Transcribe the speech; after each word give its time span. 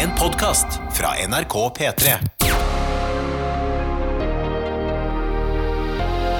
En 0.00 0.10
podkast 0.18 0.66
fra 0.92 1.08
NRK 1.28 1.54
P3. 1.78 2.12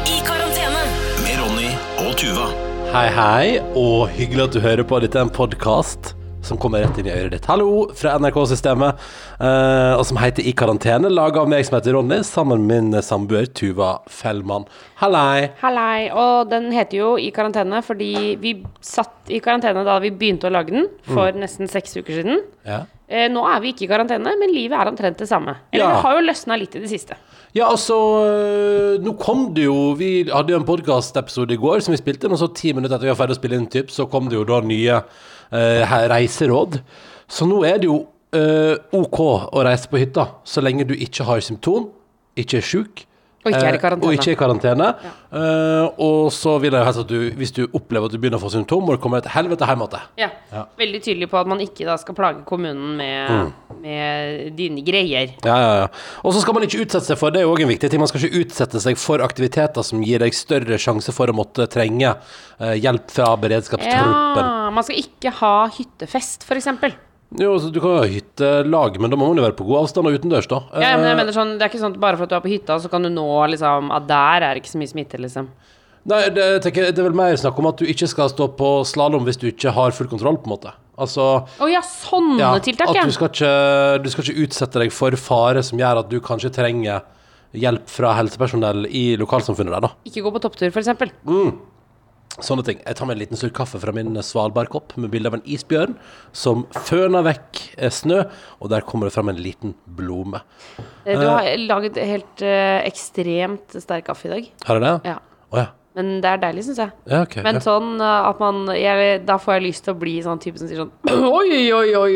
I 0.06 0.20
karantene. 0.24 0.84
Med 1.20 1.34
Ronny 1.42 1.72
og 2.06 2.14
Tuva. 2.16 2.46
Hei, 2.94 3.04
hei, 3.12 3.58
og 3.76 4.08
hyggelig 4.16 4.46
at 4.46 4.54
du 4.56 4.62
hører 4.64 4.86
på. 4.88 5.02
Dette 5.04 5.20
er 5.20 5.26
en 5.26 5.32
podkast 5.36 6.14
som 6.46 6.56
kommer 6.56 6.80
rett 6.80 6.96
inn 7.02 7.10
i 7.10 7.12
øret 7.12 7.34
ditt. 7.34 7.48
Hallo 7.52 7.90
fra 8.00 8.14
NRK-systemet, 8.16 9.02
eh, 9.44 9.92
og 9.98 10.06
som 10.08 10.22
heter 10.22 10.46
I 10.48 10.54
karantene, 10.56 11.10
laga 11.12 11.42
av 11.42 11.50
meg 11.52 11.66
som 11.68 11.76
heter 11.76 11.98
Ronny, 11.98 12.22
sammen 12.24 12.64
med 12.64 12.86
min 12.88 13.04
samboer 13.04 13.50
Tuva 13.52 13.98
Fellmann. 14.08 14.64
Hallei. 15.02 15.50
Hallei. 15.60 16.08
Og 16.16 16.48
den 16.48 16.70
heter 16.72 17.02
jo 17.02 17.10
I 17.20 17.28
karantene 17.36 17.82
fordi 17.84 18.38
vi 18.40 18.54
satt 18.80 19.28
i 19.28 19.42
karantene 19.44 19.84
da 19.84 19.98
vi 20.00 20.14
begynte 20.16 20.48
å 20.48 20.54
lage 20.56 20.72
den 20.78 20.88
for 21.12 21.36
nesten 21.36 21.68
seks 21.68 21.98
uker 22.00 22.22
siden. 22.22 22.40
Ja. 22.64 22.86
Eh, 23.10 23.26
nå 23.32 23.42
er 23.50 23.58
vi 23.64 23.72
ikke 23.72 23.88
i 23.88 23.90
karantene, 23.90 24.32
men 24.38 24.52
livet 24.54 24.78
er 24.78 24.86
omtrent 24.90 25.18
det 25.18 25.26
samme. 25.28 25.56
Eller 25.72 25.82
Ja. 25.84 25.94
det 25.96 26.02
har 26.04 26.14
jo 26.20 26.26
løsna 26.28 26.56
litt 26.60 26.76
i 26.78 26.82
det 26.84 26.90
siste. 26.92 27.16
Ja, 27.52 27.66
altså 27.66 27.96
øh, 28.22 29.00
Nå 29.02 29.16
kom 29.18 29.48
det 29.54 29.64
jo 29.64 29.94
Vi 29.98 30.22
hadde 30.30 30.52
jo 30.52 30.58
en 30.60 30.66
podkastepisode 30.68 31.50
i 31.50 31.58
går 31.58 31.80
som 31.82 31.90
vi 31.90 31.98
spilte 31.98 32.28
inn, 32.28 32.32
og 32.36 32.38
så 32.38 32.46
ti 32.54 32.70
minutter 32.72 32.94
etter 32.94 33.08
vi 33.08 33.10
var 33.10 33.18
ferdig 33.18 33.34
å 33.34 33.40
spille 33.40 33.58
inn, 33.58 33.66
typ, 33.66 33.90
så 33.90 34.06
kom 34.08 34.28
det 34.30 34.38
jo 34.38 34.44
da 34.46 34.60
nye 34.62 35.00
eh, 35.50 35.96
reiseråd. 36.12 36.78
Så 37.26 37.48
nå 37.50 37.64
er 37.66 37.78
det 37.82 37.90
jo 37.90 38.06
eh, 38.32 38.76
OK 38.94 39.18
å 39.50 39.64
reise 39.66 39.90
på 39.90 39.98
hytta 39.98 40.28
så 40.46 40.62
lenge 40.62 40.86
du 40.86 40.94
ikke 40.94 41.26
har 41.26 41.42
symptom, 41.42 41.88
ikke 42.38 42.58
er 42.62 42.66
sjuk. 42.70 43.02
Og 43.40 43.48
ikke 43.48 43.60
er 43.64 43.72
i 43.72 43.78
eh, 43.78 43.80
karantene. 43.80 44.04
Og 44.06 44.16
ikke 44.18 44.28
er 44.28 44.34
i 44.34 44.38
karantene. 44.38 44.86
Eh, 45.32 46.00
og 46.04 46.26
så 46.36 46.58
vil 46.60 46.74
jeg 46.76 46.84
helst 46.84 47.00
at 47.00 47.08
du, 47.08 47.30
hvis 47.40 47.54
du 47.56 47.62
opplever 47.66 48.10
at 48.10 48.12
du 48.12 48.20
begynner 48.20 48.36
å 48.36 48.42
få 48.42 48.50
symptom, 48.52 48.84
må 48.84 49.16
et 49.16 49.28
helvete 49.32 49.68
hjem 49.70 49.84
igjen. 49.86 50.04
Ja. 50.20 50.28
Ja. 50.52 50.66
Veldig 50.80 51.00
tydelig 51.06 51.30
på 51.32 51.40
at 51.40 51.48
man 51.48 51.64
ikke 51.64 51.88
da 51.88 51.96
skal 52.02 52.18
plage 52.18 52.44
kommunen 52.48 52.98
med, 53.00 53.54
med 53.80 54.52
dine 54.58 54.84
greier. 54.84 55.32
Ja, 55.46 55.56
ja, 55.56 55.72
ja. 55.84 55.90
Og 56.20 56.36
så 56.36 56.44
skal 56.44 56.58
man 56.58 56.68
ikke 56.68 56.84
utsette 56.84 57.08
seg 57.08 57.20
for, 57.20 57.32
det 57.32 57.40
er 57.40 57.48
jo 57.48 57.54
også 57.54 57.64
en 57.64 57.72
viktig 57.72 57.92
ting, 57.92 58.04
man 58.04 58.12
skal 58.12 58.28
ikke 58.28 58.44
utsette 58.44 58.84
seg 58.84 59.00
for 59.00 59.24
aktiviteter 59.24 59.88
som 59.88 60.04
gir 60.04 60.20
deg 60.20 60.36
større 60.36 60.80
sjanse 60.80 61.14
for 61.16 61.32
å 61.32 61.36
måtte 61.36 61.64
trenge 61.72 62.12
uh, 62.12 62.74
hjelp 62.76 63.08
fra 63.14 63.32
beredskapstroppen. 63.40 64.42
Ja, 64.44 64.72
man 64.74 64.84
skal 64.84 65.00
ikke 65.00 65.32
ha 65.40 65.54
hyttefest, 65.78 66.44
f.eks. 66.44 66.68
Jo, 67.38 67.52
så 67.62 67.68
du 67.70 67.78
kan 67.78 67.92
jo 67.94 67.98
ha 68.02 68.08
hyttelag, 68.10 68.96
men 68.98 69.12
da 69.12 69.16
må 69.20 69.28
man 69.30 69.38
jo 69.38 69.44
være 69.44 69.54
på 69.54 69.66
god 69.68 69.84
avstand 69.84 70.08
og 70.10 70.16
utendørs, 70.18 70.48
da. 70.50 70.64
Ja, 70.74 70.96
men 70.98 71.06
jeg 71.06 71.12
Eh, 71.14 71.18
mener 71.20 71.36
sånn, 71.36 71.52
det 71.60 71.62
er 71.62 71.70
ikke 71.70 71.82
sånn 71.84 71.94
at 71.94 72.00
bare 72.02 72.18
for 72.18 72.26
at 72.26 72.32
du 72.32 72.34
er 72.40 72.42
på 72.42 72.50
hytta, 72.50 72.78
så 72.82 72.90
kan 72.90 73.02
du 73.06 73.10
nå 73.12 73.26
liksom 73.52 73.92
At 73.94 74.08
der 74.08 74.42
er 74.42 74.54
det 74.54 74.64
ikke 74.64 74.72
så 74.72 74.80
mye 74.82 74.90
smitte, 74.90 75.20
liksom. 75.22 75.46
Nei, 76.10 76.22
det, 76.32 76.62
tenker, 76.64 76.88
det 76.90 76.98
er 76.98 77.06
vel 77.10 77.14
mer 77.14 77.36
snakk 77.36 77.58
om 77.60 77.66
at 77.68 77.76
du 77.78 77.84
ikke 77.84 78.08
skal 78.08 78.30
stå 78.32 78.48
på 78.56 78.70
slalåm 78.88 79.26
hvis 79.28 79.36
du 79.38 79.46
ikke 79.50 79.70
har 79.76 79.92
full 79.92 80.08
kontroll, 80.08 80.38
på 80.40 80.48
en 80.48 80.54
måte. 80.56 80.72
Altså 80.98 81.44
Å 81.60 81.68
ja, 81.70 81.82
sånne 81.84 82.40
ja, 82.40 82.50
tiltak, 82.58 82.88
at 82.88 83.06
du 83.06 83.12
skal, 83.14 83.28
ikke, 83.30 84.02
du 84.02 84.08
skal 84.10 84.24
ikke 84.26 84.46
utsette 84.48 84.82
deg 84.82 84.90
for 84.96 85.14
fare 85.20 85.62
som 85.62 85.78
gjør 85.78 86.00
at 86.02 86.10
du 86.10 86.18
kanskje 86.24 86.50
trenger 86.56 87.04
hjelp 87.52 87.86
fra 87.90 88.12
helsepersonell 88.18 88.86
i 88.90 89.16
lokalsamfunnet 89.20 89.74
der, 89.76 89.86
da. 89.86 89.92
Ikke 90.06 90.22
gå 90.22 90.32
på 90.34 90.42
topptur, 90.42 90.70
f.eks. 90.70 90.90
Sånne 92.38 92.62
ting. 92.64 92.78
Jeg 92.86 92.96
tar 92.96 93.08
meg 93.08 93.16
en 93.16 93.22
liten 93.24 93.36
slurk 93.40 93.56
kaffe 93.58 93.80
fra 93.82 93.92
min 93.92 94.14
Svalbardkopp 94.22 94.94
med 95.02 95.10
bilde 95.12 95.28
av 95.32 95.34
en 95.40 95.42
isbjørn 95.50 95.96
som 96.32 96.62
føner 96.86 97.24
vekk 97.26 97.58
eh, 97.76 97.90
snø, 97.92 98.22
og 98.62 98.70
der 98.72 98.86
kommer 98.86 99.10
det 99.10 99.16
fram 99.16 99.32
en 99.32 99.40
liten 99.42 99.74
blome. 99.98 100.40
Eh, 101.04 101.18
Du 101.18 101.26
har 101.26 101.50
laget 101.58 101.98
helt 101.98 102.44
eh, 102.46 102.78
ekstremt 102.86 103.74
sterk 103.82 104.06
kaffe 104.08 104.30
i 104.30 104.34
dag. 104.36 104.48
Har 104.68 104.78
jeg 104.78 104.86
det? 104.86 104.94
Ja. 105.10 105.18
Å 105.50 105.58
ja. 105.64 105.66
Men 105.98 106.20
det 106.22 106.28
er 106.30 106.38
deilig, 106.38 106.62
syns 106.68 106.78
jeg. 106.78 106.92
Ja, 107.10 107.24
okay, 107.24 107.42
Men 107.42 107.56
ja. 107.58 107.62
sånn 107.64 107.96
eh, 107.98 108.26
at 108.28 108.38
man 108.38 108.68
jeg, 108.78 109.14
Da 109.26 109.34
får 109.42 109.56
jeg 109.56 109.64
lyst 109.64 109.82
til 109.86 109.96
å 109.96 109.98
bli 109.98 110.12
sånn 110.22 110.38
type 110.42 110.60
som 110.60 110.70
sier 110.70 110.84
sånn 110.84 110.92
Oi, 111.40 111.64
oi, 111.74 111.88
oi, 111.98 112.10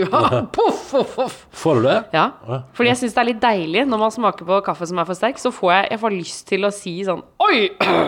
poff, 0.55 0.85
poff, 0.93 1.17
poff. 1.17 1.41
Får 1.59 1.81
du 1.81 1.89
det? 1.89 1.97
Ja. 2.15 2.29
Fordi 2.77 2.93
jeg 2.93 3.01
syns 3.03 3.17
det 3.17 3.23
er 3.25 3.29
litt 3.33 3.41
deilig 3.43 3.83
når 3.91 4.03
man 4.05 4.15
smaker 4.15 4.47
på 4.47 4.61
kaffe 4.69 4.87
som 4.87 5.01
er 5.03 5.09
for 5.09 5.19
sterk, 5.19 5.41
så 5.43 5.51
får 5.55 5.73
jeg, 5.73 5.89
jeg 5.91 6.03
får 6.05 6.15
lyst 6.15 6.45
til 6.53 6.69
å 6.69 6.71
si 6.75 6.95
sånn 7.09 7.25
Oi! 7.43 7.57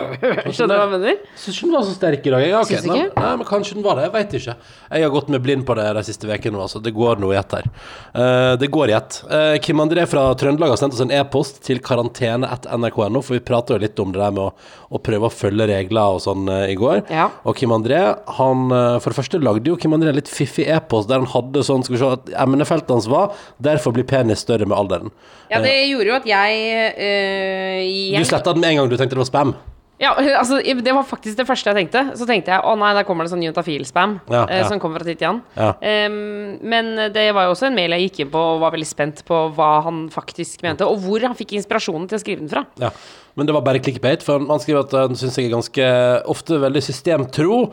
Skjønner 0.55 0.71
du 0.71 0.77
hva 0.77 0.85
jeg 0.85 0.93
mener? 0.93 1.19
Syns 1.35 1.59
ikke 1.59 1.67
den 1.67 1.75
var 1.75 1.85
så 1.89 1.97
sterk 1.97 2.23
i 2.23 2.33
dag. 2.33 2.45
Ja, 2.47 2.63
okay. 2.63 2.79
Nei, 2.87 3.01
ikke? 3.03 3.25
nei, 3.25 3.33
men 3.41 3.49
kanskje 3.51 3.77
den 3.77 3.85
var 3.85 3.99
det. 3.99 4.07
Jeg 4.07 4.15
veit 4.15 4.37
ikke. 4.39 4.55
Jeg 4.87 5.05
har 5.07 5.13
gått 5.17 5.33
med 5.35 5.43
blind 5.43 5.67
på 5.67 5.75
det 5.77 5.89
de 5.99 6.05
siste 6.07 6.31
ukene 6.31 6.63
altså. 6.63 6.81
Det 6.83 6.95
går 6.95 7.19
noe 7.21 7.35
i 7.35 7.39
ett 7.41 7.57
her. 7.59 7.67
Uh, 8.15 8.53
det 8.61 8.71
går 8.71 8.93
i 8.93 8.97
ett. 8.97 9.19
Uh, 9.27 9.59
Kim 9.63 9.83
André 9.83 10.07
fra 10.09 10.29
Trøndelag 10.39 10.73
har 10.73 10.79
sendt 10.79 10.95
oss 10.95 11.03
en 11.03 11.11
e-post 11.13 11.59
til 11.67 11.83
karantene.nrk.no, 11.83 13.19
for 13.19 13.35
vi 13.35 13.43
prater 13.43 13.75
jo 13.75 13.83
litt 13.83 13.99
om 14.01 14.15
det 14.15 14.23
der 14.23 14.33
med 14.33 14.47
å, 14.47 14.73
å 14.95 15.03
prøve 15.03 15.27
å 15.27 15.33
følge 15.33 15.56
regler 15.65 16.17
og 16.17 16.21
sånn 16.21 16.47
eh, 16.51 16.73
i 16.73 16.75
går. 16.77 17.01
Ja. 17.09 17.29
Og 17.47 17.57
Kim 17.57 17.73
André, 17.73 18.01
han 18.37 18.67
eh, 18.69 18.97
For 19.01 19.09
det 19.09 19.17
første 19.17 19.41
lagde 19.41 19.71
jo 19.71 19.77
Kim 19.81 19.95
André 19.97 20.11
en 20.13 20.19
litt 20.19 20.29
fiffig 20.31 20.67
e-post 20.69 21.09
der 21.09 21.23
han 21.23 21.31
hadde 21.31 21.63
sånn 21.65 21.85
Skal 21.85 21.95
vi 21.95 22.01
se 22.03 22.11
at 22.19 22.29
emnefeltet 22.45 22.93
hans 22.93 23.09
var 23.09 23.33
'Derfor 23.63 23.95
blir 23.95 24.05
penis 24.07 24.43
større 24.45 24.67
med 24.67 24.77
alderen'. 24.77 25.09
Ja, 25.49 25.61
det 25.63 25.73
gjorde 25.89 26.11
jo 26.11 26.15
at 26.19 26.27
jeg, 26.27 26.93
eh, 26.97 28.13
jeg 28.13 28.21
Du 28.21 28.29
sletta 28.29 28.53
den 28.53 28.61
med 28.61 28.71
en 28.71 28.77
gang 28.83 28.89
du 28.89 28.97
tenkte 28.97 29.15
det 29.15 29.25
var 29.25 29.31
spam. 29.31 29.55
Ja, 29.97 30.13
altså, 30.41 30.59
det 30.61 30.93
var 30.93 31.05
faktisk 31.07 31.37
det 31.39 31.47
første 31.47 31.71
jeg 31.71 31.77
tenkte. 31.81 32.03
Så 32.17 32.27
tenkte 32.29 32.53
jeg 32.53 32.61
å 32.61 32.75
nei, 32.77 32.93
der 32.97 33.05
kommer 33.07 33.25
det 33.25 33.33
sånn 33.33 33.45
juntafil-spam 33.45 34.19
Ja, 34.29 34.43
eh, 34.45 34.61
ja. 34.61 34.67
som 34.69 34.81
kommer 34.81 35.01
fra 35.01 35.09
Titian. 35.09 35.41
Ja. 35.57 35.73
Em, 35.81 36.57
men 36.61 36.93
det 37.13 37.29
var 37.35 37.47
jo 37.47 37.55
også 37.55 37.69
en 37.71 37.77
mail 37.77 37.95
jeg 37.97 38.09
gikk 38.09 38.25
inn 38.25 38.33
på 38.33 38.43
og 38.53 38.61
var 38.61 38.75
veldig 38.75 38.89
spent 38.89 39.23
på 39.27 39.41
hva 39.57 39.71
han 39.87 40.05
faktisk 40.13 40.61
mente, 40.65 40.85
og 40.85 41.01
hvor 41.05 41.25
han 41.25 41.37
fikk 41.37 41.57
inspirasjonen 41.57 42.09
til 42.09 42.19
å 42.19 42.23
skrive 42.23 42.43
den 42.45 42.51
fra. 42.53 42.65
Ja, 42.81 42.93
men 43.37 43.45
det 43.47 43.53
var 43.55 43.61
bare 43.67 43.79
clickbait, 43.85 44.23
for 44.25 44.41
han 44.49 44.59
skriver 44.63 44.83
at 44.87 44.95
han 44.97 45.15
syns 45.19 45.37
jeg 45.37 45.47
er 45.47 45.53
ganske 45.55 45.89
ofte 46.33 46.57
veldig 46.63 46.81
systemtro, 46.83 47.67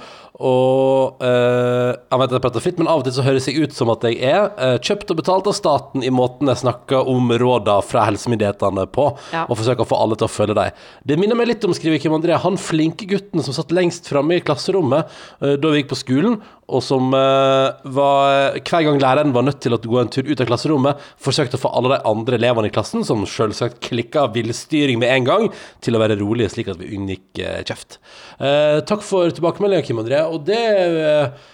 og 0.45 1.23
eh, 1.23 1.91
Han 2.11 2.19
vet 2.21 2.33
at 2.33 2.37
jeg 2.37 2.43
prater 2.43 2.63
fritt, 2.65 2.79
men 2.81 2.89
av 2.91 3.01
og 3.01 3.05
til 3.07 3.15
så 3.15 3.23
høres 3.23 3.47
jeg 3.47 3.63
ut 3.63 3.75
som 3.77 3.91
at 3.93 4.03
jeg 4.09 4.19
er 4.27 4.49
eh, 4.59 4.75
kjøpt 4.83 5.13
og 5.15 5.21
betalt 5.21 5.47
av 5.47 5.55
staten 5.55 6.03
i 6.03 6.11
måten 6.11 6.51
jeg 6.51 6.59
snakker 6.65 7.07
om 7.11 7.31
råda 7.39 7.77
fra 7.87 8.03
helsemyndighetene 8.09 8.87
på, 8.95 9.07
Ja. 9.35 9.45
og 9.49 9.57
forsøker 9.61 9.87
å 9.87 9.91
få 9.93 10.01
alle 10.03 10.19
til 10.19 10.27
å 10.27 10.33
følge 10.35 10.57
dem. 10.59 10.75
Det 11.07 11.19
minner 11.21 11.39
meg 11.39 11.53
litt 11.53 11.65
om, 11.69 11.75
skriver 11.77 12.03
Kim 12.03 12.17
André, 12.19 12.35
han 12.43 12.59
flinke 12.59 13.07
gutten 13.11 13.43
som 13.47 13.55
satt 13.57 13.71
lengst 13.75 14.11
framme 14.11 14.37
i 14.41 14.43
klasserommet 14.45 15.07
eh, 15.41 15.55
da 15.55 15.71
vi 15.71 15.83
gikk 15.85 15.93
på 15.95 16.01
skolen, 16.03 16.41
og 16.65 16.81
som 16.81 17.11
var 17.13 18.55
Hver 18.65 18.85
gang 18.87 18.97
læreren 19.03 19.35
var 19.35 19.45
nødt 19.45 19.59
til 19.61 19.75
å 19.77 19.79
gå 19.83 19.99
en 20.01 20.09
tur 20.09 20.25
ut 20.25 20.41
av 20.41 20.49
klasserommet, 20.49 21.03
forsøkte 21.21 21.59
å 21.59 21.63
få 21.65 21.73
alle 21.77 21.93
de 21.93 21.99
andre 22.09 22.39
elevene 22.41 22.71
i 22.71 22.73
klassen, 22.75 23.05
som 23.05 23.27
selvsagt 23.29 23.83
klikka 23.85 24.27
villstyring 24.33 24.99
med 25.03 25.13
en 25.13 25.29
gang, 25.29 25.51
til 25.85 25.97
å 25.97 26.03
være 26.03 26.19
rolige, 26.21 26.53
slik 26.53 26.73
at 26.73 26.81
vi 26.81 26.93
unngikk 26.97 27.43
eh, 27.43 27.61
kjeft. 27.67 27.99
Eh, 28.39 28.81
takk 28.89 29.05
for 29.07 29.33
tilbakemeldinga, 29.35 29.87
Kim 29.87 30.03
André. 30.03 30.25
Og 30.29 30.45
det 30.49 30.61
eh, 30.65 31.47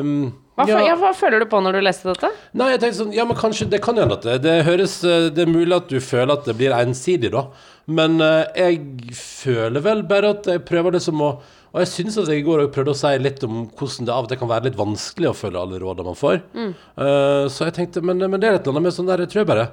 um, 0.00 0.30
Hva, 0.58 0.66
ja. 0.66 0.80
ja, 0.88 0.96
hva 0.98 1.12
føler 1.14 1.44
du 1.44 1.48
på 1.50 1.60
når 1.62 1.78
du 1.78 1.82
leste 1.86 2.10
dette? 2.10 2.32
Nei, 2.58 2.72
jeg 2.74 2.82
tenkte 2.82 3.00
sånn, 3.02 3.14
ja, 3.14 3.26
men 3.28 3.38
kanskje, 3.38 3.68
det 3.70 3.82
kan 3.84 3.98
jo 3.98 4.06
hende 4.06 4.18
at 4.18 4.26
det, 4.26 4.38
det 4.46 4.56
høres 4.66 4.98
eh, 5.06 5.28
Det 5.34 5.44
er 5.44 5.52
mulig 5.52 5.76
at 5.76 5.92
du 5.92 6.00
føler 6.02 6.34
at 6.34 6.48
det 6.48 6.56
blir 6.58 6.74
ensidig, 6.76 7.30
da. 7.34 7.46
Men 7.88 8.18
eh, 8.24 8.44
jeg 8.58 9.14
føler 9.16 9.84
vel 9.84 10.02
bare 10.08 10.34
at 10.36 10.50
jeg 10.50 10.66
prøver 10.68 10.98
det 10.98 11.04
som 11.04 11.22
å 11.24 11.36
Og 11.78 11.84
jeg 11.84 11.92
syns 11.92 12.16
at 12.18 12.26
jeg 12.32 12.42
i 12.42 12.42
går 12.42 12.64
også 12.64 12.74
prøvde 12.74 12.90
å 12.90 12.98
si 12.98 13.10
litt 13.22 13.44
om 13.46 13.60
hvordan 13.78 14.08
det 14.08 14.14
av 14.14 14.26
og 14.26 14.32
til 14.32 14.40
kan 14.40 14.50
være 14.50 14.66
litt 14.66 14.78
vanskelig 14.80 15.28
å 15.30 15.36
følge 15.38 15.60
alle 15.60 15.78
rådene 15.78 16.08
man 16.08 16.18
får. 16.18 16.40
Eh, 16.58 17.44
så 17.54 17.68
jeg 17.68 17.76
tenkte, 17.76 18.02
men, 18.02 18.18
men 18.24 18.42
det 18.42 18.48
er 18.48 18.58
et 18.58 18.66
eller 18.66 18.80
annet 18.80 18.88
med 18.88 18.96
sånn 18.96 19.06
der, 19.06 19.22
jeg 19.22 19.30
tror 19.30 19.44
jeg 19.44 19.50
bare 19.52 19.66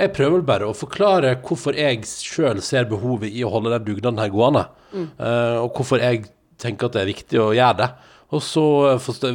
Jeg 0.00 0.12
prøver 0.16 0.32
vel 0.38 0.46
bare 0.48 0.70
å 0.70 0.76
forklare 0.78 1.34
hvorfor 1.44 1.76
jeg 1.76 2.06
sjøl 2.08 2.62
ser 2.64 2.88
behovet 2.88 3.28
i 3.28 3.44
å 3.44 3.52
holde 3.52 3.74
den 3.74 3.84
dugnaden 3.90 4.22
her 4.22 4.32
gående. 4.32 4.64
Eh, 4.96 5.58
og 5.60 5.76
hvorfor 5.76 6.00
jeg 6.00 6.30
tenker 6.60 6.88
at 6.88 6.96
det 6.96 7.04
er 7.04 7.12
viktig 7.12 7.42
å 7.44 7.52
gjøre 7.52 7.78
det. 7.82 7.90
Og 8.30 8.40
så 8.46 8.64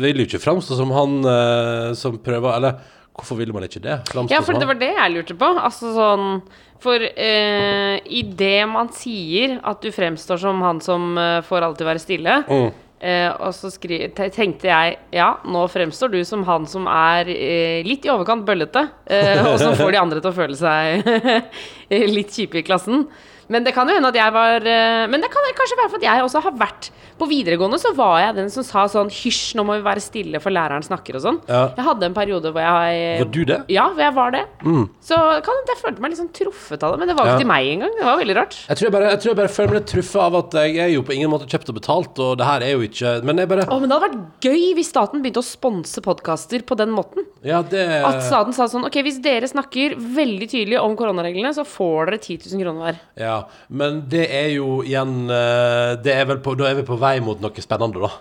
vil 0.01 0.23
jo 0.23 0.25
ikke 0.25 0.41
framstå 0.41 0.79
som 0.79 0.93
han 0.95 1.17
uh, 1.27 1.89
som 1.99 2.15
prøver 2.23 2.55
Eller 2.55 2.77
hvorfor 3.15 3.37
ville 3.39 3.53
man 3.55 3.63
ikke 3.67 3.81
det? 3.83 3.99
Framstå 4.11 4.33
Ja, 4.35 4.41
for 4.45 4.59
det 4.59 4.67
var 4.69 4.79
det 4.79 4.91
jeg 4.93 5.13
lurte 5.15 5.35
på. 5.39 5.49
Altså 5.57 5.93
sånn 5.95 6.41
For 6.83 6.99
eh, 7.01 7.99
idet 8.05 8.67
man 8.69 8.89
sier 8.93 9.55
at 9.65 9.79
du 9.81 9.87
fremstår 9.95 10.37
som 10.41 10.59
han 10.61 10.81
som 10.83 11.15
eh, 11.17 11.39
får 11.47 11.63
alltid 11.69 11.87
være 11.87 12.01
stille, 12.03 12.33
Mm. 12.51 12.67
eh, 12.99 13.29
og 13.39 13.53
så 13.55 13.71
skri 13.71 14.01
tenkte 14.13 14.67
jeg 14.67 14.97
ja, 15.15 15.29
nå 15.47 15.63
fremstår 15.71 16.11
du 16.11 16.19
som 16.27 16.43
han 16.45 16.67
som 16.67 16.85
er 16.91 17.31
eh, 17.31 17.79
litt 17.87 18.05
i 18.05 18.11
overkant 18.13 18.45
bøllete, 18.45 18.83
eh, 19.07 19.39
og 19.49 19.57
som 19.63 19.73
får 19.79 19.91
de 19.95 20.01
andre 20.03 20.19
til 20.21 20.29
å 20.29 20.35
føle 20.35 20.59
seg 20.59 21.07
litt 22.17 22.35
kjipe 22.35 22.59
i 22.59 22.65
klassen. 22.67 23.07
Men 23.49 23.63
det 23.63 23.73
kan 23.75 23.87
jo 23.87 23.93
hende 23.93 24.09
at 24.09 24.15
jeg 24.17 24.33
var 24.33 24.63
eh, 24.65 25.05
Men 25.11 25.21
det 25.21 25.29
kan 25.29 25.43
kanskje 25.53 25.77
være 25.77 25.89
for 25.93 25.99
at 26.01 26.05
jeg 26.07 26.23
også 26.25 26.41
har 26.41 26.55
vært 26.57 26.87
På 27.19 27.27
videregående 27.29 27.77
så 27.77 27.91
var 27.95 28.15
jeg 28.23 28.35
den 28.39 28.49
som 28.49 28.65
sa 28.65 28.87
sånn 28.89 29.11
Hysj, 29.13 29.53
nå 29.59 29.63
må 29.67 29.75
vi 29.77 29.83
være 29.85 30.01
stille, 30.01 30.39
for 30.41 30.49
læreren 30.55 30.81
snakker 30.83 31.15
og 31.19 31.21
sånn. 31.23 31.37
Ja. 31.47 31.59
Jeg 31.77 31.85
hadde 31.85 32.07
en 32.09 32.15
periode 32.17 32.49
hvor 32.51 32.63
jeg 32.65 33.19
Var 33.21 33.29
du 33.31 33.41
det? 33.45 33.59
ja, 33.71 33.85
hvor 33.93 34.01
jeg 34.03 34.15
var 34.17 34.33
det. 34.35 34.41
Så 35.05 35.19
kan 35.45 35.61
jeg 35.69 35.77
følte 35.81 36.01
meg 36.03 36.11
litt 36.11 36.19
sånn 36.19 36.31
truffet 36.35 36.83
av 36.83 36.95
det. 36.95 36.99
Men 37.03 37.11
det 37.11 37.15
var 37.19 37.25
jo 37.29 37.31
Ja. 37.31 37.35
ikke 37.37 37.43
til 37.45 37.51
meg 37.53 37.69
engang. 37.75 37.93
Det 37.99 38.05
var 38.07 38.17
veldig 38.19 38.35
rart. 38.39 38.57
Jeg 38.67 38.77
tror 38.79 38.87
jeg, 38.89 38.93
bare, 38.97 39.09
jeg 39.13 39.19
tror 39.21 39.31
jeg 39.31 39.39
bare 39.39 39.53
føler 39.55 39.73
meg 39.77 39.85
truffet 39.93 40.21
av 40.25 40.35
at 40.41 40.57
jeg 40.59 40.77
er 40.85 40.89
jo 40.95 41.03
på 41.07 41.15
ingen 41.15 41.31
måte 41.31 41.47
kjøpt 41.51 41.69
og 41.71 41.77
betalt, 41.79 42.19
og 42.25 42.33
det 42.41 42.45
her 42.49 42.65
er 42.65 42.73
jo 42.75 42.81
ikke 42.89 43.13
Men 43.29 43.37
jeg 43.43 43.51
bare 43.53 43.67
Å, 43.69 43.79
men 43.79 43.89
det 43.89 43.95
hadde 43.99 44.09
vært 44.09 44.49
gøy 44.49 44.65
hvis 44.79 44.89
staten 44.91 45.21
begynte 45.23 45.43
å 45.43 45.47
sponse 45.47 46.01
podkaster 46.05 46.65
på 46.67 46.77
den 46.81 46.91
måten. 46.97 47.25
Ja, 47.45 47.61
det 47.61 47.85
At 48.03 48.23
staten 48.25 48.53
sa 48.57 48.65
sånn 48.71 48.85
Ok, 48.89 48.97
hvis 49.05 49.21
dere 49.23 49.47
snakker 49.47 49.95
veldig 49.95 50.49
tydelig 50.51 50.81
om 50.81 50.95
koronareglene, 50.99 51.53
så 51.55 51.63
får 51.67 52.11
dere 52.11 52.19
10 52.19 52.51
000 52.51 52.63
kroner 52.65 52.81
hver. 52.89 52.99
Ja, 53.19 53.34
ja. 53.35 53.65
Men 53.69 54.01
det 54.11 54.25
er 54.31 54.49
jo 54.55 54.79
igjen 54.85 55.25
eh, 55.29 55.95
det 56.05 56.13
er 56.15 56.29
vel 56.31 56.39
på, 56.43 56.55
Da 56.57 56.69
er 56.71 56.79
vi 56.79 56.85
på 56.87 56.97
vei 56.99 57.17
mot 57.23 57.41
noe 57.43 57.63
spennende, 57.63 58.01
da. 58.07 58.11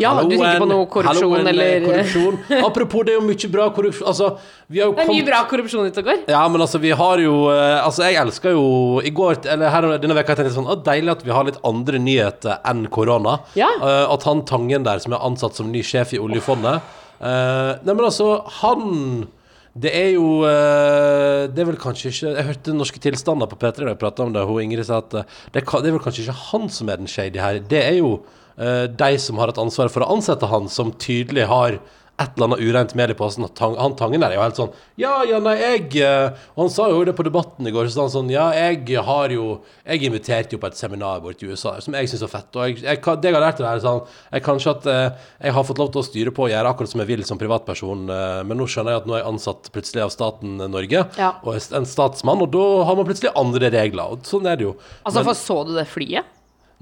Ja, 0.00 0.14
du 0.16 0.30
tenker 0.32 0.62
på 0.62 0.68
noe 0.70 0.86
korrupsjon, 0.88 1.34
hallo, 1.34 1.34
en, 1.38 1.48
eller- 1.50 1.84
korrupsjon. 1.84 2.38
Apropos, 2.64 3.04
det 3.04 3.12
er 3.14 3.18
jo 3.18 3.24
mye 3.26 3.50
bra 3.52 3.66
korrupsjon 3.76 4.08
Altså, 4.08 4.30
vi 4.72 4.80
har 4.80 4.88
jo 4.88 4.94
Det 4.96 5.04
er 5.04 5.10
mye 5.12 5.26
bra 5.26 5.42
korrupsjon 5.50 5.90
ute 5.90 6.00
og 6.00 6.08
går. 6.08 6.22
Ja, 6.32 6.42
men 6.48 6.64
altså, 6.64 6.80
vi 6.82 6.94
har 6.96 7.22
jo 7.22 7.34
eh, 7.52 7.78
Altså, 7.84 8.06
jeg 8.08 8.20
elsker 8.22 8.56
jo 8.56 8.64
I 9.04 9.12
går, 9.14 9.42
eller 9.54 9.72
her 9.74 9.88
denne 10.02 10.16
veka 10.16 10.34
tenkte 10.34 10.50
jeg 10.52 10.56
sånn 10.58 10.70
Å, 10.72 10.78
deilig 10.86 11.14
at 11.14 11.24
vi 11.26 11.34
har 11.36 11.46
litt 11.48 11.60
andre 11.68 12.00
nyheter 12.00 12.60
enn 12.64 12.86
korona. 12.92 13.38
Ja. 13.58 13.70
Uh, 13.80 14.04
at 14.14 14.24
han 14.28 14.44
Tangen 14.48 14.84
der, 14.86 15.00
som 15.04 15.14
er 15.16 15.24
ansatt 15.24 15.56
som 15.58 15.70
ny 15.72 15.82
sjef 15.84 16.14
i 16.16 16.20
oljefondet 16.22 16.80
eh, 17.20 17.70
Nei, 17.84 17.92
men 17.92 18.04
altså, 18.08 18.38
han 18.60 19.26
det 19.74 19.90
er 19.90 20.12
jo 20.14 20.44
eh, 20.46 21.48
Det 21.50 21.62
er 21.62 21.66
vel 21.66 21.80
kanskje 21.82 22.12
ikke 22.12 22.32
Jeg 22.36 22.46
hørte 22.46 22.76
Norske 22.76 23.00
Tilstander 23.02 23.50
på 23.50 23.58
P3 23.58 23.82
da 23.82 23.90
jeg 23.90 23.98
prata 23.98 24.22
om 24.22 24.32
det. 24.34 24.44
Hun 24.46 24.62
Ingrid 24.62 24.86
sa 24.86 25.00
at 25.02 25.16
eh, 25.18 25.26
det, 25.50 25.64
det 25.66 25.90
er 25.90 25.96
vel 25.96 26.02
kanskje 26.04 26.28
ikke 26.28 26.38
han 26.52 26.68
som 26.70 26.92
er 26.92 27.00
den 27.00 27.10
shady 27.10 27.42
her. 27.42 27.58
Det 27.58 27.82
er 27.82 27.98
jo 27.98 28.12
eh, 28.54 28.86
de 28.86 29.10
som 29.18 29.40
har 29.42 29.50
et 29.50 29.58
ansvar 29.58 29.90
for 29.90 30.06
å 30.06 30.12
ansette 30.14 30.50
han, 30.50 30.70
som 30.70 30.94
tydelig 31.02 31.48
har 31.50 31.80
et 32.16 32.36
eller 32.36 32.46
annet 32.46 32.60
ureint 32.62 32.92
med 32.94 33.10
i 33.10 33.14
posen. 33.18 33.44
Tang, 33.58 33.74
han 33.76 33.96
Tangen 33.98 34.20
der 34.22 34.30
er 34.30 34.36
jo 34.38 34.42
helt 34.44 34.58
sånn 34.60 34.72
Ja, 34.96 35.24
ja, 35.26 35.40
nei, 35.42 35.56
jeg 35.58 35.96
eh», 35.98 36.30
Og 36.54 36.60
han 36.64 36.70
sa 36.70 36.86
jo 36.88 37.00
det 37.04 37.16
på 37.18 37.24
Debatten 37.26 37.66
i 37.66 37.72
går. 37.74 37.88
Så 37.90 37.96
sa 37.96 38.00
han 38.06 38.12
sånn 38.12 38.30
Ja, 38.30 38.44
jeg 38.54 38.86
har 39.02 39.28
jo 39.34 39.60
Jeg 39.84 40.02
inviterte 40.06 40.54
jo 40.54 40.60
på 40.62 40.68
et 40.70 40.78
seminar 40.78 41.18
borte 41.24 41.42
i 41.42 41.50
USA 41.50 41.80
som 41.82 41.92
jeg 41.98 42.06
syns 42.12 42.22
var 42.22 42.32
fett. 42.36 42.54
Og 42.54 42.68
jeg, 42.68 42.82
jeg, 42.84 43.00
det 43.02 43.32
jeg 43.32 43.34
har 43.34 43.42
lært 43.42 43.58
det 43.58 43.66
her, 43.66 43.82
sånn 43.82 44.04
Jeg 44.30 44.44
kanskje 44.46 44.70
at 44.76 44.86
eh, 44.86 45.10
jeg 45.48 45.56
har 45.58 45.66
fått 45.66 45.82
lov 45.82 45.90
til 45.90 46.02
å 46.02 46.06
styre 46.06 46.34
på 46.36 46.46
og 46.46 46.52
gjøre 46.54 46.70
akkurat 46.70 46.92
som 46.94 47.02
jeg 47.02 47.10
vil 47.10 47.24
som 47.26 47.40
privatperson, 47.40 48.06
eh, 48.14 48.42
men 48.46 48.58
nå 48.62 48.68
skjønner 48.70 48.94
jeg 48.94 49.02
at 49.02 49.08
nå 49.10 49.16
er 49.16 49.22
jeg 49.24 49.30
ansatt 49.32 49.72
plutselig 49.74 50.04
av 50.06 50.14
staten 50.14 50.56
Norge, 50.70 51.02
Ja. 51.18 51.32
og 51.42 51.54
er 51.56 51.66
en 51.80 51.86
statsmann, 51.88 52.40
og 52.46 52.52
da 52.54 52.64
har 52.86 52.96
man 52.96 53.06
plutselig 53.10 53.34
andre 53.36 53.70
regler. 53.74 54.14
Og 54.14 54.22
sånn 54.28 54.46
er 54.46 54.56
det 54.56 54.68
jo. 54.68 54.76
Altså, 55.04 55.18
Men- 55.20 55.24
for 55.24 55.34
Så 55.34 55.66
du 55.66 55.74
det 55.74 55.86
flyet? 55.90 56.24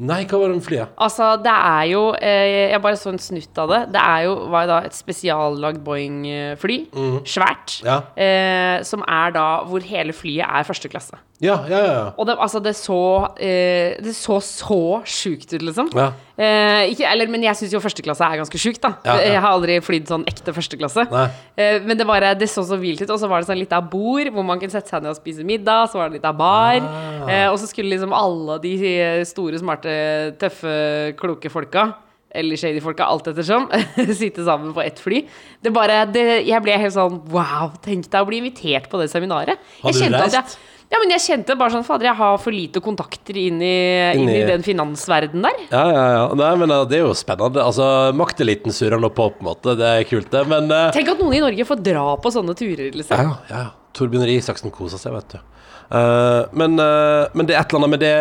Nei, 0.00 0.22
hva 0.24 0.38
var 0.40 0.48
med 0.50 0.64
flyet? 0.64 0.94
Altså, 0.96 1.34
det 1.44 1.52
er 1.52 1.82
jo 1.92 2.00
eh, 2.16 2.70
Jeg 2.72 2.80
bare 2.82 2.96
så 2.96 3.12
en 3.12 3.20
snutt 3.20 3.58
av 3.60 3.68
det. 3.70 3.80
Det 3.92 4.00
er 4.00 4.24
jo 4.26 4.32
var 4.50 4.66
da 4.70 4.78
et 4.86 4.96
spesiallagd 4.96 5.82
Boeing-fly. 5.84 6.78
Svært. 7.28 7.76
Ja. 7.84 7.98
Eh, 8.16 8.80
som 8.88 9.04
er 9.04 9.34
da 9.36 9.46
Hvor 9.68 9.84
hele 9.84 10.16
flyet 10.16 10.48
er 10.48 10.66
første 10.66 10.88
klasse. 10.92 11.20
Ja, 11.42 11.58
ja, 11.68 11.78
ja. 11.78 11.92
ja. 11.92 12.08
Og 12.16 12.26
det, 12.26 12.36
altså, 12.38 12.60
det 12.62 12.74
så 12.78 12.98
eh, 13.36 13.98
Det 14.02 14.14
så 14.16 14.40
så 14.40 15.02
sjukt 15.04 15.52
ut, 15.52 15.62
liksom. 15.62 15.92
Ja. 15.94 16.12
Eh, 16.42 16.90
ikke, 16.90 17.06
eller, 17.06 17.30
men 17.30 17.44
jeg 17.46 17.58
syns 17.60 17.74
jo 17.76 17.80
førsteklasse 17.82 18.26
er 18.26 18.40
ganske 18.40 18.60
sjukt, 18.60 18.80
da. 18.82 18.96
Ja, 19.06 19.16
ja. 19.20 19.32
Jeg 19.36 19.42
har 19.44 19.54
aldri 19.54 19.78
flydd 19.84 20.10
sånn 20.10 20.26
ekte 20.30 20.54
førsteklasse. 20.56 21.06
Eh, 21.54 21.78
men 21.86 21.98
det, 22.00 22.06
bare, 22.08 22.32
det 22.38 22.48
så 22.50 22.64
så 22.66 22.78
vilt 22.80 23.04
ut. 23.04 23.12
Og 23.14 23.20
så 23.22 23.30
var 23.30 23.42
det 23.42 23.50
sånn 23.50 23.60
litt 23.60 23.74
av 23.76 23.86
bord 23.92 24.32
hvor 24.34 24.46
man 24.46 24.62
kunne 24.62 24.74
sette 24.74 24.90
seg 24.90 25.04
ned 25.04 25.14
og 25.14 25.20
spise 25.20 25.46
middag. 25.46 25.90
Så 25.92 26.00
var 26.00 26.10
det 26.10 26.18
litt 26.18 26.28
av 26.28 26.38
bar. 26.38 26.80
Ah. 26.82 27.26
Eh, 27.28 27.48
og 27.50 27.60
så 27.62 27.70
skulle 27.70 27.94
liksom 27.94 28.16
alle 28.16 28.58
de 28.64 28.74
store, 29.28 29.60
smarte, 29.62 29.92
tøffe, 30.42 30.78
kloke 31.20 31.52
folka 31.52 31.92
eller 32.34 32.56
shady 32.60 32.80
folka, 32.80 33.04
alt 33.04 33.26
ettersom, 33.32 33.68
sitte 34.22 34.44
sammen 34.46 34.72
på 34.76 34.82
ett 34.84 35.00
fly. 35.02 35.22
Det 35.62 35.72
bare, 35.74 36.02
det, 36.12 36.26
jeg 36.48 36.64
ble 36.64 36.76
helt 36.80 36.94
sånn 36.96 37.18
wow, 37.32 37.72
tenk 37.84 38.08
deg 38.08 38.20
å 38.24 38.28
bli 38.28 38.40
invitert 38.42 38.88
på 38.92 39.00
det 39.02 39.10
seminaret. 39.12 39.60
Hadde 39.82 39.98
du 39.98 40.04
Jeg 40.06 40.12
reist? 40.16 40.38
jeg, 40.38 40.68
ja, 40.92 40.98
men 41.00 41.12
jeg 41.14 41.22
kjente 41.24 41.54
bare 41.56 41.72
sånn 41.72 41.84
Fader, 41.88 42.10
jeg 42.10 42.18
har 42.18 42.34
for 42.40 42.52
lite 42.52 42.80
kontakter 42.84 43.36
inn 43.40 43.62
i, 43.64 43.76
inn 44.12 44.26
i 44.28 44.34
Inn 44.36 44.42
i- 44.42 44.48
den 44.50 44.64
finansverdenen 44.66 45.46
der. 45.48 45.62
Ja, 45.72 45.84
ja, 45.88 46.02
ja. 46.18 46.24
Nei, 46.36 46.50
men 46.60 46.74
det 46.90 46.98
er 46.98 47.06
jo 47.06 47.14
spennende. 47.16 47.62
Altså, 47.64 47.86
Makteliten 48.16 48.72
surrer 48.76 49.00
nå 49.00 49.08
på, 49.12 49.30
på 49.32 49.40
en 49.40 49.48
måte. 49.48 49.72
Det 49.80 49.88
er 49.88 50.04
kult, 50.08 50.28
det. 50.34 50.42
Men 50.52 50.68
uh... 50.72 50.90
Tenk 50.92 51.08
at 51.14 51.22
noen 51.22 51.38
i 51.38 51.40
Norge 51.44 51.64
får 51.68 51.80
dra 51.84 52.08
på 52.20 52.32
sånne 52.34 52.56
turer, 52.58 52.90
liksom. 52.92 53.16
Ja, 53.16 53.38
ja. 53.48 53.62
ja. 53.62 53.70
Torbjørn 53.96 54.26
Røe 54.26 54.40
Isaksen 54.40 54.72
koser 54.74 55.00
seg, 55.00 55.16
vet 55.16 55.36
du. 55.36 55.40
Uh, 55.92 56.48
men, 56.56 56.78
uh, 56.80 57.28
men 57.36 57.44
det 57.44 57.52
er 57.52 57.60
et 57.60 57.72
eller 57.72 57.82
annet 57.82 57.90
med 57.92 58.00
det 58.00 58.12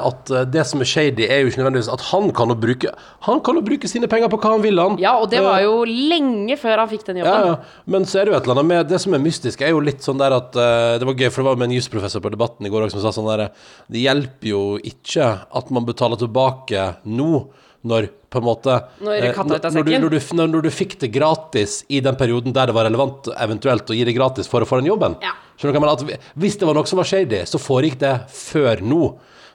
at 0.00 0.30
uh, 0.32 0.44
det 0.48 0.62
som 0.64 0.80
er 0.80 0.88
shady, 0.88 1.26
er 1.26 1.42
jo 1.42 1.50
ikke 1.50 1.60
nødvendigvis 1.60 1.90
at 1.92 2.04
han 2.08 2.30
kan 2.32 2.48
jo 2.48 2.56
bruke 2.56 2.92
Han 3.26 3.42
kan 3.44 3.58
jo 3.58 3.64
bruke 3.66 3.90
sine 3.90 4.08
penger 4.08 4.30
på 4.32 4.38
hva 4.40 4.54
han 4.54 4.64
vil, 4.64 4.80
han. 4.80 4.96
Ja, 5.02 5.12
og 5.20 5.28
det 5.28 5.42
var 5.44 5.60
jo 5.60 5.82
lenge 5.84 6.56
før 6.56 6.80
han 6.80 6.88
fikk 6.88 7.04
den 7.10 7.20
jobben. 7.20 7.50
ja. 7.50 7.82
Men 7.84 8.08
så 8.08 8.22
er 8.22 8.28
det 8.28 8.32
jo 8.32 8.38
et 8.38 8.48
eller 8.48 8.56
annet 8.56 8.70
med 8.70 8.88
Det 8.88 9.02
som 9.02 9.16
er 9.16 9.20
mystisk, 9.26 9.60
er 9.60 9.74
jo 9.74 9.84
litt 9.84 10.06
sånn 10.06 10.20
der 10.22 10.38
at 10.38 10.56
Det 10.56 11.08
var 11.10 11.18
gøy, 11.18 11.28
for 11.28 11.42
det 11.42 11.50
var 11.50 11.60
med 11.60 11.68
en 11.68 11.76
jusprofessor 11.76 12.24
på 12.24 12.32
Debatten 12.32 12.64
i 12.64 12.72
går 12.72 12.86
òg 12.86 12.94
som 12.94 13.04
sa 13.04 13.12
sånn 13.12 13.28
der 13.28 13.48
Det 13.92 14.06
hjelper 14.06 14.52
jo 14.54 14.62
ikke 14.80 15.28
at 15.60 15.72
man 15.74 15.88
betaler 15.88 16.20
tilbake 16.20 16.86
nå, 17.04 17.42
når 17.86 18.08
på 18.28 18.40
en 18.40 18.44
måte 18.44 18.74
Når 19.00 19.14
eh, 19.14 19.36
når, 19.38 19.84
du, 19.86 19.92
når, 19.94 20.14
du, 20.14 20.18
når, 20.40 20.64
du 20.66 20.70
fikk 20.74 20.98
det 21.00 21.12
gratis 21.14 21.80
i 21.88 22.00
den 22.04 22.18
perioden 22.18 22.54
der 22.56 22.68
det 22.68 22.76
var 22.76 22.88
relevant 22.88 23.30
eventuelt 23.38 23.88
å 23.88 23.96
gi 23.96 24.04
det 24.08 24.16
gratis 24.16 24.50
for 24.50 24.64
å 24.64 24.68
få 24.68 24.80
den 24.82 24.90
jobben. 24.90 25.16
Ja. 25.24 25.36
At 25.58 26.04
hvis 26.38 26.58
det 26.58 26.68
var 26.68 26.76
noe 26.78 26.86
som 26.86 27.00
var 27.00 27.08
shady, 27.08 27.42
så 27.48 27.60
foregikk 27.62 27.98
det 28.02 28.14
før 28.34 28.82
nå. 28.84 29.02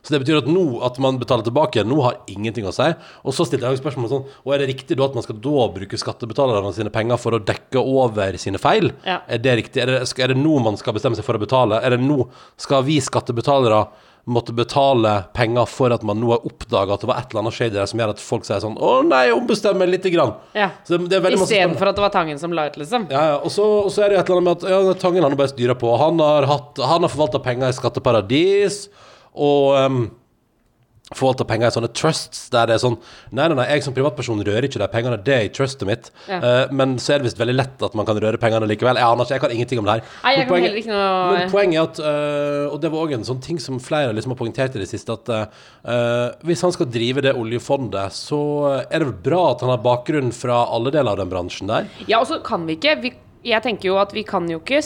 Så 0.04 0.12
det 0.12 0.20
betyr 0.20 0.42
at 0.42 0.48
nå 0.52 0.64
at 0.84 0.98
man 1.00 1.16
betaler 1.20 1.46
tilbake, 1.48 1.86
nå 1.88 2.02
har 2.04 2.18
ingenting 2.28 2.66
å 2.68 2.74
si. 2.76 2.90
Og 3.24 3.36
så 3.36 3.46
stilte 3.48 3.70
jeg 3.72 3.80
spørsmål 3.80 4.10
sånn 4.12 4.26
Og 4.44 4.52
er 4.52 4.60
det 4.60 4.68
riktig 4.74 4.98
da 5.00 5.06
at 5.08 5.16
man 5.16 5.24
skal 5.24 5.38
da 5.40 5.68
bruke 5.72 6.00
skattebetalerne 6.00 6.74
sine 6.76 6.92
penger 6.92 7.22
for 7.24 7.38
å 7.38 7.40
dekke 7.40 7.80
over 7.80 8.36
sine 8.42 8.60
feil? 8.60 8.92
Ja. 9.08 9.22
Er 9.32 9.40
det 9.44 9.56
riktig? 9.62 9.84
Er 9.84 9.94
det, 9.94 10.02
er 10.20 10.34
det 10.34 10.40
nå 10.42 10.58
man 10.64 10.80
skal 10.80 10.98
bestemme 10.98 11.16
seg 11.16 11.28
for 11.28 11.40
å 11.40 11.44
betale? 11.44 11.80
Er 11.80 11.96
det 11.96 12.04
nå 12.04 12.28
Skal 12.60 12.84
vi 12.90 13.00
skattebetalere 13.04 13.86
måtte 14.24 14.54
betale 14.56 15.12
penger 15.36 15.68
for 15.68 15.92
at 15.92 16.04
man 16.08 16.22
nå 16.22 16.30
har 16.32 16.46
oppdaga 16.48 16.96
at 16.96 17.02
det 17.04 17.10
var 17.10 17.20
et 17.20 17.34
eller 17.34 17.44
annet 17.44 17.56
shady 17.58 17.76
der 17.76 17.90
som 17.92 18.00
gjør 18.00 18.14
at 18.14 18.22
folk 18.24 18.46
sier 18.48 18.62
sånn 18.64 18.78
Å 18.80 18.92
nei, 19.04 19.26
ombestem 19.36 19.76
meg 19.80 19.92
lite 19.92 20.14
grann. 20.14 20.32
Ja. 20.56 20.70
Er. 20.88 21.28
Istedenfor 21.36 21.92
at 21.92 22.00
det 22.00 22.06
var 22.06 22.14
Tangen 22.14 22.40
som 22.40 22.56
la 22.56 22.70
ut, 22.70 22.78
liksom. 22.80 23.10
Ja, 23.12 23.24
ja. 23.34 23.38
Og, 23.42 23.52
så, 23.52 23.66
og 23.84 23.92
så 23.92 24.06
er 24.06 24.14
det 24.14 24.18
jo 24.18 24.24
et 24.24 24.32
eller 24.32 24.42
annet 24.42 24.50
med 24.50 24.64
at 24.64 24.72
ja, 24.72 24.98
Tangen 25.02 25.26
han 25.26 25.36
har 25.36 25.42
bare 25.44 25.52
styra 25.52 25.76
på. 25.80 25.92
Han 26.00 26.24
har, 26.24 26.48
hatt, 26.48 26.80
han 26.94 27.04
har 27.04 27.12
forvalta 27.12 27.44
penger 27.44 27.74
i 27.74 27.78
skatteparadis. 27.78 28.86
Og 29.34 29.76
um, 29.76 30.04
forvalta 31.18 31.46
penger 31.48 31.70
i 31.72 31.76
sånne 31.76 31.90
trusts 31.96 32.48
der 32.54 32.68
det 32.70 32.76
er 32.78 32.82
sånn 32.84 32.98
Nei, 33.34 33.48
nei, 33.50 33.56
nei, 33.58 33.66
jeg 33.72 33.84
som 33.86 33.94
privatperson 33.96 34.42
rører 34.46 34.68
ikke 34.68 34.80
de 34.82 34.88
pengene. 34.94 35.18
Det 35.26 35.34
er 35.34 35.46
i 35.48 35.52
trustet 35.54 35.88
mitt. 35.90 36.10
Ja. 36.30 36.38
Uh, 36.44 36.74
men 36.76 36.96
så 37.02 37.14
er 37.16 37.22
det 37.22 37.28
visst 37.30 37.40
veldig 37.42 37.56
lett 37.58 37.86
at 37.86 37.96
man 37.98 38.06
kan 38.06 38.20
røre 38.22 38.38
pengene 38.42 38.68
likevel. 38.70 39.00
Jeg 39.00 39.08
aner 39.08 39.26
ikke, 39.26 39.34
jeg 39.38 39.44
kan 39.44 39.56
ingenting 39.56 39.82
om 39.82 39.88
det 39.90 39.96
her. 39.98 40.04
Nei, 40.24 40.34
jeg 40.34 40.40
Men 40.40 40.48
kan 40.48 40.54
poenget- 40.54 40.78
ikke 40.82 40.94
noe 40.94 41.34
men 41.38 41.52
poenget 41.54 41.80
er 41.80 41.88
at, 41.90 42.00
uh, 42.04 42.74
og 42.74 42.82
det 42.84 42.92
var 42.94 43.06
også 43.08 43.18
en 43.20 43.28
sånn 43.32 43.42
ting 43.48 43.60
som 43.60 43.80
flere 43.84 44.14
liksom 44.14 44.36
har 44.36 44.40
poengtert 44.44 44.76
i 44.78 44.84
det 44.84 44.90
siste, 44.92 45.18
at 45.18 45.30
uh, 45.34 46.36
hvis 46.46 46.62
han 46.66 46.72
skal 46.76 46.90
drive 46.94 47.22
det 47.26 47.34
oljefondet, 47.36 48.14
så 48.14 48.40
er 48.90 49.00
det 49.00 49.08
vel 49.10 49.18
bra 49.32 49.44
at 49.52 49.62
han 49.66 49.74
har 49.74 49.82
bakgrunn 49.84 50.32
fra 50.36 50.64
alle 50.70 50.94
deler 50.94 51.14
av 51.16 51.24
den 51.24 51.32
bransjen 51.34 51.68
der. 51.72 51.90
Ja, 52.08 52.20
og 52.22 52.28
så 52.30 52.42
kan 52.44 52.66
vi 52.70 52.78
ikke 52.78 52.98
vi, 53.02 53.14
Jeg 53.44 53.60
tenker 53.66 53.90
jo 53.90 53.98
at 54.00 54.14
vi 54.16 54.24
kan 54.24 54.46
jo 54.48 54.60
ikke 54.62 54.80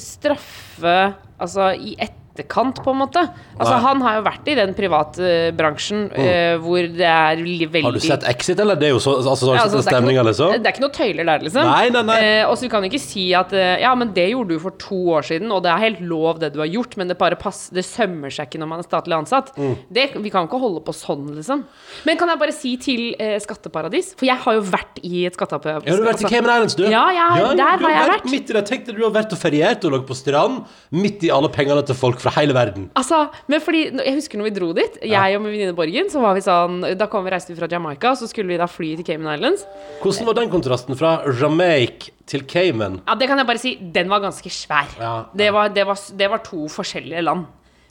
straffe 0.00 0.96
Altså 1.40 1.70
i 1.78 1.94
etterkant, 2.40 2.80
på 2.82 2.94
en 2.94 3.00
måte. 3.02 3.22
Altså 3.58 3.74
Nei. 3.74 3.82
Han 3.84 4.02
har 4.04 4.18
jo 4.18 4.24
vært 4.26 4.50
i 4.50 4.56
den 4.58 4.72
privatbransjen 4.76 6.06
uh, 6.14 6.56
hvor 6.64 6.88
det 6.96 7.06
er 7.06 7.42
veldig 7.44 7.84
Har 7.84 7.96
du 7.96 8.02
sett 8.02 8.26
Exit, 8.30 8.60
eller? 8.62 8.78
Det 8.80 8.88
er 8.88 8.94
jo 8.94 9.00
så, 9.02 9.16
altså, 9.20 9.36
så, 9.46 9.54
Ja, 9.54 9.64
altså, 9.66 9.82
det, 9.84 9.94
er 9.96 10.06
noe, 10.06 10.24
liksom. 10.30 10.54
det 10.56 10.70
er 10.70 10.74
ikke 10.74 10.84
noe 10.84 10.94
tøyler 10.96 11.30
der, 11.30 11.44
liksom. 11.46 11.70
Nei, 11.70 11.90
nei, 11.94 12.04
nei. 12.10 12.18
Uh, 12.24 12.50
og 12.50 12.56
så 12.60 12.70
kan 12.72 12.84
du 12.84 12.90
ikke 12.90 13.02
si 13.02 13.26
at 13.36 13.54
uh, 13.56 13.76
Ja, 13.82 13.94
men 13.98 14.14
det 14.16 14.30
gjorde 14.32 14.56
du 14.56 14.62
for 14.62 14.76
to 14.80 15.00
år 15.16 15.26
siden, 15.30 15.52
og 15.54 15.64
det 15.66 15.72
er 15.74 15.84
helt 15.84 16.02
lov, 16.04 16.40
det 16.42 16.52
du 16.54 16.60
har 16.62 16.70
gjort, 16.70 16.96
men 17.00 17.10
det 17.10 17.18
bare 17.20 17.38
pass, 17.40 17.68
Det 17.74 17.84
sømmer 17.86 18.32
seg 18.32 18.50
ikke 18.50 18.62
når 18.62 18.72
man 18.72 18.82
er 18.82 18.88
statlig 18.88 19.16
ansatt. 19.18 19.52
Mm. 19.58 19.76
Det, 19.92 20.06
vi 20.20 20.32
kan 20.32 20.48
ikke 20.48 20.60
holde 20.62 20.82
på 20.86 20.94
sånn, 20.96 21.28
liksom. 21.36 21.64
Men 22.08 22.18
kan 22.20 22.32
jeg 22.32 22.40
bare 22.40 22.54
si 22.54 22.74
til 22.80 23.02
eh, 23.20 23.36
skatteparadis 23.42 24.12
For 24.18 24.28
jeg 24.28 24.40
har 24.42 24.56
jo 24.56 24.62
vært 24.64 25.00
i 25.06 25.24
et 25.28 25.36
skatteparadis. 25.36 25.88
Ja, 25.88 25.96
du 25.96 26.04
har 26.04 26.12
vært 26.12 26.22
i 26.22 26.26
altså- 26.26 26.32
Cayman 26.32 26.52
Islands, 26.54 26.76
du? 26.78 26.84
Ja, 26.88 27.04
ja, 27.14 27.28
der 27.58 27.80
du 27.80 27.86
har 27.86 27.94
jeg 27.96 28.10
vært. 28.14 28.28
Midt 28.30 28.52
i 28.52 28.56
det, 28.56 28.64
Tenk 28.70 28.86
deg, 28.86 28.98
du 28.98 29.04
har 29.04 29.14
vært 29.14 29.34
og 29.34 29.40
feriert 29.40 29.84
og 29.86 29.94
ligget 29.94 30.10
på 30.10 30.16
strand, 30.18 30.60
midt 30.94 31.24
i 31.26 31.32
alle 31.34 31.50
pengene 31.52 31.82
til 31.86 31.98
folk 31.98 32.20
fra 32.22 32.29
hele 32.36 32.54
verden. 32.56 32.88
Altså, 32.98 33.24
men 33.50 33.62
fordi 33.64 33.82
Jeg 33.90 34.14
husker 34.16 34.38
når 34.40 34.48
vi 34.48 34.54
dro 34.56 34.70
dit, 34.76 34.98
jeg 35.02 35.36
og 35.36 35.42
min 35.44 35.52
venninne 35.54 35.76
Borgen, 35.76 36.10
så 36.12 36.22
var 36.22 36.34
vi 36.38 36.44
sånn 36.44 36.80
Da 36.98 37.08
kom 37.10 37.24
vi 37.26 37.32
reiste 37.34 37.52
vi 37.52 37.58
fra 37.58 37.68
Jamaica, 37.70 38.14
så 38.18 38.28
skulle 38.30 38.52
vi 38.52 38.58
da 38.60 38.68
fly 38.70 38.94
til 38.98 39.06
Cayman 39.06 39.36
Islands. 39.36 39.66
Hvordan 40.02 40.28
var 40.30 40.40
den 40.40 40.50
kontrasten 40.52 40.98
fra 40.98 41.18
Jamaica 41.40 42.12
til 42.30 42.44
Cayman? 42.46 43.00
Ja, 43.06 43.16
det 43.18 43.28
kan 43.30 43.40
jeg 43.40 43.48
bare 43.48 43.62
si. 43.62 43.76
Den 43.80 44.10
var 44.12 44.22
ganske 44.22 44.50
svær. 44.54 44.90
Ja. 45.00 45.14
Det, 45.36 45.50
var, 45.54 45.72
det, 45.74 45.86
var, 45.88 45.98
det 46.18 46.30
var 46.30 46.44
to 46.46 46.68
forskjellige 46.70 47.24
land. 47.26 47.48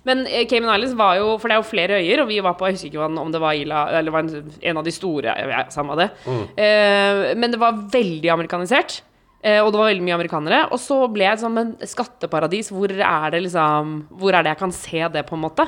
Men 0.08 0.24
eh, 0.28 0.46
Cayman 0.48 0.72
Islands 0.78 0.96
var 0.98 1.18
jo 1.20 1.34
For 1.42 1.52
det 1.52 1.58
er 1.58 1.60
jo 1.60 1.68
flere 1.68 2.00
øyer, 2.00 2.24
og 2.24 2.30
vi 2.32 2.40
var 2.44 2.56
på 2.58 2.70
Jeg 2.70 2.78
husker 2.78 2.94
ikke 2.94 3.10
om 3.26 3.34
det 3.34 3.42
var 3.44 3.58
Ila 3.60 3.82
Eller 4.00 4.16
var 4.16 4.24
en, 4.24 4.52
en 4.62 4.80
av 4.80 4.88
de 4.88 4.94
store. 4.96 5.36
Ja, 5.36 5.66
samme 5.74 5.98
det. 6.00 6.10
Eh, 6.30 7.36
men 7.36 7.52
det 7.52 7.60
var 7.62 7.84
veldig 7.92 8.32
amerikanisert. 8.34 9.02
Eh, 9.42 9.62
og 9.64 9.72
det 9.72 9.80
var 9.80 9.90
veldig 9.92 10.04
mye 10.04 10.18
amerikanere. 10.18 10.62
Og 10.74 10.80
så 10.84 10.98
ble 11.12 11.24
jeg 11.24 11.40
sånn 11.40 11.54
Men 11.56 11.76
skatteparadis, 11.88 12.72
hvor 12.76 12.92
er 12.92 13.32
det 13.32 13.44
liksom 13.46 13.94
Hvor 14.20 14.36
er 14.36 14.44
det 14.44 14.52
jeg 14.56 14.60
kan 14.60 14.74
se 14.76 15.08
det, 15.16 15.26
på 15.30 15.38
en 15.38 15.46
måte? 15.48 15.66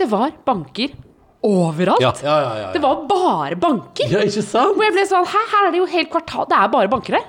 Det 0.00 0.08
var 0.10 0.32
banker 0.46 0.94
overalt. 1.42 2.00
Ja, 2.02 2.12
ja, 2.22 2.34
ja. 2.38 2.50
ja, 2.62 2.66
Det 2.72 2.80
var 2.82 3.00
bare 3.10 3.56
banker. 3.58 4.06
ja 4.12 4.20
ikke 4.22 4.42
sant? 4.46 4.76
Hvor 4.76 4.84
jeg 4.86 4.94
ble 4.94 5.04
sånn 5.10 5.24
Hæ, 5.26 5.40
her 5.52 5.66
er 5.66 5.72
det 5.74 5.80
jo 5.80 5.86
helt 5.90 6.10
kvartal 6.12 6.46
Det 6.50 6.58
er 6.58 6.68
bare 6.70 6.90
banker 6.92 7.16
her. 7.18 7.24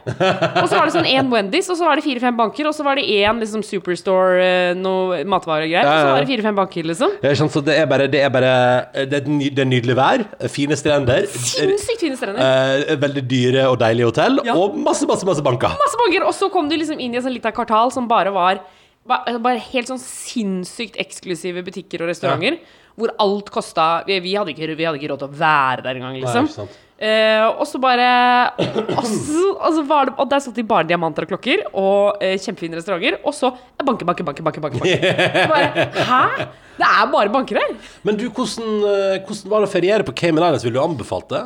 Og 0.62 0.68
så 0.70 0.78
var 0.78 0.86
det 0.90 0.94
sånn 0.94 1.08
én 1.10 1.32
Wendy's, 1.34 1.70
og 1.74 1.80
så 1.80 1.88
var 1.88 1.98
det 1.98 2.04
fire-fem 2.06 2.38
banker, 2.38 2.68
og 2.70 2.76
så 2.78 2.86
var 2.86 3.00
det 3.02 3.08
én 3.10 3.42
liksom 3.42 3.64
Superstore, 3.66 4.44
eh, 4.44 4.74
noe 4.78 5.24
matvarer 5.26 5.66
og 5.82 5.88
så 5.90 6.12
var 6.12 6.22
det 6.22 6.30
fire-fem 6.30 6.56
banker, 6.62 6.86
liksom. 6.92 7.16
Ja, 7.26 7.34
sant, 7.40 7.54
så 7.56 7.64
det 7.66 7.78
er 7.80 7.90
bare 7.90 8.08
Det 8.14 8.22
er, 8.22 8.30
bare, 8.34 8.54
det 9.10 9.24
er, 9.24 9.30
ny, 9.30 9.50
det 9.50 9.66
er 9.66 9.70
nydelig 9.72 9.96
vær, 9.98 10.26
fine 10.52 10.78
strender, 10.78 11.26
Sinnssykt 11.34 12.06
fine 12.06 12.20
strender. 12.20 12.44
eh, 12.46 12.96
veldig 13.02 13.26
dyre 13.30 13.66
og 13.72 13.80
deilige 13.82 14.12
hotell, 14.12 14.40
Ja. 14.46 14.54
og 14.60 14.78
masse, 14.78 15.08
masse, 15.10 15.26
masse 15.26 15.42
banker. 15.42 15.74
Masse 15.82 15.98
banker. 16.06 16.28
Og 16.30 16.34
så 16.38 16.52
kom 16.54 16.70
du 16.70 16.78
liksom 16.78 17.00
inn 17.02 17.14
i 17.16 17.18
et 17.18 17.24
sånn 17.26 17.34
lite 17.34 17.52
kvartal 17.56 17.92
som 17.92 18.08
bare 18.08 18.32
var 18.34 18.62
Bare 19.04 19.60
helt 19.60 19.90
sånn 19.90 20.00
sinnssykt 20.00 20.96
eksklusive 21.02 21.60
butikker 21.66 22.00
og 22.06 22.08
restauranter. 22.08 22.56
Hvor 23.00 23.14
alt 23.24 23.52
kosta 23.54 23.88
vi, 24.08 24.20
vi, 24.24 24.34
hadde 24.38 24.54
ikke, 24.54 24.74
vi 24.78 24.88
hadde 24.88 25.00
ikke 25.02 25.12
råd 25.14 25.24
til 25.24 25.32
å 25.32 25.38
være 25.44 25.86
der 25.86 26.00
engang, 26.00 26.18
liksom. 26.22 26.72
Eh, 27.04 27.42
og 27.60 27.66
så 27.68 27.82
bare 27.84 28.06
og, 28.96 29.08
så, 29.10 29.82
var 29.90 30.08
det, 30.08 30.14
og 30.16 30.28
der 30.32 30.44
satt 30.46 30.56
de 30.56 30.64
bare 30.68 30.88
diamanter 30.88 31.26
og 31.26 31.34
klokker 31.34 31.66
og 31.72 32.22
eh, 32.24 32.38
kjempefine 32.40 32.78
restauranter. 32.80 33.18
Og 33.26 33.36
så 33.36 33.52
banke, 33.84 34.06
banke, 34.08 34.24
banke. 34.24 34.46
banke, 34.46 34.64
banke, 34.64 34.80
banke. 34.80 35.16
Bare, 35.52 35.90
Hæ? 36.12 36.52
Det 36.78 36.88
er 36.88 37.10
bare 37.12 37.30
banker 37.34 37.60
her! 37.60 37.74
Men 38.06 38.18
du, 38.18 38.30
hvordan, 38.30 38.70
eh, 38.90 39.20
hvordan 39.26 39.52
var 39.52 39.62
det 39.62 39.68
å 39.70 39.74
feriere 39.74 40.08
på 40.08 40.16
Cayman 40.18 40.46
Islands? 40.46 40.66
Ville 40.66 40.80
du 40.80 40.84
anbefalt 40.86 41.28
det? 41.34 41.44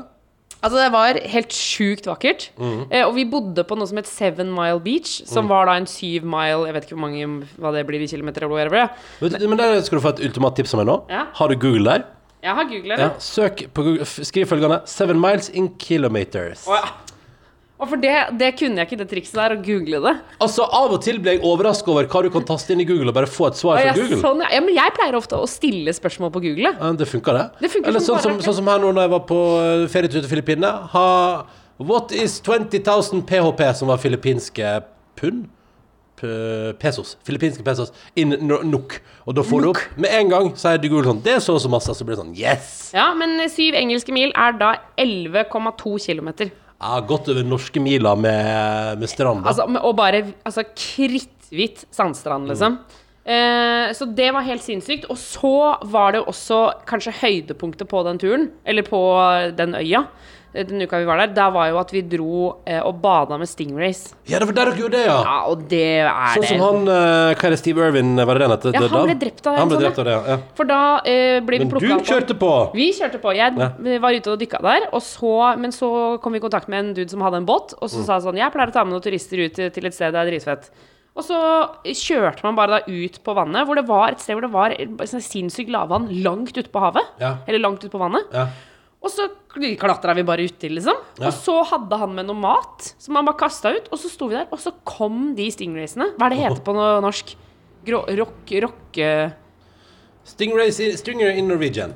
Altså 0.63 0.79
Det 0.79 0.87
var 0.91 1.19
helt 1.33 1.53
sjukt 1.53 2.07
vakkert. 2.09 2.49
Mm. 2.57 2.79
Eh, 2.89 3.03
og 3.05 3.13
vi 3.15 3.25
bodde 3.29 3.63
på 3.67 3.77
noe 3.77 3.87
som 3.89 3.99
het 3.99 4.09
Seven 4.09 4.49
Mile 4.55 4.81
Beach, 4.83 5.21
som 5.29 5.49
var 5.51 5.69
da 5.69 5.77
en 5.77 5.87
syv 5.89 6.25
mile 6.27 6.65
Jeg 6.67 6.75
vet 6.75 6.87
ikke 6.87 6.97
hvor 6.97 7.05
mange 7.05 7.47
hva 7.61 7.73
det 7.75 7.85
blir 7.89 8.01
i 8.01 8.09
kilometer. 8.09 8.47
eller 8.47 8.69
hva 8.73 8.87
du, 9.21 9.47
Men 9.47 9.57
der 9.57 9.81
skal 9.85 9.99
du 9.99 10.03
få 10.03 10.15
et 10.15 10.23
ultimat 10.27 10.55
tips 10.57 10.73
av 10.73 10.81
meg 10.81 10.89
nå. 10.89 10.97
Ja. 11.13 11.25
Har 11.33 11.47
du 11.53 11.55
Google 11.55 11.85
der? 11.91 12.07
Jeg 12.43 12.53
har 12.55 12.63
Google 12.69 12.95
det. 12.95 13.01
Ja, 13.01 13.09
søk 13.19 13.63
på 13.73 13.83
Google, 13.83 14.05
skriv 14.05 14.45
følgende 14.45 14.81
Seven 14.85 15.19
miles 15.19 15.49
in 15.49 15.69
kilometers. 15.79 16.67
Oh, 16.67 16.77
ja. 16.77 16.93
Og 17.77 17.91
for 17.91 18.01
det, 18.01 18.13
det 18.39 18.47
kunne 18.57 18.81
jeg 18.81 18.89
ikke, 18.89 18.97
det 19.03 19.05
trikset 19.11 19.37
der, 19.37 19.53
å 19.53 19.61
google 19.61 19.99
det. 20.01 20.13
Altså, 20.41 20.65
Av 20.65 20.95
og 20.95 21.01
til 21.05 21.19
blir 21.21 21.35
jeg 21.35 21.43
overraska 21.45 21.91
over 21.93 22.07
hva 22.09 22.23
du 22.25 22.31
kan 22.33 22.45
taste 22.49 22.73
inn 22.73 22.81
i 22.81 22.87
Google 22.89 23.11
og 23.11 23.17
bare 23.19 23.29
få 23.29 23.51
et 23.51 23.59
svar 23.59 23.77
fra 23.77 23.93
Google. 23.93 24.17
sånn, 24.23 24.41
ja, 24.49 24.61
men 24.65 24.73
jeg 24.73 24.95
pleier 24.97 25.17
ofte 25.19 25.37
å 25.37 25.45
stille 25.49 25.93
spørsmål 25.93 26.33
på 26.33 26.41
Google. 26.47 26.73
Ja, 26.73 26.89
det 26.97 27.09
funker, 27.11 27.37
det. 27.37 27.45
Det 27.61 27.71
funker 27.75 27.91
Eller 27.91 28.01
som 28.01 28.17
sånn 28.17 28.39
som, 28.39 28.41
sånn 28.47 28.57
som 28.63 28.71
her 28.73 28.81
nå 28.81 28.89
når 28.97 29.05
jeg 29.05 29.13
var 29.13 29.23
på 29.29 29.39
eh, 29.61 29.85
ferietur 29.93 30.23
til 30.23 30.31
Filippinene. 30.31 30.73
Ha 30.95 31.05
What 31.77 32.11
is 32.17 32.39
20,000 32.41 33.21
PHP, 33.29 33.61
som 33.77 33.93
var 33.93 34.01
filippinske 34.01 34.79
pund? 35.19 35.45
Pesos. 36.81 37.13
Filippinske 37.21 37.61
pesos. 37.61 37.91
In 38.17 38.33
nook 38.41 38.63
NOK. 38.65 38.95
Og 39.29 39.35
da 39.37 39.43
får 39.45 39.61
du 39.61 39.67
opp 39.69 39.99
Med 40.01 40.09
en 40.17 40.31
gang 40.31 40.47
sier 40.57 40.79
du 40.81 40.87
Google 40.89 41.11
sånn 41.11 41.19
Det 41.21 41.35
er 41.35 41.43
så 41.45 41.53
og 41.53 41.61
så 41.61 41.69
masse. 41.69 41.93
Så 41.93 42.07
blir 42.07 42.17
det 42.17 42.23
sånn 42.23 42.33
Yes! 42.33 42.71
Ja, 42.97 43.11
men 43.13 43.37
syv 43.53 43.77
engelske 43.77 44.15
mil 44.15 44.33
er 44.33 44.57
da 44.57 44.71
11,2 44.97 45.93
kilometer. 46.07 46.49
Ja, 46.77 46.99
godt 47.01 47.29
over 47.33 47.43
norske 47.47 47.81
miler 47.81 48.15
med, 48.15 48.99
med 49.01 49.09
strand. 49.09 49.43
da. 49.43 49.49
Altså, 49.49 49.65
med- 49.67 49.81
og 49.81 49.95
bare 49.97 50.23
altså, 50.45 50.63
kritthvitt 50.77 51.85
sandstrand, 51.91 52.47
liksom. 52.51 52.77
Eh, 53.27 53.89
så 53.97 54.05
det 54.15 54.29
var 54.31 54.45
helt 54.45 54.63
sinnssykt. 54.63 55.07
Og 55.09 55.17
så 55.17 55.51
var 55.89 56.13
det 56.15 56.21
også 56.23 56.61
kanskje 56.87 57.15
høydepunktet 57.21 57.89
på 57.89 58.03
den 58.07 58.19
turen, 58.21 58.51
eller 58.65 58.83
på 58.87 59.01
den 59.57 59.73
øya, 59.75 60.05
den 60.65 60.81
uka 60.81 60.97
vi 60.99 61.05
var 61.05 61.17
der, 61.21 61.33
der 61.35 61.51
var 61.53 61.67
jo 61.69 61.77
at 61.77 61.91
vi 61.93 62.01
dro 62.01 62.57
eh, 62.65 62.79
og 62.81 63.01
bada 63.03 63.37
med 63.37 63.47
stingrays. 63.47 64.15
Ja, 64.25 64.39
det 64.39 64.47
var 64.49 64.55
der 64.57 64.71
dere 64.71 64.79
gjorde 64.81 64.97
det, 64.97 65.05
ja. 65.05 65.17
Ja, 65.27 65.35
og 65.51 65.61
det 65.69 65.81
er 66.01 66.33
Sånn 66.33 66.47
som 66.49 66.63
han 66.65 66.87
eh, 66.87 67.35
Hva 67.37 67.45
er 67.47 67.55
det 67.55 67.59
Steve 67.61 67.85
Irwin 67.87 68.15
var 68.17 68.33
det 68.33 68.41
den 68.47 68.55
het? 68.55 68.65
Ja, 68.73 68.81
han 68.89 69.05
ble 69.05 69.15
drept 69.21 69.45
av 69.47 69.53
det, 69.53 69.59
Han 69.61 69.69
ble 69.69 69.77
sånn, 69.77 69.85
drept 69.85 69.99
av 70.01 70.05
det, 70.09 70.17
ja. 70.33 70.37
For 70.57 70.65
da 70.73 70.81
eh, 71.05 71.37
ble 71.45 71.59
vi 71.61 71.65
Men 71.65 71.69
du 72.01 72.09
kjørte 72.09 72.35
på! 72.41 72.51
Vi 72.73 72.89
kjørte 72.97 73.21
på. 73.23 73.35
Jeg 73.37 73.53
Ja. 73.57 73.69
var 74.01 74.17
ute 74.17 74.33
og 74.33 74.39
dykka 74.41 74.61
der, 74.65 74.89
og 74.91 75.01
så, 75.05 75.33
men 75.61 75.71
så 75.71 75.91
kom 76.23 76.33
vi 76.33 76.41
i 76.41 76.45
kontakt 76.47 76.67
med 76.67 76.79
en 76.85 76.93
dude 76.97 77.09
som 77.13 77.21
hadde 77.21 77.37
en 77.43 77.45
båt, 77.47 77.73
og 77.77 77.87
Mm. 77.87 77.93
så 77.93 78.03
sa 78.05 78.13
han 78.17 78.21
sånn 78.27 78.37
Jeg 78.37 78.51
pleier 78.53 78.69
å 78.69 78.73
ta 78.73 78.83
med 78.83 78.93
noen 78.97 79.01
turister 79.05 79.37
ut 79.45 79.53
til 79.55 79.69
til 79.71 79.85
et 79.85 79.93
sted 79.93 80.11
det 80.13 80.19
er 80.19 80.31
dritfett. 80.31 80.69
Og 81.17 81.23
så 81.25 81.37
kjørte 81.83 82.43
man 82.45 82.55
bare 82.55 82.77
da 82.77 82.79
ut 82.85 83.15
på 83.25 83.33
vannet, 83.33 83.65
hvor 83.65 83.75
det 83.79 83.87
var 83.87 84.11
et 84.11 84.19
sted 84.21 84.35
hvor 84.37 84.45
det 84.45 84.51
var 84.53 84.75
sånn 85.09 85.23
sinnssykt 85.23 85.71
lavvann 85.73 86.05
langt 86.21 86.53
ute 86.57 86.69
på 86.69 86.79
havet. 86.83 87.07
Ja. 87.19 87.37
Eller 87.47 87.59
langt 87.63 87.81
ute 87.83 87.89
på 87.89 87.97
vannet. 88.01 88.27
Ja. 88.33 88.47
Og 89.03 89.11
så 89.13 89.27
klatra 89.79 90.15
vi 90.17 90.25
bare 90.25 90.47
uti, 90.49 90.69
liksom. 90.73 90.97
Ja. 91.19 91.29
Og 91.29 91.33
så 91.37 91.59
hadde 91.69 91.99
han 92.01 92.15
med 92.17 92.27
noe 92.27 92.39
mat 92.41 92.91
som 92.97 93.17
han 93.19 93.27
bare 93.27 93.39
kasta 93.39 93.71
ut, 93.75 93.91
og 93.93 94.01
så 94.01 94.09
sto 94.11 94.29
vi 94.31 94.37
der, 94.39 94.47
og 94.51 94.59
så 94.61 94.73
kom 94.87 95.35
de 95.37 95.47
stingraysene. 95.53 96.11
Hva 96.17 96.27
er 96.27 96.33
det 96.33 96.41
heter 96.41 96.63
på 96.65 96.75
noe 96.75 96.97
norsk? 97.05 97.35
Grå, 97.87 98.01
rock, 98.19 98.51
rock 98.65 98.99
Stingray, 100.27 100.71
stingray 100.71 101.37
in 101.39 101.47
Norwegian. 101.47 101.93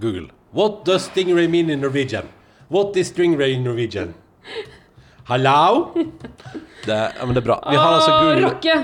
Google. 0.00 0.26
What 0.52 0.84
does 0.84 1.04
stingray 1.06 1.46
mean 1.46 1.70
in 1.70 1.80
Norwegian? 1.80 2.26
What 2.68 2.96
is 2.96 3.12
stingray 3.12 3.54
in 3.54 3.62
Norwegian? 3.62 4.14
Hallo? 5.28 5.92
Det, 6.86 6.96
ja, 6.96 7.26
men 7.26 7.36
det 7.36 7.42
er 7.42 7.46
bra. 7.46 7.60
Vi 7.70 7.76
har 7.76 7.92
altså 7.94 8.16
Google 8.16 8.48
Rocke! 8.48 8.74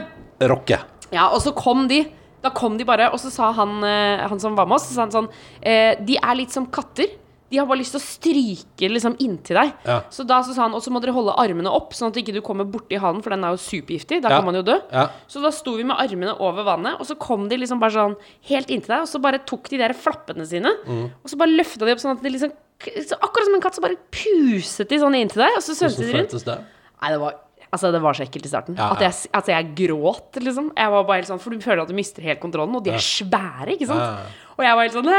Rocke. 0.53 0.79
Ja, 1.11 1.27
og 1.33 1.41
så 1.43 1.51
kom 1.57 1.89
de. 1.91 2.05
Da 2.45 2.53
kom 2.55 2.77
de 2.79 2.87
bare, 2.87 3.09
og 3.11 3.19
så 3.19 3.31
sa 3.35 3.51
han, 3.57 3.79
eh, 3.83 4.23
han 4.31 4.39
som 4.39 4.55
var 4.55 4.69
med 4.71 4.77
oss, 4.79 4.87
så 4.87 4.95
sa 4.95 5.07
han 5.07 5.15
sånn 5.15 5.29
eh, 5.63 5.97
De 6.07 6.19
er 6.21 6.39
litt 6.39 6.55
som 6.55 6.69
katter. 6.71 7.11
De 7.51 7.59
har 7.61 7.67
bare 7.67 7.79
lyst 7.79 7.93
til 7.95 8.01
å 8.01 8.05
stryke 8.05 8.89
liksom 8.91 9.15
inntil 9.23 9.55
deg. 9.61 9.73
Ja. 9.87 10.01
Så 10.11 10.27
da 10.27 10.41
så 10.43 10.53
sa 10.55 10.63
han, 10.65 10.75
og 10.75 10.83
så 10.83 10.91
må 10.91 11.01
dere 11.01 11.13
holde 11.15 11.35
armene 11.39 11.71
opp, 11.71 11.93
sånn 11.95 12.09
at 12.11 12.17
ikke 12.19 12.35
du 12.35 12.41
kommer 12.43 12.65
borti 12.67 12.99
hanen, 12.99 13.23
for 13.23 13.31
den 13.31 13.45
er 13.47 13.55
jo 13.55 13.61
supergiftig. 13.63 14.21
Da 14.23 14.29
Ja. 14.31 14.39
kan 14.41 14.45
man 14.47 14.55
jo 14.59 14.63
dø. 14.63 14.81
Ja. 14.93 15.09
Så 15.29 15.41
da 15.43 15.51
sto 15.55 15.77
vi 15.77 15.85
med 15.85 15.97
armene 15.97 16.35
over 16.41 16.65
vannet, 16.65 16.99
og 16.99 17.07
så 17.07 17.17
kom 17.19 17.49
de 17.49 17.57
liksom 17.57 17.79
bare 17.79 17.93
sånn 17.93 18.17
helt 18.51 18.67
inntil 18.69 18.89
deg, 18.97 19.01
og 19.03 19.07
så 19.09 19.21
bare 19.23 19.39
tok 19.47 19.69
de 19.69 19.79
der 19.79 19.95
flappene 19.95 20.45
sine, 20.47 20.73
Mm. 20.87 21.11
og 21.23 21.31
så 21.31 21.37
bare 21.39 21.55
løfta 21.57 21.87
de 21.87 21.93
opp 21.93 21.99
sånn 22.03 22.17
at 22.17 22.23
de 22.23 22.31
liksom 22.31 22.53
så 22.77 23.17
Akkurat 23.23 23.45
som 23.47 23.55
en 23.55 23.61
katt, 23.61 23.75
så 23.75 23.81
bare 23.81 23.97
puset 24.11 24.89
de 24.89 24.99
sånn 24.99 25.15
inntil 25.17 25.41
deg, 25.47 25.57
og 25.57 25.63
så 25.63 25.73
svømte 25.73 26.05
de 26.05 26.13
rundt. 26.13 26.45
det? 26.45 26.59
Nei, 27.03 27.11
det 27.11 27.21
var 27.21 27.35
Altså, 27.73 27.91
det 27.93 28.01
var 28.01 28.13
så 28.15 28.23
ekkelt 28.25 28.45
i 28.47 28.49
starten. 28.49 28.77
Ja, 28.79 28.93
At, 28.93 29.01
jeg, 29.01 29.11
altså, 29.35 29.47
jeg 29.49 29.75
gråt, 29.75 30.33
liksom. 30.41 30.71
Jeg 30.77 30.89
var 30.89 31.03
bare 31.05 31.17
helt 31.17 31.27
sånn, 31.29 31.41
For 31.41 31.51
du 31.51 31.59
føler 31.59 31.83
at 31.83 31.89
du 31.89 31.95
mister 31.95 32.23
helt 32.23 32.41
kontrollen, 32.41 32.75
og 32.77 32.85
de 32.85 32.91
er 32.93 32.99
svære, 33.03 33.75
ikke 33.77 33.89
sant. 33.89 33.99
Ja. 34.01 34.17
Og 34.57 34.65
jeg 34.65 34.77
var 34.77 34.87
helt 34.87 34.97
sånn 34.97 35.11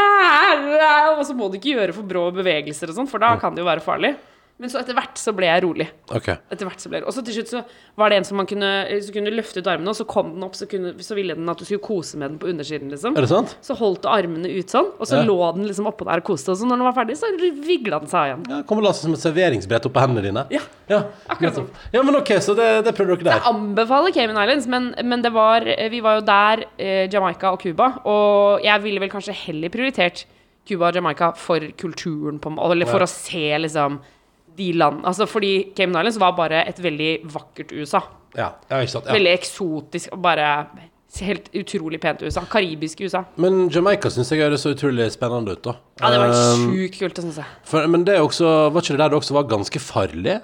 Og 1.19 1.23
så 1.27 1.35
må 1.37 1.49
du 1.51 1.59
ikke 1.59 1.75
gjøre 1.75 1.95
for 1.95 2.09
brå 2.09 2.23
bevegelser 2.35 2.91
og 2.91 2.97
sånn, 2.97 3.09
for 3.09 3.21
da 3.21 3.35
kan 3.41 3.53
det 3.53 3.61
jo 3.61 3.69
være 3.69 3.85
farlig. 3.85 4.15
Men 4.59 4.71
så 4.73 4.79
etter 4.81 4.95
hvert 4.97 5.19
så 5.21 5.29
ble 5.37 5.45
jeg 5.45 5.61
rolig. 5.61 5.85
Okay. 6.09 6.33
Etter 6.49 6.65
hvert 6.65 6.81
så 6.81 6.89
ble 6.89 6.97
jeg 6.97 7.05
Og 7.05 7.13
så 7.13 7.21
til 7.21 7.35
slutt 7.35 7.51
så 7.51 7.59
var 7.95 8.09
det 8.09 8.17
en 8.17 8.25
som 8.25 8.39
man 8.39 8.47
kunne 8.49 8.69
Så 9.05 9.13
kunne 9.13 9.29
løfte 9.29 9.61
ut 9.61 9.67
armene, 9.69 9.91
og 9.93 9.97
så 9.99 10.05
kom 10.09 10.31
den 10.33 10.45
opp, 10.47 10.55
så, 10.57 10.65
kunne, 10.65 10.95
så 10.97 11.13
ville 11.13 11.35
den 11.37 11.47
at 11.51 11.59
du 11.61 11.65
skulle 11.67 11.83
kose 11.85 12.17
med 12.17 12.31
den 12.31 12.39
på 12.41 12.49
undersiden, 12.49 12.89
liksom. 12.89 13.13
Er 13.13 13.21
det 13.21 13.29
sant? 13.29 13.53
Så 13.61 13.75
holdt 13.77 14.01
du 14.01 14.09
armene 14.09 14.49
ut 14.49 14.73
sånn, 14.73 14.89
og 14.97 15.05
så 15.05 15.19
Ja. 15.19 15.27
lå 15.29 15.37
den 15.59 15.67
liksom 15.69 15.85
oppå 15.91 16.07
der 16.09 16.23
og 16.23 16.25
koste, 16.31 16.49
og 16.51 16.57
så 16.57 16.65
når 16.65 16.81
den 16.81 16.87
var 16.89 16.95
ferdig, 16.97 17.17
så 17.21 17.29
vigla 17.37 17.99
den 18.01 18.09
seg 18.09 18.31
igjen. 18.31 18.45
Ja, 18.49 18.61
Kommer 18.65 18.81
la 18.87 18.93
seg 18.97 19.05
som 19.05 19.13
et 19.13 19.21
serveringsbrett 19.21 19.85
oppå 19.91 20.01
hendene 20.01 20.25
dine? 20.25 20.45
Ja. 20.49 20.61
ja 20.89 21.03
Akkurat 21.29 21.53
sånn. 21.61 21.69
Ja, 21.93 22.01
men 22.01 22.15
ok, 22.17 22.33
så 22.41 22.55
det, 22.57 22.67
det 22.89 22.95
prøvde 22.97 23.19
dere 23.21 23.29
Jeg 23.37 23.43
der. 23.45 23.51
anbefaler 23.53 24.11
Cayman 24.17 24.41
Islands, 24.41 24.67
men, 24.73 24.89
men 25.05 25.21
det 25.21 25.33
var 25.37 25.61
Vi 25.93 26.01
var 26.01 26.17
jo 26.17 26.25
der, 26.25 26.65
eh, 26.81 27.05
Jamaica 27.13 27.51
og 27.53 27.61
Cuba, 27.61 27.91
og 28.09 28.65
jeg 28.65 28.81
ville 28.81 28.99
vel 29.05 29.09
kanskje 29.13 29.37
heller 29.45 29.69
prioritert 29.69 30.25
Cuba 30.67 30.89
og 30.89 30.95
Jamaica 30.97 31.31
for 31.37 31.59
kulturen, 31.77 32.39
på, 32.41 32.51
eller 32.57 32.85
for 32.89 32.99
Ja. 32.99 33.05
å 33.05 33.07
se 33.07 33.45
liksom 33.63 33.99
de 34.57 34.71
land 34.73 35.03
Altså 35.05 35.27
fordi 35.29 35.51
Cayman 35.77 36.01
Islands 36.01 36.19
var 36.21 36.31
bare 36.37 36.63
et 36.67 36.79
veldig 36.83 37.11
vakkert 37.33 37.71
USA. 37.77 38.01
Ja, 38.37 38.51
ja 38.71 38.79
ikke 38.83 38.91
sant. 38.97 39.05
Ja. 39.09 39.13
Veldig 39.17 39.33
eksotisk 39.37 40.13
og 40.13 40.21
bare 40.25 40.49
helt 41.17 41.47
utrolig 41.55 41.99
pent 42.03 42.21
USA. 42.21 42.43
Karibisk 42.51 42.99
USA. 43.01 43.23
Men 43.41 43.69
Jamaica 43.73 44.09
syns 44.13 44.29
jeg 44.33 44.43
høres 44.43 44.61
så 44.65 44.73
utrolig 44.75 45.07
spennende 45.13 45.55
ut, 45.55 45.63
da. 45.65 45.73
Ja, 46.01 46.11
det 46.13 46.19
var 46.21 46.35
Um, 46.35 46.67
sjukt 46.75 46.99
kult, 46.99 47.21
syns 47.23 47.39
jeg. 47.39 47.45
for, 47.65 47.87
men 47.87 48.03
det 48.05 48.17
er 48.17 48.21
også 48.25 48.51
Var 48.73 48.81
ikke 48.83 48.97
det 48.97 49.01
der 49.05 49.09
det 49.15 49.17
også 49.21 49.33
var 49.37 49.47
ganske 49.49 49.79
farlig? 49.81 50.35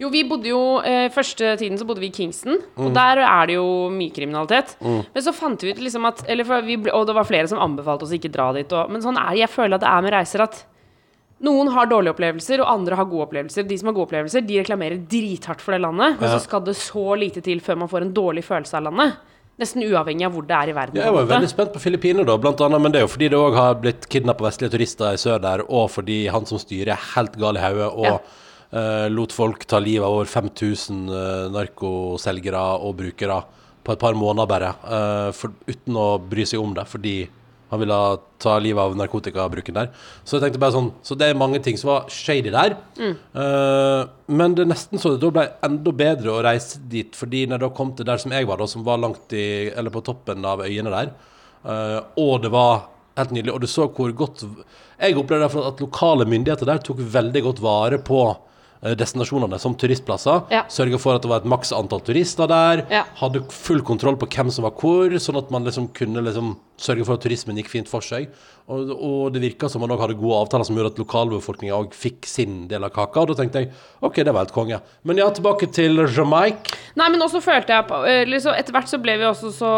Jo, 0.00 0.08
vi 0.08 0.22
bodde 0.24 0.48
jo 0.48 0.60
eh, 0.86 1.08
Første 1.12 1.56
tiden 1.60 1.76
så 1.78 1.84
bodde 1.84 2.00
vi 2.00 2.06
i 2.10 2.14
Kingston, 2.14 2.58
Mm. 2.76 2.86
og 2.86 2.94
der 2.94 3.18
er 3.24 3.46
det 3.46 3.54
jo 3.56 3.88
mye 3.92 4.10
kriminalitet. 4.14 4.76
Men 4.80 5.22
så 5.22 5.32
fant 5.34 5.60
vi 5.62 5.72
ut 5.74 5.80
liksom 5.82 6.06
at 6.08 6.22
eller 6.28 6.44
for 6.44 6.62
vi 6.62 6.76
ble, 6.76 6.92
Og 6.94 7.06
det 7.06 7.14
var 7.14 7.24
flere 7.28 7.48
som 7.48 7.58
anbefalte 7.58 8.04
oss 8.06 8.12
ikke 8.16 8.30
dra 8.32 8.52
dit. 8.56 8.70
Og, 8.72 8.90
men 8.90 9.02
sånn 9.02 9.16
er 9.20 9.30
det, 9.34 9.40
jeg 9.44 9.50
føler 9.52 9.74
at 9.76 9.80
det 9.84 9.90
er 9.90 10.02
med 10.06 10.12
reiser 10.14 10.40
at 10.46 10.64
noen 11.40 11.70
har 11.72 11.88
dårlige 11.88 12.12
opplevelser, 12.12 12.60
og 12.60 12.68
andre 12.68 12.98
har 13.00 13.08
gode 13.08 13.28
opplevelser. 13.30 13.64
De 13.68 13.78
som 13.80 13.88
har 13.88 13.96
gode 13.96 14.10
opplevelser, 14.10 14.44
de 14.44 14.58
reklamerer 14.60 15.00
drithardt 15.08 15.62
for 15.64 15.72
det 15.72 15.80
landet, 15.86 16.18
men 16.20 16.32
så 16.34 16.40
skal 16.44 16.64
det 16.66 16.76
så 16.76 17.04
lite 17.16 17.40
til 17.44 17.62
før 17.64 17.78
man 17.80 17.90
får 17.92 18.04
en 18.06 18.14
dårlig 18.16 18.44
følelse 18.44 18.76
av 18.76 18.88
landet. 18.90 19.14
Nesten 19.60 19.84
uavhengig 19.84 20.24
av 20.24 20.32
hvor 20.32 20.44
det 20.48 20.56
er 20.56 20.70
i 20.72 20.74
verden. 20.76 20.96
Ja, 20.96 21.08
jeg 21.10 21.16
var 21.18 21.26
veldig 21.34 21.48
spent 21.52 21.72
på 21.74 21.80
Filippinene, 21.82 22.24
da, 22.28 22.36
blant 22.40 22.60
annet. 22.64 22.80
Men 22.80 22.92
det 22.92 23.00
er 23.00 23.04
jo 23.04 23.12
fordi 23.12 23.28
det 23.32 23.40
òg 23.40 23.56
har 23.58 23.74
blitt 23.80 24.06
kidnappa 24.12 24.46
vestlige 24.46 24.72
turister 24.72 25.16
i 25.16 25.20
sør 25.20 25.42
der, 25.44 25.64
og 25.68 25.90
fordi 25.92 26.22
han 26.32 26.48
som 26.48 26.60
styrer, 26.60 26.94
er 26.94 27.08
helt 27.14 27.36
gal 27.40 27.60
i 27.60 27.64
hodet 27.64 27.90
og 27.90 28.06
Ja. 28.08 28.14
uh, 28.72 29.08
lot 29.12 29.32
folk 29.36 29.66
ta 29.68 29.80
livet 29.82 30.06
av 30.06 30.16
over 30.16 30.30
5000 30.32 31.02
uh, 31.12 31.50
narkoselgere 31.52 32.62
og 32.80 32.96
brukere 33.02 33.42
på 33.84 33.92
et 33.92 34.00
par 34.00 34.16
måneder 34.16 34.48
bare, 34.48 34.72
uh, 34.84 35.28
for, 35.36 35.52
uten 35.68 35.96
å 35.96 36.08
bry 36.20 36.44
seg 36.48 36.60
om 36.60 36.72
det, 36.76 36.86
fordi 36.88 37.14
han 37.70 37.78
ville 37.78 37.96
ta 38.42 38.56
livet 38.58 38.82
av 38.82 38.96
narkotikabruken 38.98 39.76
der. 39.76 39.90
Så 40.24 40.36
jeg 40.36 40.46
tenkte 40.46 40.62
bare 40.62 40.74
sånn 40.74 40.88
Så 41.06 41.14
det 41.18 41.28
er 41.30 41.38
mange 41.38 41.60
ting 41.62 41.78
som 41.78 41.92
var 41.92 42.08
shady 42.10 42.50
der. 42.50 42.74
Eh, 42.98 44.02
men 44.26 44.56
det 44.56 44.64
er 44.64 44.72
nesten 44.72 44.98
så 44.98 45.14
det 45.14 45.22
da 45.22 45.30
ble 45.36 45.46
enda 45.66 45.94
bedre 45.94 46.34
å 46.34 46.42
reise 46.44 46.82
dit, 46.90 47.14
fordi 47.16 47.44
når 47.46 47.58
jeg 47.58 47.64
da 47.66 47.72
kom 47.78 47.94
til 47.94 48.08
der 48.08 48.22
som 48.22 48.34
jeg 48.34 48.48
var, 48.50 48.58
da, 48.58 48.68
som 48.70 48.86
var 48.86 49.00
langt 49.02 49.32
i 49.36 49.70
Eller 49.70 49.94
på 49.94 50.02
toppen 50.06 50.44
av 50.46 50.64
øyene 50.66 50.90
der, 50.90 51.12
uh, 51.64 52.00
og 52.18 52.42
det 52.42 52.50
var 52.54 52.88
helt 53.18 53.34
nydelig, 53.34 53.54
og 53.54 53.62
du 53.62 53.68
så 53.70 53.88
hvor 53.94 54.12
godt 54.16 54.44
Jeg 55.00 55.16
opplevde 55.16 55.46
derfor 55.46 55.70
at 55.70 55.80
lokale 55.80 56.26
myndigheter 56.28 56.68
der 56.68 56.82
tok 56.84 57.00
veldig 57.00 57.42
godt 57.46 57.62
vare 57.64 57.98
på 58.04 58.20
destinasjonene 58.80 59.58
som 59.60 59.74
turistplasser. 59.76 60.46
Ja. 60.52 60.62
Sørga 60.72 60.98
for 61.00 61.18
at 61.18 61.24
det 61.24 61.28
var 61.28 61.42
et 61.42 61.48
maks 61.52 61.72
antall 61.76 62.00
turister 62.04 62.48
der. 62.48 62.84
Ja. 62.92 63.02
Hadde 63.20 63.42
full 63.52 63.82
kontroll 63.84 64.16
på 64.20 64.28
hvem 64.32 64.52
som 64.54 64.64
var 64.64 64.72
hvor, 64.80 65.12
sånn 65.20 65.38
at 65.40 65.50
man 65.52 65.68
liksom 65.68 65.90
kunne 65.96 66.22
liksom 66.24 66.54
sørge 66.80 67.04
for 67.04 67.20
at 67.20 67.24
turismen 67.26 67.60
gikk 67.60 67.68
fint 67.68 67.90
for 67.90 68.04
seg. 68.04 68.30
Og, 68.72 68.92
og 68.96 69.34
det 69.34 69.42
virka 69.44 69.68
som 69.68 69.84
man 69.84 69.92
òg 69.92 70.00
hadde 70.06 70.16
gode 70.16 70.38
avtaler 70.46 70.64
som 70.64 70.78
gjorde 70.78 70.94
at 70.94 71.02
lokalbefolkninga 71.02 71.76
òg 71.76 71.92
fikk 71.96 72.28
sin 72.30 72.64
del 72.70 72.88
av 72.88 72.94
kaka. 72.96 73.20
Og 73.20 73.32
da 73.32 73.38
tenkte 73.42 73.66
jeg 73.66 73.72
OK, 74.00 74.22
det 74.24 74.32
var 74.32 74.46
helt 74.46 74.56
konge. 74.56 74.80
Men 75.04 75.20
ja, 75.20 75.28
tilbake 75.34 75.68
til 75.76 76.00
Jamaica. 76.06 76.80
Nei, 76.96 77.12
men 77.12 77.20
også 77.26 77.44
følte 77.44 77.76
jeg 77.76 77.88
på 77.90 78.00
liksom, 78.32 78.56
Etter 78.56 78.74
hvert 78.74 78.90
så 78.90 78.98
ble 79.02 79.20
vi 79.20 79.28
også 79.28 79.52
så 79.54 79.70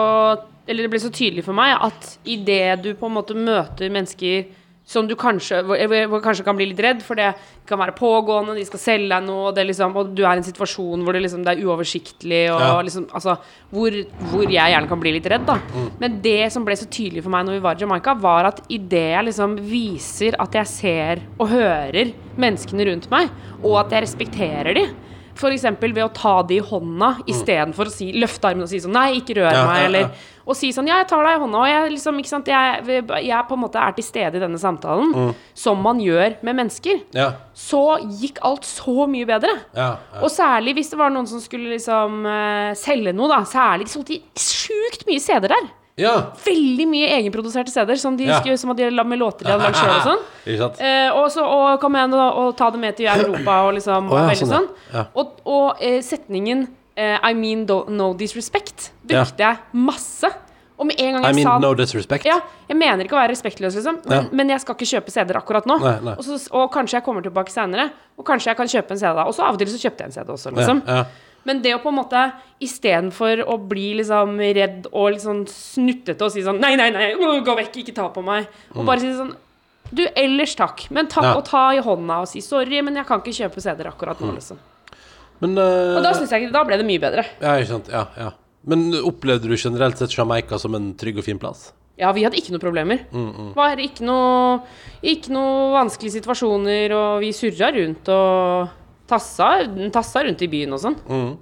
Eller 0.71 0.87
det 0.87 0.93
ble 0.93 1.01
så 1.03 1.11
tydelig 1.13 1.43
for 1.45 1.59
meg 1.59 1.75
at 1.75 2.15
idet 2.23 2.85
du 2.85 2.93
på 2.95 3.09
en 3.11 3.17
måte 3.19 3.35
møter 3.35 3.91
mennesker 3.91 4.47
som 4.93 5.07
du 5.09 5.15
kanskje 5.19 5.63
hvor, 5.65 6.21
kanskje 6.25 6.45
kan 6.45 6.59
bli 6.59 6.67
litt 6.71 6.81
redd, 6.85 7.01
for 7.05 7.17
det 7.19 7.31
kan 7.69 7.81
være 7.81 7.95
pågående, 7.97 8.55
de 8.59 8.65
skal 8.69 8.83
selge 8.83 9.09
deg 9.15 9.25
noe, 9.27 9.53
liksom, 9.65 9.95
og 9.97 10.11
du 10.15 10.23
er 10.27 10.37
i 10.37 10.43
en 10.43 10.47
situasjon 10.47 11.03
hvor 11.07 11.17
det, 11.17 11.23
liksom, 11.25 11.45
det 11.47 11.55
er 11.57 11.63
uoversiktlig, 11.65 12.43
og 12.53 12.61
Ja. 12.61 12.75
liksom 12.85 13.07
Altså 13.13 13.37
hvor, 13.73 13.97
hvor 14.31 14.45
jeg 14.45 14.73
gjerne 14.75 14.89
kan 14.91 15.01
bli 15.01 15.13
litt 15.17 15.27
redd, 15.33 15.47
da. 15.49 15.59
Men 16.01 16.21
det 16.23 16.53
som 16.53 16.65
ble 16.65 16.77
så 16.77 16.87
tydelig 16.93 17.23
for 17.25 17.33
meg 17.35 17.47
når 17.49 17.59
vi 17.59 17.65
var 17.65 17.77
i 17.81 17.83
Jamaica, 17.87 18.15
var 18.15 18.51
at 18.53 18.61
idet 18.69 19.09
jeg 19.17 19.25
liksom 19.31 19.57
viser 19.71 20.37
at 20.39 20.53
jeg 20.61 20.67
ser 20.67 21.23
og 21.39 21.49
hører 21.49 22.13
menneskene 22.37 22.87
rundt 22.91 23.09
meg, 23.11 23.31
og 23.63 23.81
at 23.87 23.97
jeg 23.97 24.05
respekterer 24.07 24.75
de 24.77 24.87
F.eks. 25.35 25.65
ved 25.81 26.03
å 26.05 26.11
ta 26.15 26.35
det 26.47 26.59
i 26.61 26.65
hånda 26.65 27.15
istedenfor 27.31 27.89
å 27.89 27.93
si, 27.93 28.11
løfte 28.13 28.51
armen 28.51 28.67
og 28.67 28.71
si 28.71 28.81
sånn 28.85 28.95
Nei, 28.97 29.19
ikke 29.21 29.39
rør 29.41 29.49
Ja, 29.51 29.65
meg. 29.67 29.85
Eller 29.87 30.05
ja. 30.07 30.11
og 30.45 30.59
si 30.59 30.71
sånn 30.75 30.91
Ja, 30.91 30.99
jeg 31.03 31.09
tar 31.11 31.25
deg 31.27 31.39
i 31.39 31.43
hånda, 31.43 31.63
og 31.63 31.71
jeg 31.71 31.93
liksom 31.97 32.21
Ikke 32.21 32.33
sant. 32.33 32.51
Jeg, 32.53 33.03
jeg 33.27 33.49
på 33.49 33.57
en 33.59 33.63
måte 33.65 33.81
er 33.83 33.97
til 33.97 34.07
stede 34.07 34.39
i 34.39 34.43
denne 34.45 34.61
samtalen, 34.61 35.33
som 35.59 35.81
man 35.83 36.01
gjør 36.03 36.37
med 36.45 36.59
mennesker. 36.61 37.03
Ja. 37.17 37.31
Så 37.57 37.83
gikk 38.21 38.41
alt 38.45 38.67
så 38.69 39.07
mye 39.11 39.29
bedre. 39.29 39.55
Ja, 39.77 39.93
ja. 39.99 40.23
Og 40.23 40.31
særlig 40.33 40.77
hvis 40.79 40.93
det 40.93 41.01
var 41.01 41.13
noen 41.15 41.29
som 41.31 41.41
skulle 41.43 41.73
liksom 41.75 42.25
eh, 42.29 42.73
selge 42.79 43.15
noe, 43.17 43.31
da. 43.33 43.43
Særlig 43.49 43.89
de 43.89 43.95
solgte 43.97 44.21
sjukt 44.39 45.07
mye 45.09 45.23
CD-er 45.23 45.57
der. 45.57 45.71
Ja. 46.01 46.13
Veldig 46.45 46.87
mye 46.89 47.09
egenproduserte 47.19 47.73
CD-er 47.73 47.99
som 48.01 48.17
de 48.17 48.25
Ja. 48.25 48.41
som 48.57 48.75
de 48.77 48.91
med 48.91 49.19
låter 49.19 49.45
de 49.45 49.53
hadde 49.53 49.67
lansert 49.69 49.97
og 49.97 50.07
sånn. 50.07 50.23
Eh, 50.43 51.11
og, 51.15 51.29
så, 51.31 51.45
og 51.47 51.81
kom 51.81 51.95
igjen 51.95 52.15
og, 52.19 52.39
og 52.39 52.57
ta 52.59 52.71
det 52.75 52.81
med 52.83 52.97
til 52.99 53.07
Europa 53.07 53.61
og 53.69 53.77
liksom 53.77 54.09
oh, 54.11 54.19
ja, 54.19 54.35
sånn, 54.35 54.51
sånn. 54.51 55.05
Og, 55.15 55.37
og 55.47 55.77
eh, 55.79 56.01
setningen 56.03 56.65
eh, 56.97 57.19
I 57.23 57.35
mean 57.39 57.63
do, 57.69 57.85
no 57.93 58.13
disrespect 58.19 58.91
brukte 59.07 59.45
jeg 59.45 59.61
masse. 59.73 60.33
Og 60.83 60.89
med 60.89 60.99
en 60.99 61.15
gang 61.15 61.29
I 61.29 61.37
mean 61.37 61.47
sa 61.47 61.59
no 61.63 61.71
disrespect. 61.79 62.27
ja, 62.27 62.41
jeg 62.67 62.77
mener 62.81 63.07
ikke 63.07 63.15
å 63.15 63.21
være 63.21 63.37
respektløs, 63.37 63.77
liksom, 63.79 64.01
men, 64.11 64.31
men 64.35 64.51
jeg 64.51 64.65
skal 64.65 64.75
ikke 64.75 64.89
kjøpe 64.97 65.15
CD-er 65.15 65.39
akkurat 65.39 65.69
nå. 65.69 65.77
Nei, 65.79 65.99
nei. 66.09 66.15
Og, 66.19 66.25
så, 66.27 66.41
og 66.59 66.73
kanskje 66.75 66.99
jeg 66.99 67.07
kommer 67.07 67.23
tilbake 67.23 67.55
senere, 67.55 67.93
og 68.19 68.27
kanskje 68.27 68.51
jeg 68.51 68.59
kan 68.59 68.73
kjøpe 68.73 68.97
en 68.97 69.03
CD. 69.05 69.21
Og 69.23 69.37
så 69.37 69.47
av 69.47 69.55
og 69.55 69.63
til 69.63 69.71
så 69.71 69.79
kjøpte 69.85 70.03
jeg 70.03 70.11
en 70.11 70.17
CD 70.17 70.33
også, 70.35 70.55
liksom. 70.57 70.83
Ja, 70.89 71.05
ja. 71.05 71.29
Men 71.45 71.63
det 71.63 71.75
å 71.75 71.81
på 71.83 71.89
en 71.91 71.97
måte 71.99 72.33
istedenfor 72.63 73.43
å 73.51 73.57
bli 73.69 73.89
liksom 73.99 74.37
redd 74.55 74.87
og 74.93 75.17
sånn 75.23 75.45
snuttete 75.51 76.23
og 76.23 76.31
si 76.35 76.43
sånn 76.47 76.61
Nei, 76.63 76.77
nei, 76.79 76.91
nei, 76.95 77.09
øh, 77.15 77.41
gå 77.45 77.57
vekk, 77.59 77.81
ikke 77.83 77.95
ta 77.97 78.09
på 78.15 78.23
meg. 78.25 78.47
Og 78.77 78.85
bare 78.87 79.01
si 79.01 79.13
sånn 79.17 79.35
Du, 79.93 80.07
ellers 80.17 80.55
takk. 80.57 80.87
Men 80.91 81.07
ta, 81.07 81.21
Mm. 81.21 81.25
Ja. 81.27 81.35
og 81.37 81.45
ta 81.45 81.63
i 81.77 81.81
hånda 81.85 82.21
og 82.23 82.29
si 82.29 82.41
sorry, 82.41 82.81
men 82.81 82.95
jeg 82.97 83.05
kan 83.07 83.21
ikke 83.21 83.35
kjøpe 83.45 83.61
CD-er 83.61 83.91
akkurat 83.93 84.19
Mm. 84.21 84.29
nå, 84.31 84.35
liksom. 84.39 84.59
Men 85.43 85.59
uh, 85.59 85.97
Og 85.99 86.03
da 86.05 86.13
syns 86.15 86.31
jeg 86.31 86.53
Da 86.53 86.63
ble 86.65 86.77
det 86.79 86.87
mye 86.87 87.01
bedre. 87.03 87.25
Ja, 87.43 87.57
ikke 87.59 87.67
sant. 87.69 87.89
Ja, 87.91 88.07
ja. 88.17 88.31
Men 88.65 88.93
opplevde 89.03 89.49
du 89.51 89.57
generelt 89.57 89.99
sett 89.99 90.15
Jamaica 90.17 90.57
som 90.59 90.75
en 90.75 90.95
trygg 90.95 91.19
og 91.19 91.25
fin 91.25 91.39
plass? 91.39 91.73
Ja, 91.99 92.11
vi 92.13 92.23
hadde 92.23 92.37
ikke 92.39 92.53
noe 92.55 92.63
problemer. 92.63 93.01
Mm, 93.13 93.55
Var 93.55 93.77
ikke 93.77 94.01
noe 94.07 94.63
Ikke 95.03 95.29
noe 95.35 95.73
vanskelige 95.75 96.23
situasjoner, 96.23 96.93
og 96.95 97.21
vi 97.21 97.33
surra 97.33 97.73
rundt 97.75 98.09
og 98.09 98.69
tassa, 99.13 99.55
tassa 99.95 100.27
rundt 100.27 100.45
i 100.45 100.51
byen 100.53 100.77
og 100.77 100.83
sånn. 100.83 100.99
Mm. 101.09 101.33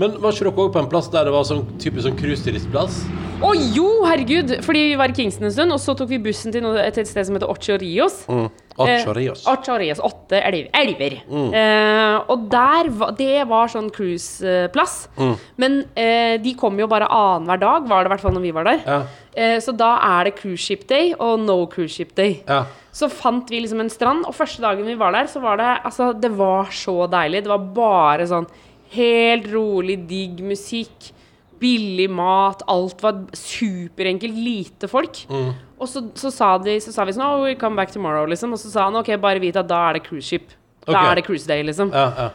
Men 0.00 0.14
var 0.22 0.32
ikke 0.32 0.46
dere 0.48 0.64
òg 0.64 0.72
på 0.72 0.80
en 0.80 0.88
plass 0.88 1.10
der 1.12 1.28
det 1.28 1.34
var 1.34 1.44
sånn 1.44 1.66
typisk 1.80 2.06
sånn 2.06 2.16
cruiseturistplass? 2.16 3.02
Å 3.42 3.50
jo, 3.74 3.86
herregud! 4.06 4.54
Fordi 4.64 4.84
vi 4.92 4.98
var 4.98 5.12
i 5.12 5.16
Kingston 5.16 5.48
en 5.48 5.52
stund, 5.54 5.74
og 5.74 5.80
så 5.82 5.94
tok 5.98 6.08
vi 6.12 6.20
bussen 6.22 6.54
til, 6.54 6.62
noe, 6.64 6.84
til 6.94 7.02
et 7.02 7.10
sted 7.10 7.26
som 7.28 7.36
heter 7.36 7.50
Ocho 7.50 7.76
Rios. 7.82 8.20
Mm. 8.30 8.46
Ocho 8.80 9.14
Rios. 9.18 9.42
Eh, 9.42 9.50
Ocho 9.52 9.76
Rios, 9.82 10.00
åtte 10.06 10.38
elver. 10.40 10.70
elver. 10.78 11.16
Eh, 11.28 12.16
og 12.32 12.46
der 12.52 12.88
var, 13.00 13.12
det 13.18 13.42
var 13.50 13.72
sånn 13.72 13.90
cruiseplass. 13.92 14.96
Men 15.60 15.82
eh, 15.98 16.38
de 16.42 16.54
kom 16.58 16.78
jo 16.80 16.88
bare 16.90 17.10
annenhver 17.12 17.60
dag, 17.66 17.90
var 17.90 18.04
det 18.06 18.12
i 18.12 18.14
hvert 18.14 18.24
fall 18.24 18.38
når 18.38 18.46
vi 18.46 18.54
var 18.56 18.70
der. 18.70 18.86
Ja. 18.86 19.00
Eh, 19.34 19.58
så 19.64 19.74
da 19.76 19.96
er 20.14 20.30
det 20.30 20.38
cruise 20.38 20.62
ship 20.62 20.86
day 20.88 21.12
og 21.18 21.42
no 21.44 21.64
cruise 21.66 21.92
ship 21.98 22.14
day. 22.16 22.40
Ja. 22.48 22.64
Så 22.92 23.08
fant 23.08 23.48
vi 23.48 23.62
liksom 23.62 23.80
en 23.80 23.90
strand, 23.92 24.26
og 24.28 24.36
første 24.36 24.60
dagen 24.62 24.84
vi 24.86 24.98
var 25.00 25.14
der, 25.16 25.30
så 25.30 25.40
var 25.40 25.56
det 25.60 25.70
Altså, 25.88 26.12
det 26.12 26.30
var 26.36 26.68
så 26.76 27.06
deilig. 27.08 27.44
Det 27.44 27.52
var 27.52 27.66
bare 27.78 28.28
sånn 28.28 28.48
helt 28.92 29.48
rolig, 29.52 29.96
digg 30.08 30.42
musikk. 30.44 31.10
Billig 31.62 32.08
mat, 32.10 32.64
alt 32.68 33.02
var 33.04 33.22
superenkelt, 33.38 34.34
lite 34.34 34.90
folk. 34.90 35.22
Og 35.78 35.88
så, 35.88 36.04
så, 36.18 36.30
sa 36.34 36.56
de, 36.58 36.76
så 36.82 36.92
sa 36.94 37.06
vi 37.06 37.14
sånn 37.16 37.24
Oh, 37.24 37.44
we 37.46 37.54
come 37.58 37.78
back 37.78 37.94
tomorrow, 37.94 38.26
liksom. 38.28 38.52
Og 38.52 38.60
så 38.60 38.70
sa 38.70 38.88
han 38.90 38.98
ok, 38.98 39.14
bare 39.22 39.42
vit 39.42 39.56
at 39.56 39.70
da 39.70 39.78
er 39.88 39.98
det 39.98 40.04
cruise 40.08 40.26
ship. 40.28 40.52
Da 40.82 40.92
okay. 40.92 41.10
er 41.10 41.20
det 41.20 41.26
cruise 41.26 41.48
day, 41.48 41.62
liksom. 41.64 41.94
Ja, 41.94 42.08
ja. 42.18 42.30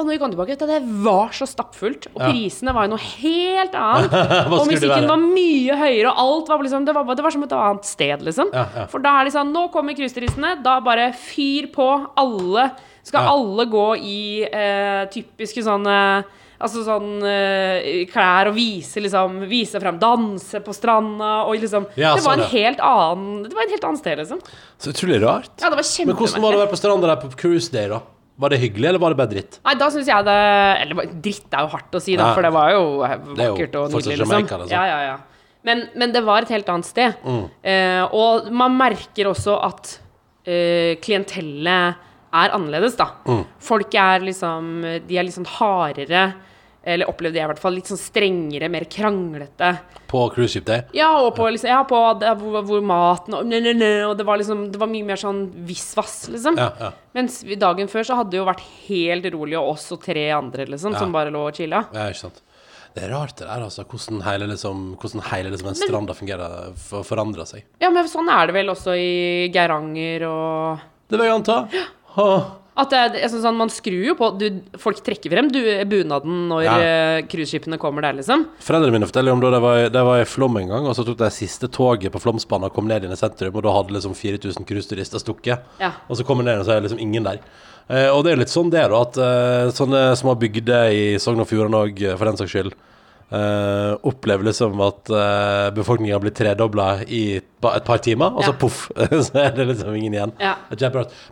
Og 0.00 0.06
når 0.08 0.14
vi 0.16 0.20
kom 0.22 0.32
tilbake, 0.32 0.56
det 0.56 0.80
var 1.04 1.34
så 1.36 1.46
stappfullt. 1.48 2.08
Og 2.14 2.22
prisene 2.24 2.72
var 2.76 2.86
jo 2.86 2.94
noe 2.94 3.04
helt 3.20 3.74
annet. 3.76 4.14
Og 4.56 4.66
musikken 4.70 5.08
var 5.10 5.20
mye 5.20 5.76
høyere, 5.76 6.10
og 6.10 6.22
alt 6.24 6.50
var 6.52 6.64
liksom 6.64 6.86
Det 6.88 6.94
var, 6.96 7.08
det 7.16 7.24
var 7.26 7.34
som 7.34 7.44
et 7.44 7.54
annet 7.56 7.88
sted, 7.88 8.24
liksom. 8.24 8.50
Ja, 8.56 8.64
ja. 8.80 8.86
For 8.90 9.04
da 9.04 9.18
er 9.20 9.28
de 9.28 9.34
sånn 9.34 9.52
Nå 9.54 9.66
kommer 9.74 9.96
cruiseturistene, 9.98 10.56
da 10.64 10.78
bare 10.84 11.10
fyr 11.16 11.68
på. 11.74 11.88
Alle 12.20 12.70
Skal 13.04 13.24
Ja. 13.24 13.32
alle 13.32 13.64
gå 13.70 13.86
i 14.00 14.20
eh, 14.44 15.04
typiske 15.12 15.64
sånne 15.66 15.96
Altså 16.60 16.82
sånn 16.84 17.22
uh, 17.24 17.78
klær 18.12 18.50
og 18.50 18.56
vise 18.58 19.00
liksom 19.00 19.38
Vise 19.48 19.80
frem, 19.80 19.96
danse 20.00 20.60
på 20.60 20.74
stranda 20.76 21.30
og 21.48 21.56
liksom 21.56 21.86
Ja, 21.96 22.12
Det 22.18 22.24
var 22.26 22.36
sånn, 22.36 22.44
en 22.44 22.52
helt 22.52 22.82
annen 22.84 23.46
Det 23.46 23.56
var 23.56 23.64
en 23.64 23.72
helt 23.72 23.86
annen 23.88 24.00
sted, 24.00 24.20
liksom. 24.20 24.42
Så 24.76 24.92
utrolig 24.92 25.22
rart. 25.24 25.48
Ja, 25.56 25.70
det 25.72 25.80
var 25.80 25.88
Men 26.04 26.18
hvordan 26.18 26.44
var 26.44 26.52
det 26.52 26.60
å 26.60 26.64
være 26.66 26.74
på 26.74 26.80
stranda 26.82 27.08
der 27.14 27.22
på 27.22 27.32
cruise 27.40 27.72
day, 27.72 27.88
da? 27.88 28.02
Var 28.40 28.52
det 28.54 28.60
hyggelig, 28.62 28.86
eller 28.88 29.02
var 29.02 29.12
det 29.12 29.18
bare 29.20 29.32
dritt? 29.34 29.58
Nei, 29.66 29.74
da 29.80 29.88
syns 29.92 30.08
jeg 30.08 30.24
det 30.24 30.36
Eller 30.80 31.10
dritt 31.26 31.56
er 31.56 31.66
jo 31.66 31.72
hardt 31.74 31.96
å 31.98 32.00
si, 32.02 32.14
da, 32.16 32.30
for 32.32 32.46
det 32.46 32.52
var 32.54 32.70
jo 32.72 32.84
vakkert 33.02 33.74
jo 33.76 33.82
og 33.82 33.96
nydelig, 33.96 34.20
liksom. 34.22 34.46
liksom. 34.46 34.70
Ja, 34.72 34.84
ja, 34.88 35.00
ja. 35.10 35.16
Men, 35.66 35.82
men 36.00 36.14
det 36.14 36.22
var 36.24 36.46
et 36.46 36.52
helt 36.54 36.68
annet 36.72 36.88
sted. 36.88 37.18
Mm. 37.20 37.42
Eh, 37.68 38.14
og 38.16 38.48
man 38.56 38.78
merker 38.78 39.28
også 39.28 39.58
at 39.66 39.92
eh, 40.48 40.96
klientellet 41.04 42.06
er 42.30 42.54
annerledes, 42.56 42.96
da. 42.96 43.10
Mm. 43.28 43.42
Folk 43.60 43.96
er 43.98 44.24
liksom 44.24 44.70
De 45.04 45.18
er 45.18 45.26
litt 45.26 45.36
sånn 45.36 45.50
hardere. 45.58 46.30
Eller 46.82 47.10
opplevde 47.10 47.36
jeg 47.36 47.44
i 47.44 47.50
hvert 47.50 47.60
fall. 47.60 47.74
Litt 47.76 47.90
sånn 47.90 48.00
strengere, 48.00 48.70
mer 48.72 48.86
kranglete. 48.88 49.72
På 50.08 50.24
cruise 50.32 50.54
ship 50.54 50.64
day? 50.66 50.86
Ja, 50.96 51.10
og 51.20 51.34
på, 51.36 51.48
liksom, 51.52 51.68
ja, 51.68 51.80
på 51.86 51.98
det, 52.20 52.30
hvor, 52.40 52.62
hvor 52.66 52.84
maten 52.84 53.36
og, 53.36 53.44
nø, 53.46 53.60
nø, 53.60 53.74
nø, 53.76 53.90
og 54.08 54.14
det 54.18 54.24
var 54.26 54.40
liksom 54.40 54.62
Det 54.72 54.80
var 54.80 54.88
mye 54.90 55.06
mer 55.06 55.20
sånn 55.20 55.42
visvas, 55.68 56.22
liksom. 56.32 56.56
Ja, 56.58 56.70
ja. 56.80 56.92
Mens 57.16 57.42
dagen 57.60 57.90
før 57.92 58.06
så 58.08 58.16
hadde 58.18 58.32
det 58.32 58.40
jo 58.40 58.46
vært 58.48 58.64
helt 58.88 59.28
rolig, 59.34 59.58
og 59.60 59.74
oss 59.74 59.90
og 59.92 60.00
tre 60.04 60.30
andre, 60.34 60.66
liksom, 60.72 60.96
som 60.96 61.12
bare 61.12 61.32
lå 61.34 61.44
og 61.50 61.60
chilla. 61.60 61.84
Ja, 61.92 62.08
ikke 62.08 62.24
sant. 62.24 62.40
Det 62.94 63.04
er 63.06 63.12
rart 63.14 63.36
det 63.38 63.46
der, 63.46 63.62
altså. 63.68 63.84
Hvordan 63.86 64.24
hele, 64.26 64.48
liksom, 64.50 64.80
hvordan 64.98 65.22
hele 65.28 65.52
liksom, 65.52 65.68
den 65.70 65.78
stranda 65.78 66.16
fungerer, 66.16 66.72
for, 66.88 67.06
forandrer 67.06 67.46
seg. 67.46 67.68
Ja, 67.82 67.92
men 67.94 68.08
sånn 68.10 68.30
er 68.32 68.50
det 68.50 68.56
vel 68.56 68.72
også 68.72 68.96
i 68.98 69.12
Geiranger 69.54 70.26
og 70.26 70.88
Det 71.10 71.20
vil 71.20 71.28
jeg 71.28 71.36
anta. 71.36 71.60
Ha. 72.16 72.30
At 72.80 72.90
det, 72.92 72.98
er- 73.00 73.24
altså, 73.26 73.40
sånn, 73.44 73.56
Man 73.60 73.68
skrur 73.72 74.04
jo 74.08 74.14
på 74.16 74.30
du, 74.40 74.46
Folk 74.80 75.02
trekker 75.04 75.32
frem 75.34 75.50
du, 75.52 75.60
bunaden 75.90 76.48
når 76.48 76.62
Ja. 76.64 76.76
eh, 76.80 77.76
kommer 77.78 78.02
der, 78.02 78.14
liksom. 78.18 78.46
Foreldrene 78.60 78.92
mine 78.96 79.06
forteller 79.10 79.32
om 79.32 79.40
da 79.40 79.50
de 79.50 79.60
var, 79.60 79.88
de 79.90 80.04
var 80.06 80.20
i 80.22 80.24
Flom 80.24 80.56
en 80.56 80.68
gang, 80.68 80.86
og 80.86 80.94
så 80.96 81.04
tok 81.04 81.18
de 81.18 81.30
siste 81.30 81.68
toget 81.68 82.10
på 82.12 82.20
Flåmsbanen 82.22 82.64
og 82.70 82.74
kom 82.74 82.86
ned 82.88 83.04
inn 83.04 83.12
i 83.12 83.16
sentrum, 83.20 83.54
og 83.54 83.62
da 83.62 83.72
hadde 83.76 83.92
liksom 83.96 84.14
4000 84.16 84.64
cruiseturister 84.66 85.20
stukket. 85.20 85.60
Ja. 85.80 85.92
Og 86.08 86.16
så 86.16 86.24
kommer 86.24 86.44
de 86.44 86.50
ned, 86.52 86.60
og 86.60 86.66
så 86.66 86.72
er 86.76 86.80
det 86.80 86.88
liksom 86.90 87.00
ingen 87.04 87.24
der. 87.24 87.40
Eh, 87.90 88.08
og 88.08 88.22
det 88.24 88.32
er 88.32 88.36
litt 88.40 88.52
sånn 88.52 88.70
det, 88.70 88.84
da, 88.88 89.00
at 89.02 89.16
eh, 89.18 89.70
sånne 89.74 90.16
små 90.16 90.36
bygder 90.38 90.92
i 90.94 91.04
Sogn 91.18 91.40
og 91.42 91.48
Fjordane 91.50 91.80
òg, 91.84 92.04
for 92.16 92.24
den 92.30 92.36
saks 92.38 92.52
skyld, 92.54 92.72
eh, 93.30 93.92
opplever 94.10 94.44
liksom 94.48 94.80
at 94.82 95.10
uh, 95.14 95.70
befolkninga 95.76 96.18
blir 96.22 96.32
tredobla 96.34 97.02
i 97.06 97.36
et 97.38 97.84
par 97.86 97.98
timer, 98.02 98.32
og 98.34 98.42
så 98.42 98.52
Ja. 98.52 98.56
poff, 98.58 98.78
så 99.26 99.36
er 99.38 99.50
det 99.56 99.66
liksom 99.68 99.94
ingen 99.96 100.14
igjen. 100.16 100.32
Ja. 100.40 100.54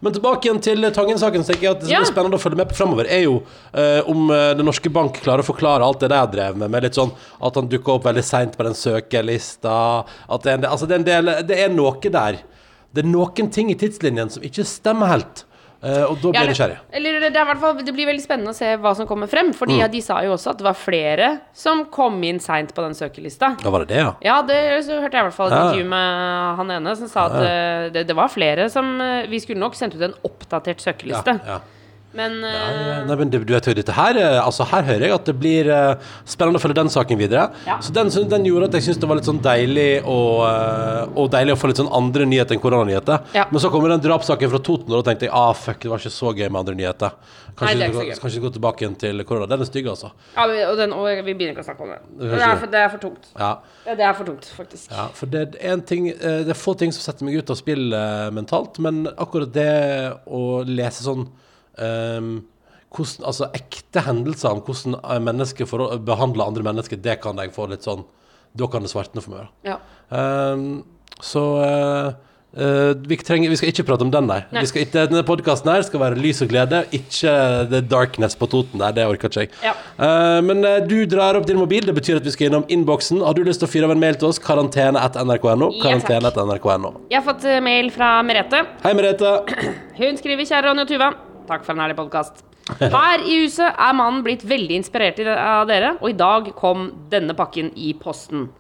Men 0.01 0.13
tilbake 0.15 0.47
igjen 0.49 0.61
til 0.63 0.83
Tangen-saken. 0.95 1.43
tenker 1.49 1.63
jeg 1.63 1.71
at 1.77 1.81
Det 1.81 1.89
som 1.89 1.95
Ja. 1.97 2.01
er 2.05 2.11
spennende 2.13 2.37
å 2.39 2.43
følge 2.43 2.57
med 2.61 2.69
på 2.69 2.77
fremover, 2.79 3.07
er 3.11 3.23
jo 3.25 3.39
uh, 3.75 4.03
om 4.11 4.31
uh, 4.31 4.55
Den 4.55 4.67
norske 4.67 4.91
bank 4.93 5.19
klarer 5.25 5.43
å 5.43 5.49
forklare 5.49 5.83
alt 5.85 6.01
det 6.01 6.11
de 6.13 6.15
har 6.21 6.29
drevet 6.31 6.57
med, 6.57 6.71
med 6.71 6.83
litt 6.87 6.95
sånn 6.99 7.11
at 7.43 7.55
han 7.55 7.69
dukker 7.69 7.97
opp 7.99 8.05
veldig 8.05 8.25
seint 8.25 8.57
på 8.59 8.65
den 8.69 8.75
søkerlista. 8.79 10.05
At 10.29 10.43
det 10.45 10.53
er, 10.53 10.63
del- 10.63 10.71
altså 10.71 10.87
det, 10.87 10.95
er 10.95 10.99
en 10.99 11.11
del, 11.11 11.35
det 11.49 11.59
er 11.65 11.69
noe 11.75 11.99
der. 12.13 12.39
Det 12.95 13.05
er 13.05 13.09
noen 13.09 13.51
ting 13.53 13.71
i 13.71 13.77
tidslinjen 13.77 14.31
som 14.33 14.43
ikke 14.43 14.65
stemmer 14.65 15.11
helt. 15.11 15.45
Eh, 15.81 16.03
og 16.11 16.17
da 16.19 16.31
blir 16.33 16.35
Ja, 16.35 16.41
jeg 16.43 16.51
nysgjerrig. 16.51 16.79
eller 16.93 17.31
det, 17.31 17.43
fall, 17.61 17.77
det 17.87 17.93
blir 17.95 18.07
veldig 18.09 18.23
spennende 18.25 18.51
å 18.51 18.55
se 18.57 18.73
hva 18.83 18.97
som 18.97 19.07
kommer 19.07 19.29
frem. 19.31 19.53
Fordi 19.55 19.75
Mm. 19.77 19.81
ja, 19.81 19.87
de 19.89 20.01
sa 20.03 20.21
jo 20.25 20.33
også 20.35 20.51
at 20.51 20.59
det 20.59 20.65
var 20.67 20.75
flere 20.75 21.41
som 21.55 21.85
kom 21.85 22.21
inn 22.25 22.41
seint 22.41 22.75
på 22.75 22.83
den 22.83 22.95
søkerlista. 22.99 23.57
Ja, 23.63 23.71
var 23.71 23.85
det 23.85 23.89
det, 23.95 23.97
ja? 24.03 24.15
Ja, 24.23 24.43
det 24.43 24.85
så 24.85 24.99
hørte 25.01 25.13
jeg 25.15 25.23
i 25.23 25.29
hvert 25.29 25.35
fall 25.35 25.47
et 25.49 25.53
Ja. 25.55 25.63
intervju 25.71 25.85
med 25.89 26.57
han 26.57 26.71
ene 26.71 26.97
som 26.97 27.07
sa 27.09 27.27
at 27.27 27.33
eh, 27.43 27.89
det, 27.91 28.07
det 28.09 28.17
var 28.17 28.29
flere 28.29 28.69
som 28.71 29.01
eh, 29.01 29.27
Vi 29.29 29.39
skulle 29.39 29.61
nok 29.61 29.75
sendt 29.75 29.95
ut 29.95 30.03
en 30.03 30.15
oppdatert 30.25 30.83
Ja, 30.85 30.93
søkerliste. 30.93 31.41
ja. 31.47 31.47
Ja, 31.47 31.61
eh, 32.17 32.53
ja. 32.89 33.05
Nei, 33.05 33.17
men 33.21 33.29
du, 33.29 33.37
du 33.45 33.51
vet 33.53 33.67
jo, 33.69 33.75
dette 33.77 33.93
her 33.93 34.17
eh, 34.17 34.39
Altså, 34.41 34.65
her 34.71 34.87
hører 34.87 35.05
jeg 35.05 35.13
at 35.13 35.27
det 35.29 35.35
blir 35.37 35.69
uh, 35.69 36.15
spennende 36.25 36.57
å 36.57 36.63
følge 36.63 36.79
den 36.79 36.91
saken 36.93 37.19
videre. 37.21 37.49
Ja. 37.69 37.77
Så 37.85 37.93
den, 37.93 38.09
den 38.31 38.47
gjorde 38.49 38.71
at 38.71 38.79
jeg 38.79 38.87
syntes 38.87 39.01
det 39.03 39.11
var 39.11 39.19
litt 39.21 39.29
sånn 39.29 39.43
deilig 39.45 39.91
og, 40.09 40.47
uh, 40.49 41.05
og 41.21 41.29
deilig 41.35 41.53
å 41.53 41.59
få 41.61 41.71
litt 41.71 41.83
sånn 41.83 41.91
andre 41.95 42.25
nyheter 42.31 42.57
enn 42.57 42.63
koronanyheter. 42.63 43.29
Ja. 43.37 43.45
Men 43.53 43.63
så 43.63 43.71
kommer 43.73 43.93
den 43.93 44.05
drapssaken 44.05 44.53
fra 44.55 44.61
Toten, 44.65 44.93
og 44.93 45.03
da 45.03 45.11
tenkte 45.11 45.29
jeg 45.29 45.35
ah, 45.37 45.53
fuck, 45.57 45.83
det 45.85 45.93
var 45.93 46.01
ikke 46.01 46.15
så 46.17 46.33
gøy 46.33 46.47
med 46.49 46.61
andre 46.63 46.77
nyheter. 46.79 47.17
Kanskje, 47.59 47.75
Nei, 47.75 47.89
det 47.91 48.07
gøy. 48.09 48.21
kanskje 48.23 48.45
gå 48.45 48.53
tilbake 48.55 48.85
igjen 48.85 48.95
til 49.03 49.25
korona. 49.29 49.49
Den 49.51 49.65
er 49.65 49.69
stygg, 49.69 49.91
altså. 49.93 50.13
ja, 50.37 50.47
og, 50.47 50.77
den, 50.79 50.95
og 50.97 51.09
vi 51.27 51.35
begynner 51.35 51.57
ikke 51.57 51.67
å 51.67 51.69
snakke 51.69 51.85
om 51.85 51.93
det. 51.93 51.99
Det 52.23 52.31
er 52.31 52.39
Det 52.39 52.47
er 52.49 52.63
for, 52.63 52.73
det 52.73 52.85
er 52.85 52.93
for 52.95 53.05
tungt. 53.05 53.33
Ja. 53.35 53.51
Det 53.89 54.07
er 54.07 54.15
for 54.15 54.31
tungt, 54.31 54.49
faktisk. 54.57 54.93
Ja, 54.95 55.09
for 55.19 55.33
det 55.33 55.43
er, 55.45 55.59
en 55.75 55.83
ting, 55.85 56.09
det 56.15 56.55
er 56.55 56.59
få 56.59 56.77
ting 56.79 56.95
som 56.95 57.05
setter 57.05 57.29
meg 57.29 57.37
ut 57.41 57.53
av 57.53 57.59
spill 57.59 57.93
mentalt, 58.37 58.81
men 58.85 59.05
akkurat 59.17 59.53
det 59.53 59.69
å 60.25 60.63
lese 60.69 61.05
sånn 61.05 61.27
ehm, 61.83 62.33
hvordan, 62.95 63.27
Altså 63.29 63.49
ekte 63.57 64.05
hendelser 64.07 64.55
om 64.55 64.63
hvordan 64.65 64.99
eh, 65.03 65.19
mennesker 65.25 65.69
forhold- 65.69 66.05
behandler 66.07 66.49
andre 66.49 66.63
mennesker, 66.63 66.97
det 66.97 67.21
kan 67.23 67.37
jeg 67.39 67.53
få 67.55 67.69
litt 67.71 67.85
sånn 67.87 68.05
Da 68.57 68.67
kan 68.67 68.83
det 68.83 68.91
svartne 68.91 69.21
for 69.23 69.37
meg. 69.37 69.51
Ja. 69.63 69.77
Um, 70.09 70.85
så 71.21 71.43
uh, 71.61 72.15
uh, 72.57 72.95
vi, 73.07 73.19
trenger, 73.21 73.51
vi 73.53 73.59
skal 73.61 73.69
ikke 73.71 73.85
prate 73.87 74.07
om 74.07 74.11
den, 74.11 74.27
nei. 74.27 74.39
Nei. 74.51 74.63
Vi 74.65 74.71
skal 74.71 74.87
denne 74.91 75.21
podkasten 75.23 75.69
her 75.71 75.85
skal 75.87 76.01
være 76.01 76.19
lys 76.19 76.41
og 76.43 76.49
glede, 76.51 76.81
ikke 76.97 77.35
the 77.69 77.83
darkness 77.85 78.35
på 78.41 78.49
Toten 78.51 78.81
der. 78.81 78.97
Det 78.97 79.05
orker 79.07 79.29
ikke 79.29 79.45
jeg. 79.45 79.53
Ja. 79.63 79.77
Uh, 80.01 80.41
men 80.49 80.65
du 80.89 80.97
drar 81.07 81.39
opp 81.39 81.47
din 81.47 81.61
mobil, 81.61 81.87
det 81.87 81.95
betyr 82.01 82.23
at 82.23 82.27
vi 82.27 82.35
skal 82.35 82.49
innom 82.49 82.67
innboksen. 82.73 83.21
Har 83.23 83.37
du 83.37 83.45
lyst 83.47 83.63
til 83.63 83.69
å 83.69 83.75
fyre 83.77 83.91
av 83.91 83.95
en 83.95 84.03
mail 84.03 84.19
til 84.19 84.33
oss? 84.33 84.41
Karantene.nrk.no. 84.43 85.71
Ja, 85.77 85.93
takk. 85.93 86.09
Karantene.nrk.no. 86.09 86.95
Jeg 87.13 87.21
har 87.21 87.29
fått 87.29 87.47
mail 87.69 87.93
fra 87.95 88.17
Merete. 88.27 88.65
Hei, 88.83 88.97
Merete. 88.97 89.37
Hun 90.01 90.19
skriver 90.19 90.49
kjære 90.49 90.71
Ronny 90.71 90.89
og 90.89 90.95
Tuva. 90.97 91.13
Takk 91.49 91.65
for 91.65 91.73
en 91.73 91.81
herlig 91.81 91.97
podkast. 91.97 92.43
Her 92.77 93.23
i 93.25 93.39
huset 93.41 93.65
er 93.71 93.95
mannen 93.97 94.21
blitt 94.27 94.43
veldig 94.45 94.77
inspirert 94.83 95.21
av 95.33 95.65
dere, 95.71 95.95
og 96.03 96.11
i 96.11 96.17
dag 96.17 96.51
kom 96.59 96.91
denne 97.09 97.33
pakken 97.37 97.71
i 97.73 97.95
posten. 97.97 98.51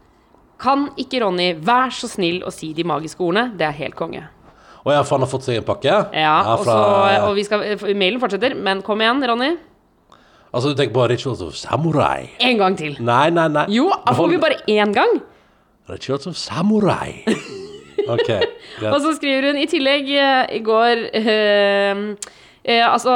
Kan 0.59 0.89
ikke 0.99 1.21
Ronny 1.23 1.51
vær 1.61 1.93
så 1.95 2.09
snill 2.09 2.41
å 2.49 2.53
si 2.55 2.71
de 2.75 2.87
magiske 2.89 3.21
ordene? 3.23 3.53
Det 3.59 3.67
er 3.69 3.77
helt 3.83 3.99
konge. 3.99 4.25
Å 4.81 4.95
ja, 4.95 5.03
for 5.05 5.19
han 5.19 5.27
har 5.27 5.31
fått 5.31 5.45
seg 5.45 5.61
en 5.61 5.67
pakke? 5.69 5.99
Ja, 6.17 6.39
og, 6.55 6.65
så, 6.65 6.79
og 7.27 7.35
vi 7.37 7.45
skal, 7.45 7.67
mailen 7.93 8.23
fortsetter, 8.23 8.57
men 8.57 8.81
kom 8.87 9.05
igjen, 9.05 9.21
Ronny. 9.29 9.53
Altså, 10.49 10.73
du 10.73 10.79
tenker 10.79 10.97
på 10.97 11.05
Rituals 11.13 11.45
of 11.45 11.53
Samurai? 11.61 12.31
En 12.41 12.57
gang 12.57 12.79
til. 12.79 12.97
Nei, 13.05 13.29
nei, 13.37 13.51
nei. 13.53 13.67
Jo, 13.75 13.91
får 14.17 14.33
vi 14.33 14.41
bare 14.41 14.63
én 14.73 14.97
gang? 14.97 15.19
Rituals 15.93 16.25
of 16.31 16.41
Samurai. 16.41 17.21
OK. 18.15 18.33
Og 18.89 18.99
så 19.05 19.13
skriver 19.19 19.51
hun 19.51 19.61
i 19.61 19.69
tillegg 19.69 20.09
eh, 20.17 20.43
i 20.57 20.65
går 20.65 21.05
eh, 21.21 22.05
eh, 22.69 22.85
altså, 22.85 23.13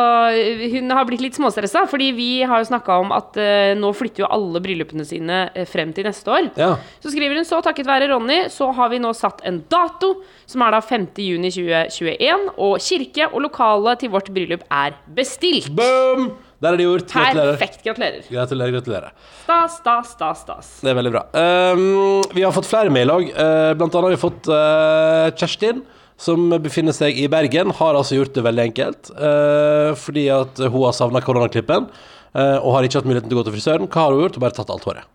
hun 0.73 0.93
har 0.97 1.07
blitt 1.09 1.23
litt 1.25 1.39
småstressa, 1.39 1.85
fordi 1.91 2.11
vi 2.17 2.31
har 2.49 2.63
jo 2.63 2.71
snakka 2.71 2.99
om 3.05 3.13
at 3.15 3.39
eh, 3.41 3.73
nå 3.79 3.93
flytter 3.97 4.25
jo 4.25 4.31
alle 4.33 4.63
bryllupene 4.65 5.07
sine 5.09 5.45
eh, 5.53 5.69
frem 5.69 5.93
til 5.97 6.09
neste 6.09 6.33
år. 6.33 6.49
Ja. 6.59 6.75
Så 7.05 7.13
skriver 7.15 7.39
hun 7.39 7.49
så 7.49 7.61
takket 7.65 7.89
være 7.89 8.11
Ronny, 8.13 8.47
så 8.53 8.71
har 8.77 8.93
vi 8.93 9.03
nå 9.03 9.13
satt 9.17 9.45
en 9.49 9.63
dato, 9.73 10.15
som 10.51 10.65
er 10.67 10.77
da 10.77 10.83
5. 10.85 11.11
juni 11.21 11.53
2021, 11.53 12.49
og 12.57 12.79
kirke 12.83 13.29
og 13.33 13.45
lokale 13.49 13.99
til 14.01 14.15
vårt 14.15 14.33
bryllup 14.33 14.65
er 14.73 14.97
bestilt. 15.13 15.71
Boom! 15.77 16.33
Der 16.63 16.77
er 16.77 16.79
det 16.79 16.85
gjort. 16.87 17.09
Gratulerer. 17.11 17.57
Perfekt. 17.57 17.81
Gratulerer. 17.83 18.27
Gratulerer, 18.31 18.73
gratulerer. 18.77 19.15
Stas, 19.43 19.81
stas, 19.81 20.13
stas, 20.15 20.43
stas. 20.45 20.69
Det 20.85 20.93
er 20.93 20.99
veldig 21.01 21.11
bra. 21.11 21.23
Um, 21.35 22.23
vi 22.31 22.45
har 22.47 22.55
fått 22.55 22.69
flere 22.71 22.93
mail 22.95 23.11
òg. 23.11 23.33
Uh, 23.35 23.73
blant 23.75 23.97
annet 23.99 24.07
har 24.07 24.15
vi 24.15 24.21
fått 24.23 24.51
uh, 24.53 25.33
Kjerstin, 25.35 25.83
som 26.23 26.45
befinner 26.63 26.95
seg 26.97 27.19
i 27.19 27.27
Bergen. 27.33 27.73
Har 27.79 27.99
altså 27.99 28.19
gjort 28.21 28.37
det 28.37 28.45
veldig 28.47 28.65
enkelt. 28.71 29.11
Uh, 29.17 29.93
fordi 29.99 30.29
at 30.33 30.61
hun 30.63 30.79
har 30.87 30.95
savna 30.97 31.23
koronaklippen. 31.25 31.89
Uh, 32.33 32.59
og 32.63 32.77
har 32.79 32.87
ikke 32.87 33.01
hatt 33.03 33.09
muligheten 33.11 33.29
til 33.29 33.37
å 33.37 33.43
gå 33.43 33.49
til 33.51 33.57
frisøren. 33.59 33.89
Hva 33.91 34.07
har 34.07 34.15
hun 34.15 34.23
gjort? 34.25 34.39
Hun 34.39 34.41
har 34.43 34.47
bare 34.49 34.59
tatt 34.61 34.71
alt 34.73 34.87
håret. 34.89 35.09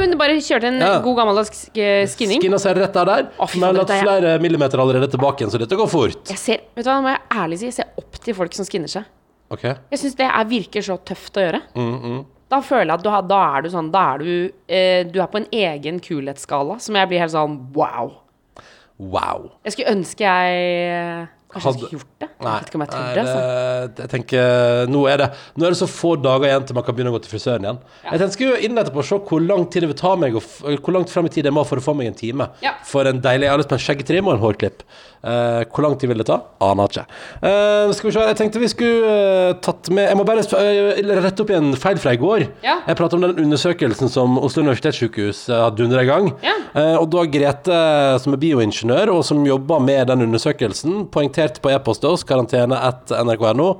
Hun 0.00 0.14
bare 0.18 0.36
kjørte 0.42 0.66
en 0.70 0.80
Ja. 0.80 0.98
god 1.04 1.16
gammeldags 1.18 1.66
skinning. 1.70 2.40
Skinna 2.42 2.58
seg 2.58 2.76
rett 2.78 2.96
av 2.96 3.06
der. 3.06 3.28
Oh, 3.38 3.48
men 3.60 3.76
hatt 3.76 3.90
er- 3.90 4.02
flere 4.02 4.32
millimeter 4.42 4.80
allerede 4.82 5.10
tilbake 5.12 5.42
igjen, 5.44 5.52
så 5.52 5.60
dette 5.60 5.76
går 5.78 5.88
fort. 5.88 6.24
Jeg 6.28 6.38
ser, 6.38 6.60
vet 6.74 6.84
du 6.84 6.90
hva, 6.90 7.00
må 7.04 7.12
jeg 7.12 7.20
ærlig 7.30 7.58
si, 7.60 7.66
jeg 7.66 7.74
ser 7.74 7.86
opp 8.00 8.18
til 8.24 8.34
folk 8.34 8.56
som 8.56 8.64
skinner 8.64 8.88
seg. 8.88 9.04
Okay. 9.50 9.74
Jeg 9.90 9.98
syns 9.98 10.16
det 10.16 10.26
er, 10.26 10.44
virker 10.50 10.82
så 10.82 10.98
tøft 10.98 11.36
å 11.38 11.44
gjøre. 11.44 11.60
Da 12.50 12.60
føler 12.60 12.86
jeg 12.86 12.96
at 12.98 13.02
du 13.04 13.10
har, 13.10 13.22
da 13.30 13.40
er 13.58 13.62
du 13.62 13.68
sånn 13.70 13.90
Da 13.94 14.14
er 14.14 14.18
du 14.18 14.52
eh, 14.66 15.04
Du 15.06 15.20
er 15.22 15.28
på 15.30 15.38
en 15.38 15.46
egen 15.54 16.00
kulhetsskala 16.02 16.80
som 16.82 16.96
jeg 16.98 17.08
blir 17.12 17.20
helt 17.22 17.30
sånn 17.30 17.72
wow. 17.76 18.10
Wow. 19.00 19.50
Jeg 19.64 19.72
skulle 19.72 19.90
ønske 19.90 20.24
jeg 20.30 20.50
eh, 20.52 21.26
Kanskje 21.52 21.54
jeg 21.54 21.62
Hadde- 21.62 21.78
skulle 21.78 21.90
gjort 21.90 22.09
det? 22.20 22.28
Jeg 22.40 22.46
vet 22.46 22.70
ikke 22.70 22.78
om 22.78 22.84
jeg 22.84 22.92
tør 22.92 23.06
det. 23.16 23.24
Altså. 23.24 24.02
jeg 24.02 24.12
tenker 24.14 24.90
nå 24.90 25.04
er, 25.10 25.22
det, 25.22 25.28
nå 25.56 25.66
er 25.66 25.74
det 25.74 25.80
så 25.80 25.88
få 25.90 26.14
dager 26.20 26.48
igjen 26.50 26.66
til 26.68 26.78
man 26.78 26.86
kan 26.86 26.96
begynne 26.96 27.12
å 27.12 27.16
gå 27.16 27.22
til 27.24 27.34
frisøren 27.34 27.66
igjen. 27.66 27.82
Jeg 28.06 28.22
tenker 28.22 28.46
jo 28.46 28.58
inn 28.68 28.82
etterpå 28.82 29.02
og 29.02 29.08
se 29.10 29.20
hvor 29.30 29.44
lang 29.44 29.66
tid 29.72 29.86
det 29.86 29.92
vil 29.92 30.00
ta 30.00 30.14
meg, 30.20 30.36
hvor 30.36 30.96
langt 30.96 31.12
frem 31.12 31.28
i 31.28 31.34
tid 31.34 31.48
jeg 31.48 31.56
må 31.56 31.64
for 31.68 31.80
å 31.80 31.84
få 31.84 31.96
meg 31.98 32.10
en 32.10 32.18
time. 32.18 32.50
Ja. 32.64 32.76
For 32.86 33.08
en 33.08 33.22
deilig 33.24 33.48
Jeg 33.48 33.54
har 33.54 33.62
lyst 33.62 33.72
på 33.72 33.78
en 33.78 33.86
skjeggetrim 33.86 34.28
og 34.28 34.36
en 34.36 34.44
hårklipp. 34.44 34.84
Uh, 35.20 35.66
hvor 35.68 35.84
lang 35.84 35.98
tid 36.00 36.08
vil 36.08 36.22
det 36.22 36.24
ta? 36.30 36.38
Aner 36.64 36.88
ikke. 36.88 37.02
Uh, 37.42 37.90
skal 37.92 38.08
vi 38.08 38.12
se, 38.14 38.22
jeg 38.24 38.36
tenkte 38.38 38.62
vi 38.62 38.70
skulle 38.72 39.10
uh, 39.10 39.58
tatt 39.60 39.90
med 39.92 40.06
Jeg 40.08 40.16
må 40.16 40.24
bare 40.24 40.40
rette 40.40 41.44
opp 41.44 41.52
i 41.52 41.58
en 41.58 41.74
feil 41.76 42.00
fra 42.00 42.14
i 42.16 42.20
går. 42.20 42.46
Ja. 42.64 42.78
Jeg 42.88 42.96
pratet 42.96 43.18
om 43.18 43.26
den 43.26 43.44
undersøkelsen 43.44 44.08
som 44.12 44.38
Oslo 44.40 44.64
universitetssykehus 44.64 45.42
har 45.52 45.74
dundra 45.76 46.06
i 46.06 46.08
gang. 46.08 46.30
Ja. 46.44 46.56
Og 47.00 47.08
da 47.12 47.26
Grete, 47.28 47.76
som 48.22 48.34
er 48.36 48.40
bioingeniør, 48.40 49.10
og 49.12 49.24
som 49.26 49.42
jobber 49.44 49.82
med 49.82 50.08
den 50.08 50.24
undersøkelsen, 50.28 51.04
poengterte 51.12 51.60
på 51.60 51.72
e-post 51.74 52.06
til 52.10 52.18
oss, 52.18 52.26
karantene.nrk.no, 52.26 53.70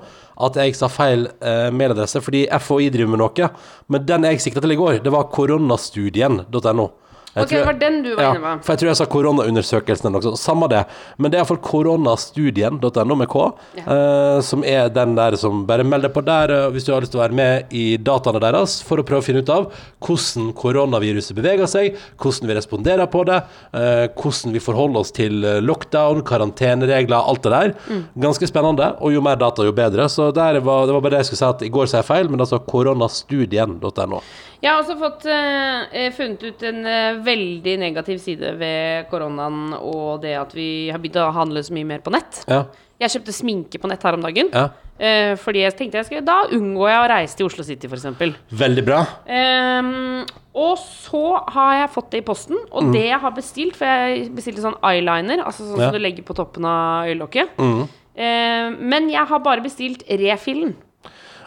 at 0.40 0.56
jeg 0.56 0.76
sa 0.78 0.88
feil 0.88 1.26
eh, 1.42 1.68
mailadresse 1.74 2.22
fordi 2.24 2.46
FHI 2.62 2.88
driver 2.94 3.12
med 3.12 3.22
noe. 3.24 3.50
Men 3.90 4.06
den 4.08 4.26
jeg 4.28 4.42
sikta 4.44 4.62
til 4.62 4.76
i 4.76 4.80
går, 4.80 5.02
det 5.04 5.12
var 5.12 5.28
koronastudien.no. 5.34 6.88
Jeg 7.30 7.44
Ok, 7.44 7.50
det 7.52 7.62
var 7.62 7.76
den 7.78 8.00
du 8.02 8.08
var 8.16 8.24
ja, 8.24 8.30
inne 8.34 8.42
med. 8.42 8.62
For 8.66 8.74
jeg 8.74 8.80
tror 8.80 8.88
jeg 8.90 8.98
sa 8.98 9.06
koronaundersøkelsen 9.10 10.08
eller 10.08 10.16
noe 10.16 10.24
sånt. 10.24 10.40
Samme 10.42 10.66
det. 10.72 10.80
Men 11.14 11.30
det 11.30 11.38
er 11.38 11.44
iallfall 11.44 11.60
koronastudien.no 11.62 13.16
med 13.20 13.30
K, 13.30 13.44
eh, 13.78 14.38
som 14.42 14.64
er 14.66 14.90
den 14.90 15.14
der 15.14 15.36
som 15.38 15.62
bare 15.68 15.86
melder 15.86 16.10
på 16.10 16.24
der 16.26 16.50
eh, 16.56 16.66
hvis 16.74 16.88
du 16.88 16.90
har 16.90 17.04
lyst 17.04 17.14
til 17.14 17.20
å 17.20 17.22
være 17.22 17.38
med 17.38 17.70
i 17.70 17.84
dataene 18.02 18.42
deres 18.42 18.80
for 18.86 18.98
å 18.98 19.06
prøve 19.06 19.22
å 19.22 19.28
finne 19.28 19.44
ut 19.44 19.54
av 19.54 19.68
hvordan 20.02 20.50
koronaviruset 20.58 21.38
beveger 21.38 21.70
seg, 21.70 22.00
hvordan 22.18 22.50
vi 22.50 22.58
responderer 22.58 23.10
på 23.14 23.22
det, 23.30 23.38
eh, 23.78 24.08
hvordan 24.10 24.56
vi 24.56 24.64
forholder 24.66 25.04
oss 25.04 25.14
til 25.14 25.46
lockdown, 25.62 26.24
karanteneregler, 26.26 27.14
alt 27.20 27.46
det 27.46 27.54
der. 27.54 27.74
Mm. 27.86 28.04
Ganske 28.26 28.50
spennende, 28.50 28.90
og 28.98 29.14
jo 29.14 29.22
mer 29.22 29.38
data, 29.38 29.62
jo 29.62 29.76
bedre. 29.76 30.10
Så 30.10 30.32
var, 30.34 30.58
det 30.58 30.66
var 30.66 30.98
bare 30.98 31.14
det 31.14 31.22
jeg 31.22 31.30
skulle 31.30 31.44
si 31.44 31.50
at 31.52 31.66
i 31.68 31.74
går 31.78 31.86
sa 31.86 32.02
jeg 32.02 32.10
feil, 32.10 32.32
men 32.32 32.42
altså 32.42 32.58
koronastudien.no. 32.66 34.24
Jeg 34.60 34.68
har 34.74 34.82
også 34.82 34.96
fått 35.00 35.24
eh, 35.32 35.86
eh, 35.96 36.10
funnet 36.12 36.42
ut 36.44 36.62
en 36.68 36.82
eh, 36.84 37.20
veldig 37.24 37.78
negativ 37.80 38.18
side 38.20 38.50
ved 38.60 39.06
koronaen 39.08 39.72
og 39.78 40.20
det 40.20 40.34
at 40.36 40.52
vi 40.56 40.90
har 40.92 41.00
begynt 41.00 41.16
å 41.22 41.30
handle 41.32 41.62
så 41.64 41.72
mye 41.72 41.88
mer 41.88 42.02
på 42.04 42.12
nett. 42.12 42.42
Ja. 42.50 42.66
Jeg 43.00 43.14
kjøpte 43.14 43.32
sminke 43.32 43.80
på 43.80 43.88
nett 43.88 44.02
her 44.04 44.18
om 44.18 44.24
dagen. 44.26 44.50
ja. 44.52 44.66
eh, 45.00 45.32
fordi 45.40 45.62
jeg 45.62 45.76
tenkte 45.78 45.96
jeg 46.02 46.08
skulle, 46.10 46.26
da 46.28 46.42
unngår 46.52 46.90
jeg 46.92 47.00
å 47.00 47.06
reise 47.14 47.38
til 47.38 47.48
Oslo 47.48 47.64
City, 47.64 47.88
f.eks. 47.88 48.36
Veldig 48.60 48.84
bra. 48.84 48.98
Um, 49.24 50.26
og 50.60 50.74
så 50.82 51.22
har 51.54 51.78
jeg 51.78 51.92
fått 51.94 52.10
det 52.12 52.20
i 52.20 52.26
posten, 52.26 52.60
og 52.68 52.90
det 52.92 53.06
jeg 53.06 53.20
har 53.22 53.32
bestilt 53.32 53.78
For 53.78 53.86
jeg 53.88 54.26
bestilte 54.34 54.60
sånn 54.66 54.76
eyeliner, 54.84 55.40
altså 55.46 55.64
sånn 55.64 55.78
Mm. 55.78 55.80
Ja. 55.80 55.88
Mm. 55.88 55.94
som 55.94 55.96
du 55.96 56.04
legger 56.04 56.26
på 56.28 56.36
toppen 56.36 56.68
av 56.68 57.08
øyelokket. 57.08 57.56
Eh, 58.20 58.68
men 58.92 59.08
jeg 59.08 59.24
har 59.32 59.40
bare 59.40 59.64
bestilt 59.64 60.04
refillen, 60.20 60.76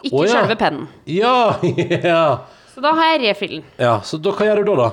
ikke 0.02 0.18
Å, 0.18 0.26
ja. 0.26 0.34
selve 0.40 0.56
pennen. 0.58 0.88
Ja, 1.06 1.36
ja. 2.10 2.24
Så 2.74 2.82
da 2.82 2.90
har 2.98 3.14
jeg 3.14 3.22
refillen. 3.28 3.64
Ja, 3.78 4.00
så 4.02 4.18
da, 4.18 4.34
hva 4.34 4.46
gjør 4.48 4.64
du 4.64 4.72
da, 4.72 4.88
da? 4.88 4.92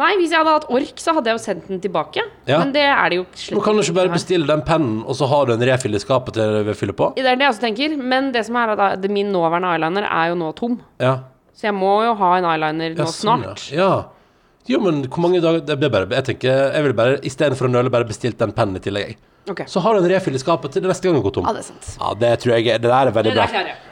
Nei, 0.00 0.14
hvis 0.16 0.30
jeg 0.32 0.38
hadde 0.40 0.52
hatt 0.54 0.68
ork, 0.72 1.00
så 1.02 1.12
hadde 1.16 1.28
jeg 1.28 1.36
jo 1.36 1.42
sendt 1.42 1.66
den 1.68 1.80
tilbake. 1.82 2.22
Ja. 2.48 2.60
Men 2.62 2.70
det 2.72 2.86
er 2.88 3.10
det 3.12 3.18
jo 3.18 3.24
slett 3.34 3.56
Men 3.58 3.64
kan 3.66 3.76
du 3.76 3.82
ikke 3.82 3.96
bare 3.98 4.12
bestille 4.14 4.48
den 4.48 4.62
pennen, 4.64 5.00
og 5.04 5.18
så 5.18 5.28
har 5.28 5.48
du 5.48 5.52
en 5.56 5.64
refill 5.68 5.98
i 5.98 6.00
skapet 6.00 6.38
til 6.38 6.70
å 6.70 6.76
fylle 6.78 6.94
på? 6.96 7.10
Det 7.18 7.26
er 7.26 7.36
det 7.36 7.44
jeg 7.44 7.52
også 7.52 7.64
tenker. 7.66 7.98
Men 7.98 8.30
det 8.32 8.46
som 8.48 8.56
er 8.56 8.72
at 8.76 9.04
min 9.12 9.28
nåværende 9.34 9.74
eyeliner 9.74 10.06
er 10.08 10.30
jo 10.32 10.38
nå 10.40 10.54
tom. 10.56 10.78
Ja. 11.02 11.18
Så 11.52 11.68
jeg 11.68 11.76
må 11.76 11.92
jo 12.06 12.14
ha 12.16 12.30
en 12.38 12.48
eyeliner 12.48 12.94
ja 12.94 13.02
nå 13.02 13.10
sånn, 13.12 13.44
snart. 13.44 13.66
Ja. 13.74 13.90
ja. 13.90 14.70
Jo, 14.70 14.80
men 14.84 15.02
hvor 15.08 15.24
mange 15.24 15.40
dager 15.42 15.64
det 15.66 15.76
blir 15.80 15.90
bare, 15.92 16.06
Jeg 16.14 16.28
tenker, 16.30 16.70
jeg 16.70 16.86
vil 16.86 16.96
bare 16.96 17.18
istedenfor 17.26 17.68
å 17.68 17.72
nøle, 17.72 17.92
bare 17.92 18.08
bestilt 18.08 18.38
den 18.40 18.54
pennen 18.56 18.78
i 18.80 18.84
tillegg. 18.84 19.18
Jeg. 19.46 19.52
Ok. 19.52 19.62
Så 19.66 19.80
har 19.80 19.94
du 19.94 20.02
en 20.04 20.10
refill 20.12 20.36
i 20.36 20.42
skapet 20.42 20.76
til 20.76 20.84
neste 20.86 21.08
gang 21.08 21.16
du 21.16 21.24
går 21.24 21.38
tom. 21.38 21.46
Ja, 21.48 21.54
det 21.56 21.64
er 21.64 21.70
sant. 21.72 21.94
Ja, 22.00 22.14
det 22.14 22.34
tror 22.42 22.56
jeg 22.56 22.80
Det 22.80 22.90
der 22.90 23.08
er 23.08 23.14
veldig 23.14 23.34
bra. 23.34 23.46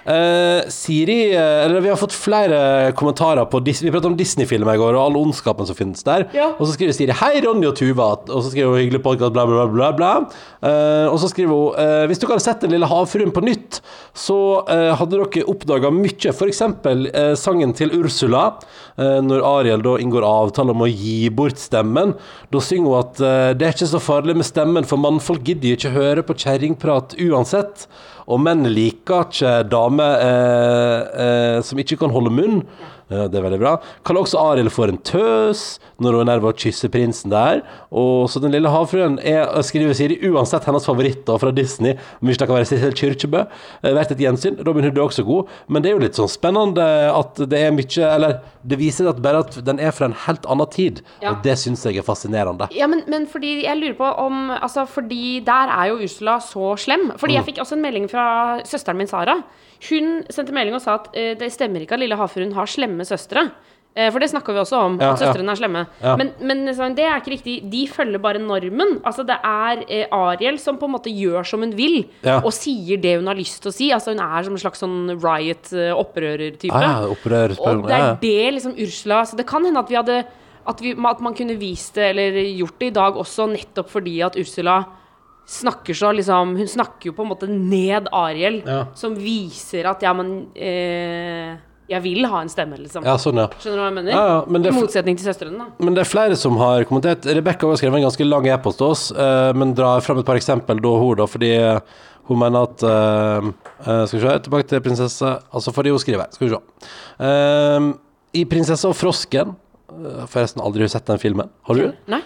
Eh, 0.08 0.62
Siri 0.72 1.34
uh, 1.37 1.66
Eller 1.66 1.82
vi 1.84 1.90
har 1.90 1.98
fått 2.00 2.14
flere 2.16 2.92
kommentarer 2.96 3.44
på 3.52 3.61
Dis 3.61 3.82
Vi 3.82 3.90
pratet 3.92 4.08
om 4.08 4.16
Disney-filmer 4.16 4.78
i 4.78 4.80
går, 4.80 4.96
og 4.96 5.02
all 5.02 5.18
ondskapen 5.20 5.68
som 5.68 5.76
finnes 5.76 6.04
der. 6.06 6.24
Ja. 6.37 6.54
Og 6.56 6.64
så 6.64 6.76
skriver 6.78 6.96
Siri 6.96 7.12
'Hei, 7.12 7.42
Ronny 7.44 7.68
og 7.68 7.76
Tuva', 7.76 8.24
og 8.24 8.40
så 8.40 8.48
skriver 8.48 8.72
hun 8.72 8.80
'hyggelig 8.80 9.02
podkast', 9.04 9.34
bla, 9.37 9.44
bla, 9.44 9.66
bla, 9.68 9.90
bla. 9.92 10.12
Eh, 10.64 11.06
og 11.12 11.18
så 11.20 11.28
skriver 11.28 11.52
hun 11.52 11.76
eh, 11.76 12.06
'Hvis 12.08 12.22
dere 12.22 12.32
hadde 12.32 12.46
sett 12.46 12.61
Den 12.64 12.72
lille 12.72 12.88
havfruen 12.88 13.32
på 13.34 13.44
nytt, 13.44 13.80
så 14.14 14.64
hadde 14.68 15.18
dere 15.18 15.44
oppdaga 15.44 15.92
mye'. 15.92 16.32
F.eks. 16.32 16.62
Uh, 16.62 17.34
sangen 17.37 17.74
til 17.74 17.92
Ursula, 17.92 18.58
når 18.98 19.44
Ariel 19.46 19.82
da 19.82 19.92
inngår 20.00 20.24
avtale 20.26 20.72
om 20.74 20.82
å 20.82 20.88
gi 20.88 21.28
bort 21.30 21.58
stemmen. 21.61 22.16
Da 22.50 22.58
synger 22.58 22.88
hun 22.88 22.98
at 22.98 23.14
'det 23.58 23.66
er 23.66 23.76
ikke 23.76 23.92
så 23.92 24.00
farlig 24.02 24.34
med 24.34 24.46
stemmen, 24.48 24.84
for 24.84 24.96
mannfolk 24.96 25.38
folk 25.38 25.46
gidder 25.46 25.77
ikke 25.77 25.94
høre 25.94 26.22
på 26.22 26.35
kjerringprat 26.35 27.14
uansett. 27.22 27.87
Og 28.29 28.40
menn 28.40 28.66
liker 28.66 29.29
ikke 29.31 29.68
damer 29.70 30.18
eh, 30.20 31.01
eh, 31.22 31.59
som 31.62 31.79
ikke 31.79 31.96
kan 31.96 32.11
holde 32.11 32.31
munn. 32.31 32.62
Ja, 33.09 33.27
det 33.31 33.38
er 33.40 33.44
veldig 33.47 33.61
bra. 33.62 33.77
Kaller 34.05 34.25
også 34.27 34.40
Arild 34.40 34.73
for 34.75 34.90
en 34.90 34.99
tøs 35.07 35.79
når 35.99 36.12
hun 36.18 36.21
er 36.25 36.29
nær 36.29 36.42
ved 36.44 36.53
å 36.53 36.59
kysse 36.61 36.90
prinsen 36.92 37.33
der. 37.33 37.62
Og 37.90 38.27
så 38.29 38.40
Den 38.42 38.53
lille 38.53 38.68
havfruen 38.73 39.16
er, 39.25 39.47
skriver 39.64 39.97
Siri, 39.97 40.18
uansett 40.29 40.66
hennes 40.68 40.85
favoritter 40.87 41.38
fra 41.40 41.51
Disney, 41.55 41.97
det 42.23 42.38
kan 42.38 42.55
være 42.55 42.68
Sissel 42.68 42.92
Kyrkjebø. 42.97 43.44
Vært 43.83 43.97
Verdt 43.99 44.12
et 44.14 44.23
gjensyn. 44.23 44.59
Robin 44.66 44.85
Hood 44.87 44.99
er 44.99 45.03
også 45.05 45.25
god. 45.27 45.49
Men 45.68 45.83
det 45.83 45.90
er 45.90 45.97
jo 45.97 46.03
litt 46.05 46.18
sånn 46.18 46.31
spennende 46.31 46.85
at 47.12 47.40
det 47.51 47.59
er 47.66 47.73
mye 47.75 48.09
Eller 48.09 48.38
det 48.68 48.79
viser 48.79 49.09
at 49.09 49.21
bare 49.25 49.40
at 49.44 49.57
den 49.64 49.81
er 49.81 49.90
fra 49.94 50.09
en 50.09 50.16
helt 50.27 50.47
annen 50.47 50.68
tid. 50.71 51.03
Ja. 51.23 51.33
Og 51.33 51.42
det 51.44 51.57
syns 51.61 51.85
jeg 51.88 51.99
er 52.01 52.07
fascinerende. 52.07 52.68
Ja, 52.77 52.87
men, 52.90 53.03
men 53.09 53.27
fordi 53.31 53.62
jeg 53.64 53.81
lurer 53.81 53.97
på 53.99 54.11
om 54.27 54.51
Altså, 54.59 54.85
fordi 54.88 55.40
der 55.47 55.71
er 55.73 55.90
jo 55.92 55.99
Ursula 56.05 56.38
så 56.44 56.75
slem. 56.79 57.11
Fordi 57.16 57.35
Mm. 57.35 57.38
jeg 57.38 57.44
fikk 57.51 57.59
også 57.62 57.77
en 57.77 57.83
melding 57.85 58.07
fra 58.11 58.25
søsteren 58.64 58.97
min, 58.99 59.07
Sara. 59.07 59.38
Hun 59.88 60.25
sendte 60.31 60.53
melding 60.53 60.75
og 60.75 60.83
sa 60.83 60.97
at 60.99 61.09
eh, 61.14 61.35
det 61.38 61.53
stemmer 61.55 61.85
ikke 61.85 61.94
at 61.94 62.01
lille 62.03 62.16
havfruen 62.18 62.53
har 62.57 62.66
slemme 62.66 62.97
søstre. 63.06 63.50
Eh, 63.96 64.11
for 64.12 64.20
det 64.20 64.28
snakka 64.30 64.52
vi 64.52 64.61
også 64.61 64.78
om, 64.84 64.98
Ja, 65.00 65.12
at 65.12 65.18
søstrene 65.18 65.50
er 65.50 65.56
slemme. 65.58 65.87
Ja. 66.02 66.14
Men, 66.16 66.32
men 66.40 66.64
liksom, 66.66 66.94
det 66.94 67.04
er 67.04 67.16
ikke 67.18 67.32
riktig. 67.34 67.54
De 67.70 67.87
følger 67.88 68.18
bare 68.22 68.38
normen. 68.38 69.00
Altså, 69.04 69.24
det 69.26 69.37
er 69.42 69.82
eh, 69.88 70.06
Ariel 70.12 70.58
som 70.58 70.76
på 70.78 70.87
en 70.87 70.92
måte 70.94 71.11
gjør 71.11 71.44
som 71.46 71.61
hun 71.61 71.72
vil, 71.76 72.04
Ja. 72.22 72.38
og 72.44 72.52
sier 72.52 72.96
det 73.00 73.16
hun 73.18 73.26
har 73.26 73.34
lyst 73.34 73.62
til 73.62 73.70
å 73.70 73.74
si. 73.74 73.90
Altså, 73.90 74.12
hun 74.14 74.20
er 74.22 74.42
som 74.44 74.52
en 74.54 74.62
slags 74.62 74.78
sånn 74.84 75.18
riot-opprører-type. 75.18 76.74
Ah, 76.74 76.82
ja, 76.82 77.08
opprør, 77.11 77.56
Og 77.58 77.87
det 77.88 77.96
er 77.98 78.18
det 78.20 78.54
liksom 78.58 78.74
Ursula 78.78 79.22
Så 79.26 79.37
det 79.37 79.46
kan 79.46 79.64
hende 79.64 79.78
at 79.80 79.88
vi 79.90 79.96
hadde 79.98 80.24
at, 80.68 80.80
vi, 80.84 80.92
at 80.92 81.20
man 81.24 81.34
kunne 81.34 81.56
vist 81.58 81.94
det 81.96 82.11
eller 82.12 82.37
gjort 82.58 82.78
det 82.78 82.87
i 82.90 82.96
dag 82.98 83.16
også, 83.16 83.46
nettopp 83.50 83.88
fordi 83.88 84.18
at 84.22 84.37
Ursula 84.37 84.82
snakker 85.48 85.96
så 85.96 86.11
liksom 86.12 86.56
Hun 86.58 86.68
snakker 86.68 87.08
jo 87.08 87.14
på 87.16 87.24
en 87.24 87.30
måte 87.32 87.48
ned 87.48 88.08
Ariel, 88.12 88.62
Ja. 88.66 88.84
som 88.94 89.14
viser 89.16 89.87
at 89.88 90.02
ja, 90.04 90.12
men 90.12 90.48
eh, 90.54 91.56
Jeg 91.88 92.05
vil 92.05 92.27
ha 92.29 92.42
en 92.44 92.51
stemme, 92.53 92.77
liksom. 92.83 93.05
Ja, 93.09 93.14
sånn, 93.20 93.38
ja. 93.40 93.46
Skjønner 93.57 93.79
du 93.79 93.81
hva 93.81 93.87
jeg 93.88 93.96
mener? 93.96 94.12
Ja, 94.12 94.24
ja, 94.29 94.40
men 94.53 94.66
I 94.68 94.72
motsetning 94.77 95.16
til 95.16 95.24
søstrene, 95.24 95.57
da. 95.57 95.85
Men 95.87 95.94
det 95.96 96.03
er 96.03 96.11
flere 96.11 96.37
som 96.37 96.59
har 96.61 96.85
kommentert. 96.88 97.24
Rebekka 97.24 97.70
har 97.70 97.81
skrevet 97.81 98.03
en 98.03 98.05
ganske 98.05 98.27
lang 98.29 98.48
e-post 98.53 98.81
til 98.83 98.90
oss, 98.90 99.05
uh, 99.16 99.55
men 99.57 99.72
drar 99.77 100.05
fram 100.05 100.20
et 100.20 100.29
par 100.29 100.37
eksempel 100.37 100.83
da 100.85 100.92
hun, 101.01 101.14
da, 101.22 101.29
fordi 101.31 101.55
eh, 101.57 102.03
hun 102.29 102.42
mener 102.42 102.68
at 102.68 102.85
uh, 102.85 103.48
Skal 103.81 104.18
vi 104.18 104.20
se, 104.27 104.35
tilbake 104.44 104.68
til 104.68 104.83
prinsesse 104.85 105.31
Altså 105.48 105.72
fordi 105.72 105.94
hun 105.94 106.03
skriver. 106.03 106.29
Skal 106.35 106.44
vi 106.44 106.53
se. 106.53 106.61
I 108.37 108.44
'Prinsesse 108.44 108.85
og 108.85 108.96
frosken' 108.98 109.57
Forresten 110.29 110.61
aldri 110.61 110.85
sett 110.92 111.07
den 111.09 111.18
filmen. 111.18 111.48
Har 111.64 111.74
du? 111.74 111.87
Nei? 112.12 112.20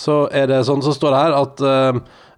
Så 0.00 0.14
er 0.32 0.48
det 0.48 0.62
sånn, 0.64 0.80
så 0.80 0.94
står 0.96 1.12
det 1.12 1.20
her 1.20 1.34
at 1.36 1.64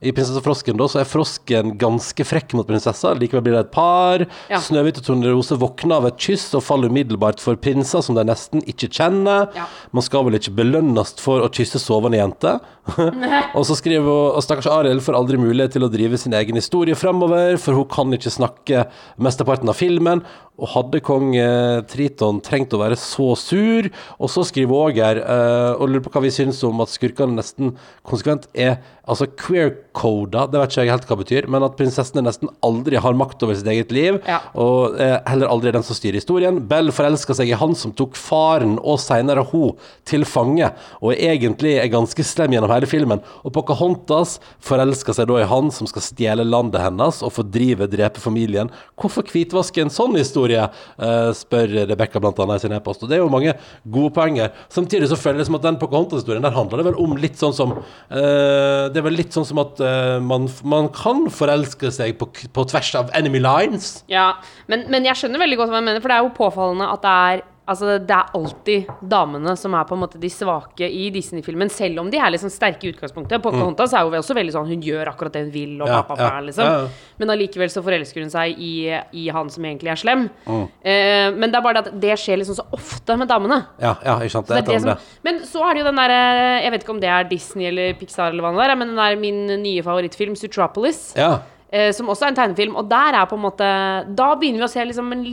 i 0.07 0.13
'Prinsesse 0.15 0.43
frosken' 0.45 0.79
da, 0.79 0.87
så 0.89 1.01
er 1.01 1.09
frosken 1.09 1.75
ganske 1.81 2.27
frekk 2.27 2.55
mot 2.57 2.69
prinsessa. 2.69 3.15
Likevel 3.19 3.45
blir 3.45 3.57
det 3.57 3.65
et 3.67 3.75
par. 3.75 4.25
Ja. 4.53 4.61
Snøhvit 4.63 5.01
og 5.01 5.09
Tornerose 5.09 5.59
våkner 5.59 5.99
av 5.99 6.09
et 6.11 6.21
kyss 6.23 6.49
og 6.55 6.65
faller 6.65 6.93
umiddelbart 6.93 7.43
for 7.43 7.59
prinser 7.59 8.05
som 8.05 8.19
de 8.19 8.25
nesten 8.27 8.63
ikke 8.71 8.91
kjenner. 8.91 9.51
Ja. 9.57 9.67
Man 9.93 10.07
skal 10.07 10.27
vel 10.27 10.39
ikke 10.39 10.55
belønnes 10.57 11.17
for 11.23 11.45
å 11.45 11.51
kysse 11.53 11.83
sovende 11.83 12.21
jente? 12.21 12.59
og 13.57 13.63
så 13.67 13.75
skriver 13.75 14.07
hun 14.07 14.37
og 14.39 14.43
stakkars 14.45 14.69
Arild 14.71 15.03
får 15.03 15.17
aldri 15.19 15.41
mulighet 15.43 15.75
til 15.75 15.87
å 15.87 15.91
drive 15.91 16.19
sin 16.21 16.37
egen 16.39 16.59
historie 16.59 16.95
fremover, 16.99 17.57
for 17.59 17.75
hun 17.75 17.89
kan 17.91 18.15
ikke 18.15 18.33
snakke 18.33 18.87
mesteparten 19.19 19.73
av 19.73 19.79
filmen. 19.79 20.23
Og 20.57 20.71
hadde 20.73 21.03
kong 21.05 21.35
eh, 21.37 21.83
Triton 21.91 22.39
trengt 22.45 22.73
å 22.73 22.81
være 22.81 22.97
så 22.97 23.35
sur? 23.37 23.91
Og 24.17 24.31
så 24.33 24.45
skriver 24.49 24.73
hun 24.73 24.89
òg 24.89 25.01
her, 25.03 25.21
eh, 25.21 25.73
og 25.77 25.91
lurer 25.91 26.07
på 26.07 26.15
hva 26.15 26.23
vi 26.25 26.33
syns 26.33 26.63
om 26.65 26.81
at 26.85 26.93
skurkene 26.93 27.37
nesten 27.37 27.75
konsekvent 28.07 28.49
er 28.57 28.79
altså 29.07 29.27
queer-coda, 29.39 30.47
det 30.51 30.59
vet 30.61 30.73
ikke 30.73 30.85
jeg 30.85 30.91
helt 30.93 31.07
hva 31.07 31.17
det 31.17 31.25
betyr, 31.25 31.47
men 31.53 31.63
at 31.67 31.77
prinsessene 31.79 32.25
nesten 32.27 32.51
aldri 32.67 32.99
har 33.03 33.15
makt 33.19 33.45
over 33.47 33.55
sitt 33.59 33.69
eget 33.71 33.93
liv, 33.95 34.19
Ja. 34.27 34.41
og 34.59 34.97
eh, 35.01 35.19
heller 35.31 35.47
aldri 35.53 35.69
er 35.71 35.77
den 35.79 35.87
som 35.87 35.95
styrer 35.97 36.19
historien. 36.19 36.59
Bell 36.69 36.91
forelska 36.95 37.35
seg 37.39 37.49
i 37.53 37.59
han 37.59 37.75
som 37.79 37.93
tok 37.97 38.17
faren 38.19 38.79
og 38.83 38.99
senere 39.03 39.45
hun 39.53 39.77
til 40.05 40.25
fange, 40.27 40.73
og 41.01 41.15
egentlig 41.15 41.77
er 41.79 41.89
ganske 41.93 42.25
slem 42.27 42.57
gjennom 42.57 42.73
hele 42.73 42.87
filmen. 42.91 43.23
Og 43.45 43.53
Pocahontas 43.55 44.39
forelska 44.61 45.15
seg 45.15 45.29
da 45.31 45.41
i 45.43 45.49
han 45.51 45.71
som 45.75 45.87
skal 45.91 46.03
stjele 46.03 46.45
landet 46.47 46.83
hennes 46.83 47.23
og 47.23 47.33
fordrive, 47.37 47.87
drepe 47.91 48.21
familien. 48.23 48.71
Hvorfor 48.99 49.23
hvitvaske 49.31 49.83
en 49.87 49.91
sånn 49.95 50.17
historie, 50.19 50.67
eh, 50.99 51.31
spør 51.37 51.87
Rebekka 51.87 52.21
blant 52.21 52.39
annet 52.43 52.57
i 52.61 52.67
sin 52.67 52.73
e-post. 52.77 53.03
Og 53.03 53.09
det 53.09 53.17
er 53.19 53.23
jo 53.25 53.31
mange 53.33 53.55
gode 53.89 54.13
poenger. 54.17 54.51
Samtidig 54.69 55.09
så 55.11 55.17
føler 55.19 55.39
jeg 55.45 55.47
som 55.47 55.55
at 55.61 55.63
den 55.63 55.79
Pocahontas-historien, 55.79 56.43
der 56.43 56.51
handler 56.57 56.83
det 56.83 56.87
vel 56.91 57.01
om 57.03 57.17
litt 57.17 57.37
sånn 57.39 57.55
som 57.55 57.73
eh, 58.11 58.89
Det 58.97 59.03
er 59.03 59.11
vel 59.11 59.19
litt 59.21 59.35
sånn 59.37 59.45
som 59.45 59.59
at 59.61 59.81
uh, 59.85 60.17
man, 60.25 60.47
man 60.65 60.87
kan 60.89 61.27
forelske 61.29 61.91
seg 61.93 62.15
på, 62.17 62.31
på 62.33 62.63
tvers 62.71 62.95
av 62.97 63.11
enemy 63.19 63.43
lines. 63.45 63.91
Ja, 64.09 64.31
men, 64.73 64.87
men 64.89 65.05
jeg 65.05 65.21
skjønner 65.21 65.43
veldig 65.43 65.59
godt 65.61 65.75
hva 65.75 65.83
jeg 65.83 65.89
mener, 65.91 66.01
for 66.01 66.09
det 66.09 66.17
er 66.17 66.25
jo 66.25 66.33
påfallende 66.39 66.89
at 66.95 67.05
det 67.05 67.13
er 67.27 67.43
Altså, 67.67 67.97
det 67.99 68.15
er 68.15 68.29
alltid 68.39 68.87
damene 69.11 69.57
som 69.59 69.75
er 69.75 69.85
på 69.89 69.97
en 69.97 70.03
måte 70.05 70.21
de 70.23 70.29
svake 70.31 70.87
i 70.87 71.09
Disney-filmen, 71.11 71.67
selv 71.73 71.99
om 72.05 72.11
de 72.13 72.21
er 72.23 72.31
liksom 72.31 72.51
sterke 72.55 72.87
i 72.87 72.93
utgangspunktet. 72.93 73.43
Pocahontas 73.43 73.91
er 73.99 74.05
jo 74.07 74.13
også 74.21 74.37
veldig 74.39 74.55
sånn 74.55 74.69
hun 74.71 74.85
gjør 74.87 75.11
akkurat 75.11 75.35
det 75.35 75.43
hun 75.49 75.51
vil, 75.55 75.73
og 75.83 75.89
Ja, 75.91 76.03
pappa, 76.07 76.29
ja, 76.37 76.45
liksom. 76.47 76.65
ja. 76.65 77.11
Men 77.19 77.33
allikevel 77.35 77.73
så 77.75 77.83
forelsker 77.83 78.23
hun 78.23 78.31
seg 78.31 78.55
i, 78.63 78.71
i 79.19 79.25
han 79.35 79.51
som 79.51 79.67
egentlig 79.67 79.91
er 79.91 79.99
slem. 79.99 80.29
Mm. 80.47 80.63
Eh, 80.87 81.31
men 81.35 81.51
det 81.51 81.59
er 81.59 81.65
bare 81.67 81.83
det 81.83 81.91
at 81.91 81.99
det 82.07 82.15
skjer 82.23 82.39
liksom 82.39 82.61
så 82.61 82.67
ofte 82.79 83.17
med 83.19 83.29
damene. 83.35 83.59
Ja, 83.83 83.97
ja, 84.07 84.15
ikke 84.23 84.37
sant. 84.37 84.47
Så 84.47 84.55
Det 84.55 84.63
er 84.63 84.71
det 84.71 84.79
som, 84.87 85.11
men 85.27 85.43
så 85.51 85.67
er 85.67 85.75
det 85.75 85.83
jo 85.83 85.89
den 85.91 85.99
derre 86.01 86.23
Jeg 86.63 86.71
vet 86.77 86.87
ikke 86.87 86.95
om 86.95 87.03
det 87.03 87.11
er 87.17 87.29
Disney 87.35 87.67
eller 87.73 87.99
Pixar 87.99 88.31
eller 88.31 88.47
hva 88.47 88.55
det 88.55 88.71
er, 88.71 88.77
men 88.79 88.95
den 88.95 89.03
er 89.03 89.19
min 89.19 89.43
nye 89.67 89.83
favorittfilm, 89.83 90.39
Sutropolis, 90.39 91.03
Ja. 91.19 91.41
Eh, 91.75 91.91
som 91.91 92.07
også 92.07 92.29
er 92.29 92.31
en 92.31 92.37
tegnefilm. 92.39 92.77
Og 92.79 92.87
der 92.89 93.17
er 93.19 93.27
på 93.27 93.35
en 93.35 93.43
måte 93.43 93.67
Da 94.15 94.29
begynner 94.39 94.63
vi 94.63 94.69
å 94.69 94.71
se 94.71 94.85
liksom 94.87 95.11
en, 95.13 95.25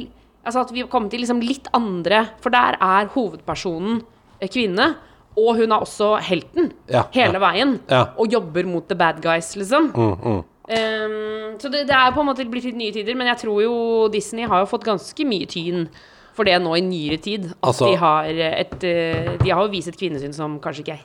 Altså 0.45 0.59
at 0.65 0.71
vi 0.75 0.83
kommer 0.91 1.09
til 1.09 1.21
liksom 1.23 1.39
litt 1.41 1.67
andre 1.73 2.25
For 2.43 2.49
der 2.51 2.75
er 2.81 3.07
hovedpersonen 3.13 4.01
eh, 4.41 4.49
kvinne. 4.51 4.95
Og 5.39 5.55
hun 5.57 5.71
er 5.71 5.81
også 5.81 6.19
helten 6.21 6.71
Ja, 6.91 7.05
hele 7.15 7.39
ja. 7.39 7.39
veien. 7.41 7.79
Ja. 7.89 8.03
Og 8.19 8.27
jobber 8.31 8.67
mot 8.69 8.85
the 8.87 8.95
bad 8.95 9.21
guys, 9.23 9.55
liksom. 9.57 9.91
Mm, 9.95 10.43
Um, 10.63 11.57
så 11.59 11.67
det, 11.67 11.81
det 11.89 11.91
er 11.91 12.13
på 12.15 12.21
en 12.23 12.27
måte 12.29 12.45
blitt 12.47 12.63
litt 12.69 12.77
nye 12.79 12.93
tider. 12.95 13.17
Men 13.19 13.27
jeg 13.33 13.41
tror 13.41 13.57
jo 13.65 13.73
Disney 14.13 14.45
har 14.47 14.61
jo 14.63 14.69
fått 14.71 14.85
ganske 14.87 15.25
mye 15.27 15.43
tyn 15.51 15.89
for 16.33 16.47
det 16.47 16.55
nå 16.63 16.71
i 16.79 16.81
nyere 16.85 17.17
tid. 17.21 17.49
At 17.51 17.67
Altså- 17.73 17.89
de 17.91 17.97
har 17.99 18.23
et 18.23 18.83
eh, 18.87 19.33
De 19.43 19.49
har 19.51 19.59
jo 19.65 19.71
vist 19.73 19.89
et 19.91 19.97
kvinnesyn 19.99 20.33
som 20.33 20.59
kanskje 20.63 20.85
ikke 20.85 20.93
er 20.95 21.03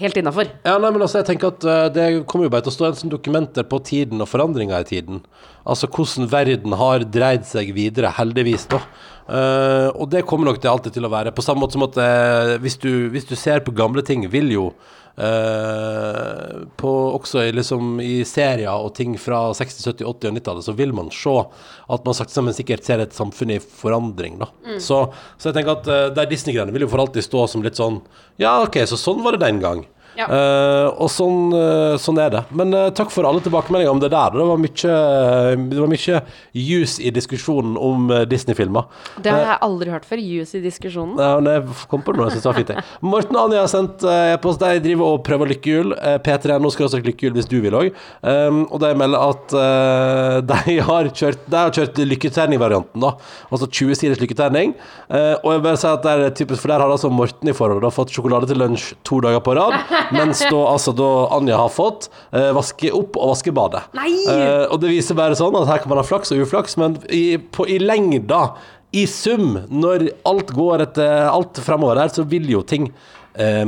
helt 0.00 0.18
innafor. 0.18 0.50
Ja, 0.66 0.76
nei, 0.82 0.90
men 0.90 1.04
altså, 1.04 1.20
jeg 1.20 1.28
tenker 1.28 1.52
at 1.52 1.66
uh, 1.66 1.86
Det 1.92 2.06
kommer 2.30 2.48
jo 2.48 2.52
bare 2.54 2.66
til 2.66 2.72
å 2.72 2.76
stå 2.76 2.88
en 2.88 2.98
sånn 2.98 3.12
dokumenter 3.12 3.66
på 3.68 3.80
tiden 3.86 4.22
og 4.24 4.30
forandringer 4.30 4.82
i 4.82 4.88
tiden. 4.88 5.20
Altså 5.64 5.88
hvordan 5.88 6.30
verden 6.32 6.74
har 6.80 7.06
dreid 7.08 7.46
seg 7.48 7.70
videre, 7.76 8.12
heldigvis. 8.18 8.66
da. 8.72 8.82
Uh, 9.24 9.88
og 9.94 10.10
det 10.12 10.26
kommer 10.28 10.50
nok 10.50 10.60
til 10.60 10.72
alltid 10.72 10.98
til 10.98 11.08
å 11.08 11.12
være. 11.12 11.32
På 11.36 11.44
samme 11.44 11.64
måte 11.64 11.78
som 11.78 11.86
at 11.86 11.96
uh, 12.00 12.56
hvis, 12.64 12.76
du, 12.82 13.08
hvis 13.14 13.28
du 13.30 13.36
ser 13.38 13.64
på 13.64 13.76
gamle 13.76 14.04
ting, 14.04 14.26
vil 14.32 14.52
jo 14.52 14.66
eh, 15.16 16.64
på, 16.76 16.92
Også 17.14 17.42
i, 17.44 17.52
liksom, 17.54 17.98
i 18.02 18.24
serier 18.28 18.72
og 18.72 18.94
ting 18.96 19.16
fra 19.20 19.46
60-, 19.54 19.86
70-, 19.92 20.04
80- 20.04 20.30
og 20.30 20.38
90-tallet, 20.38 20.66
så 20.66 20.76
vil 20.76 20.94
man 20.96 21.10
se 21.14 21.36
at 21.94 22.06
man 22.06 22.16
sakte, 22.16 22.44
men 22.44 22.56
sikkert 22.56 22.86
ser 22.86 23.02
et 23.04 23.16
samfunn 23.16 23.54
i 23.56 23.60
forandring. 23.62 24.38
da. 24.42 24.50
Så, 24.82 25.00
så 25.38 25.50
jeg 25.50 25.58
tenker 25.58 25.76
at 25.78 25.90
uh, 25.90 26.14
der 26.16 26.30
Disney-greiene 26.30 26.74
vil 26.74 26.86
jo 26.86 26.92
for 26.92 27.04
alltid 27.04 27.26
stå 27.26 27.46
som 27.50 27.64
litt 27.64 27.78
sånn 27.78 28.00
Ja, 28.40 28.56
OK, 28.64 28.80
så 28.88 28.98
sånn 28.98 29.22
var 29.24 29.36
det 29.36 29.44
den 29.46 29.60
gang. 29.62 29.84
Ja. 30.14 30.28
Uh, 30.30 30.88
og 31.02 31.10
sånn, 31.10 31.50
uh, 31.54 31.96
sånn 32.00 32.18
er 32.22 32.30
det. 32.34 32.42
Men 32.54 32.74
uh, 32.74 32.88
takk 32.94 33.10
for 33.14 33.26
alle 33.26 33.42
tilbakemeldinger 33.44 33.92
om 33.92 34.02
det 34.02 34.12
der. 34.14 34.36
Det 34.36 34.46
var 34.46 34.60
mye, 34.62 34.98
det 35.72 35.80
var 35.80 35.90
mye 35.90 36.20
juice 36.54 37.02
i 37.02 37.10
diskusjonen 37.14 37.74
om 37.80 38.12
Disney-filmer. 38.30 38.86
Det 39.24 39.32
har 39.34 39.42
jeg 39.48 39.60
aldri 39.66 39.94
hørt 39.94 40.06
før. 40.08 40.22
Juice 40.24 40.56
i 40.58 40.62
diskusjonen. 40.62 41.18
Ja, 41.18 41.34
men 41.40 41.50
jeg 41.50 41.88
kom 41.90 42.04
på 42.06 42.14
noe 42.14 42.28
jeg 42.28 42.36
synes 42.36 42.48
var 42.48 42.58
fint. 42.60 42.70
jeg. 42.70 42.84
Morten 43.04 43.36
og 43.36 43.48
Anja 43.48 43.64
har 43.64 43.70
sendt 43.72 44.04
e-post. 44.08 44.62
de 44.62 44.82
driver 44.84 45.16
og 45.16 45.24
prøver 45.26 45.50
lykkehjul. 45.54 45.96
Uh, 45.98 46.16
P3.no 46.24 46.70
skal 46.72 46.86
også 46.88 47.02
lykkehjul 47.04 47.34
hvis 47.36 47.50
du 47.50 47.58
vil 47.64 47.78
òg. 47.78 47.90
Um, 48.22 48.64
og 48.70 48.78
de 48.84 48.92
melder 48.98 49.24
at 49.24 49.56
de 50.50 50.78
har 50.86 51.10
kjørt 51.10 51.42
De 51.50 51.58
har 51.58 51.74
kjørt 51.74 51.98
lykketerningvarianten, 51.98 53.02
da. 53.02 53.14
Altså 53.50 53.68
20 53.68 53.98
siders 53.98 54.22
lykketerning. 54.22 54.74
Og 55.10 55.48
jeg 55.50 55.62
vil 55.64 55.76
si 55.80 55.88
at 55.88 56.04
det 56.04 56.14
er 56.14 56.34
typisk, 56.36 56.62
for 56.62 56.72
der 56.72 56.82
har 56.82 56.92
altså 56.92 57.10
Morten 57.12 57.50
i 57.50 57.54
forholdet 57.56 57.84
da 57.84 57.92
fått 57.94 58.12
sjokolade 58.14 58.48
til 58.50 58.60
lunsj 58.60 58.94
to 59.06 59.20
dager 59.24 59.42
på 59.44 59.54
rad, 59.58 59.76
mens 60.12 60.42
da 60.50 60.60
altså 60.70 60.92
da 60.96 61.08
Anja 61.36 61.56
har 61.62 61.72
fått 61.72 62.10
eh, 62.34 62.50
vaske 62.56 62.92
opp 62.94 63.16
og 63.16 63.32
vaske 63.34 63.54
badet. 63.56 63.84
Eh, 63.96 64.64
og 64.68 64.78
det 64.82 64.92
viser 64.92 65.18
bare 65.18 65.38
sånn 65.38 65.56
at 65.60 65.68
her 65.70 65.82
kan 65.82 65.92
man 65.94 66.02
ha 66.02 66.06
flaks 66.06 66.34
og 66.34 66.44
uflaks, 66.44 66.76
men 66.80 66.98
i, 67.08 67.38
på, 67.38 67.68
i 67.70 67.80
lengda, 67.82 68.46
i 68.94 69.06
sum, 69.10 69.56
når 69.72 70.08
alt 70.28 70.52
går 70.54 70.84
etter 70.86 71.28
alt 71.30 71.58
framover 71.64 72.02
her, 72.04 72.12
så 72.14 72.26
vil 72.30 72.46
jo 72.52 72.62
ting 72.66 72.90
eh, 73.34 73.64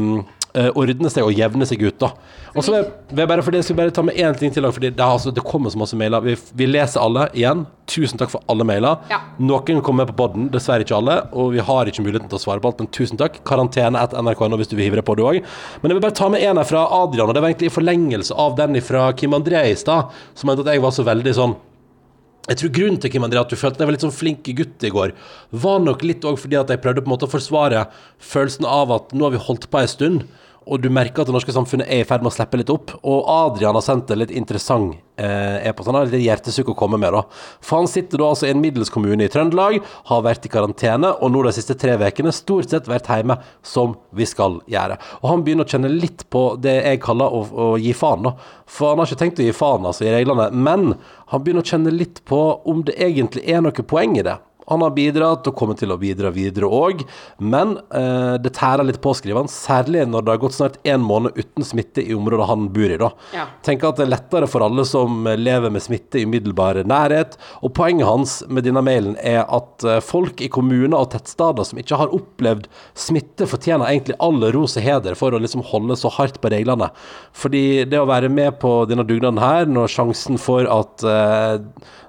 ordne 0.75 1.11
seg 1.13 1.25
og 1.27 1.35
jevne 1.37 1.67
seg 1.69 1.83
ut, 1.85 1.99
da. 2.01 2.09
Og 2.57 2.65
så 2.65 2.73
vil 2.73 2.79
jeg- 2.83 2.93
vil 3.11 3.19
jeg 3.23 3.29
bare, 3.29 3.43
fordi 3.43 3.59
jeg 3.61 3.65
skal 3.65 3.77
bare 3.77 3.91
ta 3.91 4.03
med 4.03 4.17
én 4.17 4.37
ting 4.39 4.51
til, 4.51 4.63
fordi 4.73 4.91
det, 4.91 5.05
altså, 5.05 5.33
det 5.35 5.45
kommer 5.45 5.71
så 5.71 5.77
masse 5.79 5.95
mailer. 5.97 6.21
Vi, 6.25 6.35
vi 6.55 6.67
leser 6.67 7.01
alle 7.01 7.29
igjen. 7.35 7.67
Tusen 7.87 8.19
takk 8.19 8.31
for 8.31 8.41
alle 8.49 8.65
mailer. 8.65 8.99
Ja. 9.11 9.21
Noen 9.39 9.83
kommer 9.83 10.07
med 10.07 10.15
på 10.15 10.17
podden, 10.17 10.49
dessverre 10.51 10.81
ikke 10.83 10.97
alle. 10.97 11.29
Og 11.33 11.53
vi 11.53 11.59
har 11.61 11.85
ikke 11.87 12.03
muligheten 12.03 12.29
til 12.29 12.39
å 12.39 12.43
svare 12.43 12.61
på 12.61 12.67
alt, 12.73 12.79
men 12.81 12.89
tusen 12.89 13.17
takk. 13.19 13.43
Karantene 13.45 14.01
etter 14.01 14.17
nrk.no 14.23 14.57
hvis 14.57 14.69
du 14.69 14.77
vil 14.77 14.87
hive 14.91 14.97
deg 14.97 15.05
på 15.05 15.17
du 15.17 15.23
òg. 15.23 15.43
Men 15.83 15.91
jeg 15.93 16.01
vil 16.01 16.07
bare 16.09 16.17
ta 16.17 16.29
med 16.29 16.43
en 16.43 16.57
her 16.57 16.65
fra 16.65 16.87
Adrian, 16.91 17.29
og 17.29 17.35
det 17.35 17.43
var 17.43 17.51
egentlig 17.53 17.71
i 17.71 17.77
forlengelse 17.81 18.33
av 18.37 18.57
den 18.57 18.81
fra 18.81 19.13
Kim 19.13 19.33
André 19.33 19.71
i 19.71 19.75
stad, 19.75 20.11
som 20.35 20.49
mente 20.49 20.61
at 20.67 20.73
jeg 20.75 20.81
var 20.83 20.91
så 20.91 21.05
veldig 21.05 21.35
sånn 21.35 21.57
jeg 22.49 22.59
tror 22.59 22.71
grunnen 22.71 23.01
til 23.03 23.11
Kim 23.11 23.25
André 23.27 23.41
at 23.41 23.49
du 23.51 23.57
følte 23.59 23.79
deg 23.83 23.89
litt 23.91 24.05
sånn 24.05 24.13
flink 24.15 24.45
gutt 24.55 24.85
i 24.87 24.89
går, 24.95 25.11
var 25.51 25.81
nok 25.83 26.05
litt 26.07 26.23
òg 26.23 26.39
fordi 26.39 26.55
at 26.61 26.69
jeg 26.71 26.79
prøvde 26.81 27.03
på 27.03 27.09
en 27.11 27.15
måte 27.19 27.27
å 27.27 27.33
forsvare 27.33 27.89
følelsen 28.23 28.65
av 28.71 28.93
at 28.95 29.11
nå 29.19 29.25
har 29.27 29.33
vi 29.35 29.41
holdt 29.49 29.67
på 29.69 29.81
ei 29.81 29.87
stund, 29.91 30.29
og 30.67 30.83
du 30.83 30.89
merker 30.91 31.23
at 31.23 31.29
det 31.29 31.35
norske 31.37 31.55
samfunnet 31.55 31.87
er 31.87 32.03
i 32.03 32.07
ferd 32.07 32.25
med 32.25 32.33
å 32.33 32.35
slippe 32.35 32.59
litt 32.59 32.71
opp. 32.73 32.91
Og 33.07 33.29
Adrian 33.31 33.77
har 33.79 33.85
sendt 33.87 34.11
en 34.11 34.19
litt 34.19 34.33
interessant 34.35 34.97
eh, 35.15 35.63
e-post. 35.69 35.87
Han 35.87 35.99
har 36.01 36.11
litt 36.11 36.25
hjertesukk 36.25 36.73
å 36.73 36.77
komme 36.79 36.99
med, 36.99 37.15
da. 37.15 37.23
For 37.63 37.79
han 37.79 37.91
sitter 37.91 38.19
da 38.19 38.33
altså 38.33 38.49
i 38.49 38.51
en 38.51 38.63
middels 38.63 38.91
kommune 38.91 39.29
i 39.29 39.31
Trøndelag, 39.31 39.79
har 40.11 40.25
vært 40.27 40.49
i 40.49 40.51
karantene, 40.51 41.13
og 41.23 41.31
nå 41.31 41.45
de 41.47 41.55
siste 41.55 41.77
tre 41.79 41.95
ukene 42.01 42.35
stort 42.35 42.75
sett 42.75 42.91
vært 42.91 43.07
hjemme 43.13 43.39
som 43.63 43.95
vi 44.11 44.27
skal 44.27 44.59
gjøre. 44.73 44.99
Og 45.23 45.31
han 45.31 45.47
begynner 45.47 45.69
å 45.69 45.75
kjenne 45.77 45.93
litt 45.93 46.27
på 46.35 46.49
det 46.59 46.81
jeg 46.81 47.03
kaller 47.05 47.39
å, 47.39 47.45
å 47.47 47.69
gi 47.79 47.95
faen, 47.95 48.27
da. 48.27 48.35
For 48.67 48.91
han 48.91 49.05
har 49.05 49.07
ikke 49.07 49.23
tenkt 49.23 49.45
å 49.45 49.47
gi 49.47 49.55
faen, 49.55 49.87
altså, 49.87 50.09
i 50.09 50.17
reglene, 50.17 50.51
men 50.51 50.97
han 51.31 51.47
begynner 51.47 51.63
å 51.63 51.71
kjenne 51.71 51.95
litt 51.95 52.25
på 52.27 52.43
om 52.67 52.83
det 52.87 52.99
egentlig 52.99 53.47
er 53.47 53.63
noe 53.63 53.87
poeng 53.87 54.19
i 54.19 54.27
det. 54.27 54.35
Han 54.71 54.83
har 54.83 54.95
bidratt 54.97 55.47
og 55.47 55.57
kommer 55.59 55.79
til 55.79 55.93
å 55.95 55.99
bidra 56.01 56.33
videre 56.35 56.69
òg, 56.71 57.05
men 57.39 57.77
eh, 57.95 58.35
det 58.43 58.55
tærer 58.57 58.87
litt 58.87 59.01
på, 59.05 59.15
skriver 59.15 59.45
han. 59.45 59.51
Særlig 59.53 60.07
når 60.11 60.27
det 60.27 60.35
har 60.35 60.43
gått 60.43 60.57
snart 60.57 60.79
en 60.87 61.05
måned 61.07 61.37
uten 61.39 61.67
smitte 61.67 62.03
i 62.03 62.17
området 62.17 62.49
han 62.51 62.69
bor 62.75 62.91
i. 62.91 62.99
da. 63.01 63.11
Ja. 63.37 63.47
Tenker 63.67 63.91
at 63.91 64.01
det 64.01 64.07
er 64.07 64.13
lettere 64.15 64.51
for 64.51 64.65
alle 64.67 64.87
som 64.89 65.29
lever 65.39 65.73
med 65.73 65.85
smitte 65.85 66.21
i 66.21 66.27
umiddelbar 66.27 66.83
nærhet. 66.89 67.37
Og 67.63 67.75
poenget 67.77 68.09
hans 68.09 68.39
med 68.51 68.67
denne 68.67 68.83
mailen 68.85 69.17
er 69.23 69.45
at 69.45 69.87
eh, 69.87 70.03
folk 70.05 70.43
i 70.43 70.51
kommuner 70.53 70.99
og 70.99 71.13
tettsteder 71.15 71.67
som 71.67 71.83
ikke 71.83 72.01
har 72.01 72.15
opplevd 72.17 72.67
smitte, 72.99 73.49
fortjener 73.51 73.89
egentlig 73.91 74.19
all 74.23 74.43
ros 74.55 74.77
og 74.79 74.87
heder 74.87 75.19
for 75.19 75.35
å 75.35 75.43
liksom 75.43 75.65
holde 75.71 75.99
så 76.01 76.11
hardt 76.19 76.41
på 76.43 76.51
reglene. 76.53 76.91
Fordi 77.37 77.85
det 77.87 78.03
å 78.03 78.09
være 78.11 78.33
med 78.33 78.59
på 78.63 78.81
denne 78.91 79.07
dugnaden 79.07 79.41
her, 79.43 79.71
når 79.71 79.95
sjansen 79.95 80.41
for 80.41 80.67
at 80.71 81.07
eh, 81.07 81.63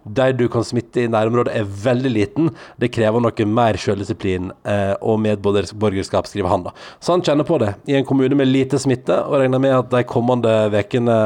der 0.08 0.36
du 0.38 0.46
kan 0.52 0.66
smitte 0.66 1.04
i 1.04 1.12
nærområdet 1.12 1.54
er 1.58 1.68
veldig 1.84 2.12
liten, 2.14 2.47
det 2.82 2.92
krever 2.96 3.24
noe 3.24 3.48
mer 3.50 3.80
selvdisiplin 3.82 4.52
eh, 4.68 4.94
og 5.02 5.22
medborgerskap, 5.24 6.30
skriver 6.30 6.52
han 6.52 6.68
da. 6.68 6.76
Så 7.00 7.16
han 7.16 7.26
kjenner 7.26 7.48
på 7.48 7.60
det 7.64 7.74
i 7.90 7.98
en 8.00 8.08
kommune 8.08 8.38
med 8.38 8.52
lite 8.52 8.80
smitte, 8.82 9.22
og 9.26 9.40
regner 9.42 9.62
med 9.64 9.78
at 9.78 9.90
de 9.94 10.04
kommende 10.08 10.60
ukene 10.74 11.18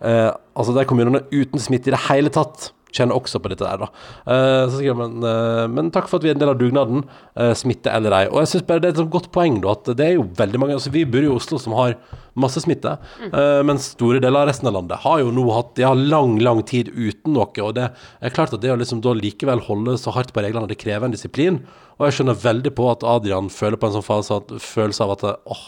eh, 0.00 0.30
Altså 0.58 0.72
de 0.74 0.82
kommunene 0.90 1.20
uten 1.30 1.60
smitte 1.62 1.86
i 1.86 1.92
det 1.94 2.00
hele 2.08 2.32
tatt 2.34 2.72
kjenner 2.94 3.18
også 3.18 3.40
på 3.42 3.50
dette 3.52 3.66
der, 3.66 3.82
da. 3.82 3.88
Eh, 4.24 4.64
så 4.68 4.78
skriver 4.78 5.02
han, 5.02 5.16
eh, 5.24 5.64
men 5.72 5.90
takk 5.94 6.08
for 6.08 6.18
at 6.18 6.26
vi 6.26 6.32
er 6.32 6.36
en 6.36 6.42
del 6.42 6.52
av 6.52 6.60
dugnaden, 6.60 7.04
eh, 7.36 7.52
smitte 7.54 7.92
eller 7.92 8.16
ei. 8.16 8.24
Og 8.28 8.40
jeg 8.42 8.52
syns 8.52 8.66
bare 8.68 8.80
det 8.84 8.90
er 8.92 9.02
et 9.02 9.10
godt 9.12 9.30
poeng, 9.34 9.60
da, 9.64 9.76
at 9.76 9.92
det 9.98 10.06
er 10.06 10.14
jo 10.16 10.28
veldig 10.38 10.60
mange 10.60 10.78
altså 10.78 10.92
Vi 10.92 11.04
bor 11.04 11.22
i 11.22 11.28
Oslo 11.28 11.58
som 11.58 11.76
har 11.76 11.96
masse 12.38 12.60
smitte, 12.64 12.96
eh, 13.28 13.60
mens 13.66 13.92
store 13.94 14.20
deler 14.22 14.42
av 14.42 14.50
resten 14.50 14.68
av 14.70 14.76
landet 14.76 15.02
har 15.04 15.22
jo 15.22 15.32
nå 15.34 15.44
hatt 15.54 15.74
De 15.78 15.86
har 15.86 15.98
lang, 15.98 16.38
lang 16.42 16.62
tid 16.66 16.90
uten 16.94 17.34
noe, 17.34 17.48
og 17.64 17.74
det 17.78 17.88
er 17.88 18.34
klart 18.34 18.52
at 18.54 18.62
det 18.62 18.72
å 18.72 18.78
liksom 18.78 19.02
da 19.04 19.14
likevel 19.16 19.62
holde 19.68 19.96
så 20.00 20.12
hardt 20.14 20.32
på 20.34 20.44
reglene, 20.44 20.68
det 20.68 20.80
krever 20.80 21.08
en 21.08 21.14
disiplin. 21.14 21.62
Og 21.98 22.06
jeg 22.06 22.18
skjønner 22.18 22.38
veldig 22.38 22.70
på 22.78 22.84
at 22.92 23.02
Adrian 23.02 23.48
føler 23.50 23.78
på 23.80 23.88
en 23.88 23.96
sånn 23.96 24.06
fase, 24.06 24.36
følelse 24.62 25.02
av 25.02 25.14
at 25.16 25.24
åh, 25.50 25.64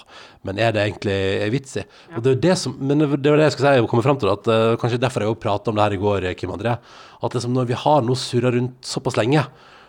men 0.47 0.61
er 0.63 0.77
det 0.77 0.85
egentlig 0.85 1.17
en 1.43 1.51
vits 1.51 1.81
i? 1.81 1.85
Og 2.15 2.23
det 2.23 2.37
er 2.37 2.45
det 2.45 2.55
som, 2.61 2.77
men 2.79 3.03
det 3.03 3.09
var 3.11 3.41
det 3.41 3.49
jeg 3.49 3.57
skulle 3.57 3.73
si, 3.73 3.81
jeg 3.81 3.91
kommer 3.91 4.07
frem 4.07 4.21
til, 4.23 4.31
at 4.31 4.47
uh, 4.47 4.77
kanskje 4.79 5.01
derfor 5.03 5.25
jeg 5.25 5.33
jo 5.33 5.41
pratet 5.43 5.73
om 5.73 5.79
det 5.79 5.89
her 5.89 5.97
i 5.97 6.01
går, 6.05 6.29
Kim 6.39 6.55
André, 6.55 6.77
at 6.79 7.35
liksom 7.35 7.57
når 7.57 7.73
vi 7.73 7.81
har 7.83 8.07
nå 8.07 8.15
surret 8.19 8.55
rundt 8.55 8.79
såpass 8.87 9.19
lenge, 9.19 9.43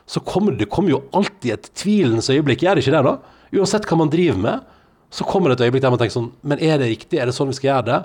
så 0.10 0.24
kommer 0.26 0.58
det 0.58 0.70
kommer 0.74 0.96
jo 0.96 1.04
alltid 1.16 1.54
et 1.54 1.70
tvilens 1.78 2.32
øyeblikk, 2.34 2.66
gjør 2.66 2.80
det 2.80 2.88
ikke 2.88 2.98
det 2.98 3.06
da? 3.06 3.16
Uansett 3.62 3.86
hva 3.86 4.00
man 4.02 4.12
driver 4.12 4.42
med, 4.42 4.74
så 5.12 5.28
kommer 5.28 5.52
det 5.52 5.60
et 5.60 5.68
øyeblikk 5.68 5.84
der 5.84 5.94
man 5.94 6.00
tenker 6.02 6.16
sånn, 6.18 6.32
men 6.48 6.62
er 6.64 6.80
det 6.82 6.90
riktig, 6.94 7.20
er 7.20 7.28
det 7.30 7.36
sånn 7.36 7.52
vi 7.52 7.58
skal 7.60 7.74
gjøre 7.74 7.88
det? 7.92 8.00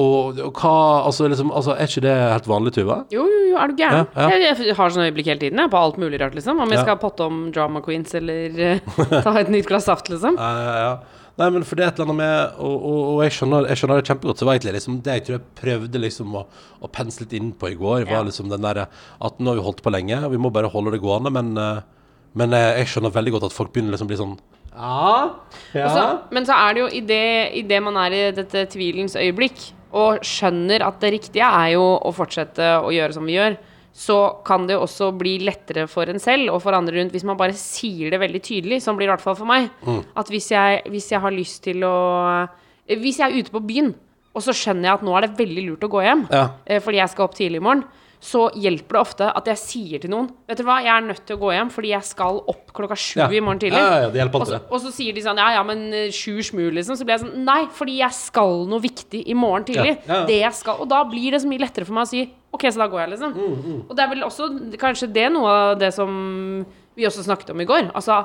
Og, 0.00 0.38
og 0.40 0.56
hva, 0.56 1.04
altså, 1.04 1.26
liksom, 1.28 1.50
altså, 1.52 1.74
er 1.76 1.90
ikke 1.90 2.00
det 2.06 2.12
helt 2.16 2.46
vanlig, 2.48 2.70
Tuva? 2.78 3.02
Jo, 3.12 3.26
jo, 3.28 3.40
jo, 3.50 3.56
er 3.60 3.68
du 3.68 3.80
gæren? 3.82 4.06
Ja, 4.16 4.28
ja. 4.32 4.38
Jeg, 4.40 4.68
jeg 4.70 4.76
har 4.78 4.92
sånne 4.94 5.10
øyeblikk 5.10 5.26
hele 5.28 5.42
tiden, 5.42 5.60
jeg, 5.60 5.72
på 5.74 5.80
alt 5.82 5.98
mulig 6.00 6.20
rart, 6.22 6.32
liksom. 6.38 6.62
Om 6.64 6.70
jeg 6.72 6.78
Ja. 6.80 6.84
skal 6.86 6.96
potte 7.02 7.26
om 7.28 7.42
drama 7.52 7.82
queens 7.84 8.14
eller 8.16 8.56
uh, 8.80 9.02
ta 9.26 9.34
et 9.42 9.50
nytt 9.52 9.68
glass 9.68 9.84
saft, 9.90 10.08
liksom. 10.08 10.38
Ja, 10.40 10.52
ja, 10.64 10.78
ja. 10.86 10.94
Nei, 11.40 11.48
men 11.52 11.64
for 11.64 11.76
det 11.76 11.84
er 11.84 11.92
et 11.92 11.96
eller 12.00 12.10
annet 12.10 12.18
med 12.20 12.58
Og, 12.60 12.72
og, 12.76 12.96
og 13.14 13.20
jeg, 13.24 13.32
skjønner, 13.32 13.64
jeg 13.70 13.80
skjønner 13.80 14.00
det 14.02 14.08
kjempegodt. 14.10 14.40
Så 14.40 14.44
var 14.48 14.56
egentlig 14.58 14.74
liksom 14.76 14.98
det 15.04 15.14
jeg 15.14 15.22
tror 15.24 15.36
jeg 15.38 15.44
prøvde 15.60 16.02
liksom 16.02 16.34
å, 16.36 16.42
å 16.84 16.90
pense 16.92 17.22
litt 17.22 17.32
inn 17.38 17.52
på 17.56 17.70
i 17.72 17.76
går, 17.80 18.04
var 18.08 18.26
liksom 18.28 18.50
den 18.52 18.64
derre 18.64 18.84
at 19.20 19.40
nå 19.40 19.52
har 19.52 19.60
vi 19.60 19.64
holdt 19.68 19.80
på 19.84 19.92
lenge, 19.92 20.18
og 20.24 20.32
vi 20.34 20.40
må 20.40 20.50
bare 20.52 20.68
holde 20.72 20.92
det 20.92 21.00
gående, 21.04 21.32
men, 21.32 21.52
eh, 21.56 21.80
men 22.40 22.56
eh, 22.56 22.66
jeg 22.82 22.90
skjønner 22.94 23.12
veldig 23.16 23.32
godt 23.36 23.48
at 23.48 23.56
folk 23.56 23.72
begynner 23.72 23.96
liksom 23.96 24.08
å 24.08 24.12
bli 24.12 24.20
sånn 24.20 24.34
Ja, 24.76 25.34
ja. 25.76 25.84
Og 25.86 25.90
så, 25.96 26.04
men 26.32 26.46
så 26.48 26.56
er 26.56 26.74
det 26.74 26.80
jo 26.82 26.88
i 26.96 27.00
det, 27.06 27.24
i 27.58 27.62
det 27.68 27.80
man 27.84 27.96
er 28.00 28.14
i 28.16 28.22
dette 28.36 28.64
tvilens 28.72 29.16
øyeblikk, 29.20 29.60
og 29.92 30.22
skjønner 30.24 30.80
at 30.86 31.00
det 31.02 31.10
riktige 31.18 31.44
er 31.44 31.74
jo 31.74 31.82
å 32.00 32.12
fortsette 32.16 32.70
å 32.80 32.88
gjøre 32.94 33.12
som 33.12 33.26
vi 33.28 33.34
gjør, 33.36 33.58
så 33.92 34.16
kan 34.48 34.64
det 34.64 34.72
jo 34.78 34.86
også 34.86 35.10
bli 35.20 35.34
lettere 35.44 35.84
for 35.92 36.08
en 36.08 36.16
selv 36.22 36.48
og 36.54 36.62
for 36.64 36.72
andre 36.72 36.96
rundt 36.96 37.12
hvis 37.12 37.26
man 37.28 37.36
bare 37.36 37.52
sier 37.52 38.08
det 38.14 38.22
veldig 38.22 38.40
tydelig, 38.40 38.78
som 38.80 38.96
blir 38.96 39.04
det 39.04 39.10
i 39.10 39.14
hvert 39.18 39.26
fall 39.26 39.36
for 39.36 39.50
meg. 39.50 39.66
At 40.16 40.32
hvis 40.32 40.48
jeg, 40.54 40.80
hvis 40.88 41.10
jeg 41.12 41.20
har 41.20 41.34
lyst 41.36 41.60
til 41.68 41.84
å 41.84 41.92
Hvis 42.88 43.20
jeg 43.20 43.28
er 43.28 43.36
ute 43.44 43.52
på 43.52 43.60
byen, 43.62 43.92
og 44.34 44.42
så 44.42 44.54
skjønner 44.56 44.88
jeg 44.88 44.94
at 44.96 45.04
nå 45.04 45.12
er 45.16 45.26
det 45.26 45.36
veldig 45.38 45.62
lurt 45.68 45.84
å 45.84 45.90
gå 45.92 46.00
hjem, 46.02 46.24
Ja. 46.32 46.46
eh, 46.66 46.80
fordi 46.80 46.98
jeg 46.98 47.12
skal 47.12 47.24
opp 47.28 47.34
tidlig 47.36 47.60
i 47.60 47.64
morgen, 47.68 47.84
så 48.22 48.44
hjelper 48.54 48.94
det 48.94 49.00
ofte 49.02 49.26
at 49.34 49.48
jeg 49.50 49.58
sier 49.58 50.02
til 50.04 50.12
noen 50.12 50.28
Vet 50.46 50.60
du 50.60 50.62
hva, 50.68 50.76
jeg 50.84 50.92
er 50.94 51.06
nødt 51.08 51.24
til 51.26 51.34
å 51.34 51.40
gå 51.42 51.48
hjem 51.56 51.70
fordi 51.74 51.88
jeg 51.90 52.06
skal 52.06 52.36
opp 52.52 52.70
klokka 52.76 52.94
sju 52.94 53.16
Ja. 53.18 53.26
i 53.34 53.40
morgen 53.42 53.58
tidlig. 53.64 53.80
Ja, 53.82 54.04
ja, 54.14 54.26
og, 54.30 54.44
så, 54.46 54.60
og 54.70 54.78
så 54.84 54.92
sier 54.94 55.16
de 55.16 55.24
sånn 55.24 55.40
Ja, 55.42 55.48
ja, 55.56 55.64
men 55.66 55.82
eh, 55.92 56.12
sju 56.14 56.36
smu, 56.46 56.68
liksom. 56.70 56.94
Så 57.00 57.02
blir 57.08 57.16
jeg 57.16 57.24
sånn 57.24 57.42
Nei, 57.48 57.64
fordi 57.74 57.96
jeg 57.98 58.14
skal 58.14 58.62
noe 58.70 58.78
viktig 58.84 59.24
i 59.26 59.34
morgen 59.34 59.66
tidlig. 59.66 59.96
Det 60.06 60.38
jeg 60.38 60.54
skal 60.54 60.78
Og 60.84 60.86
da 60.92 61.02
blir 61.10 61.34
det 61.34 61.42
så 61.42 61.50
mye 61.50 61.64
lettere 61.64 61.88
for 61.88 61.98
meg 61.98 62.06
å 62.06 62.12
si 62.12 62.22
OK, 62.52 62.66
så 62.68 62.82
da 62.84 62.86
går 62.92 63.00
jeg, 63.00 63.10
liksom. 63.14 63.34
Mm, 63.34 63.76
Og 63.88 63.92
det 63.96 64.02
er 64.04 64.10
vel 64.12 64.24
også 64.28 64.48
kanskje 64.78 65.06
det 65.18 65.26
noe 65.32 65.48
av 65.56 65.78
det 65.80 65.88
som 65.96 66.10
vi 66.94 67.06
også 67.08 67.24
snakket 67.24 67.50
om 67.54 67.62
i 67.64 67.66
går. 67.66 67.86
Altså 67.96 68.18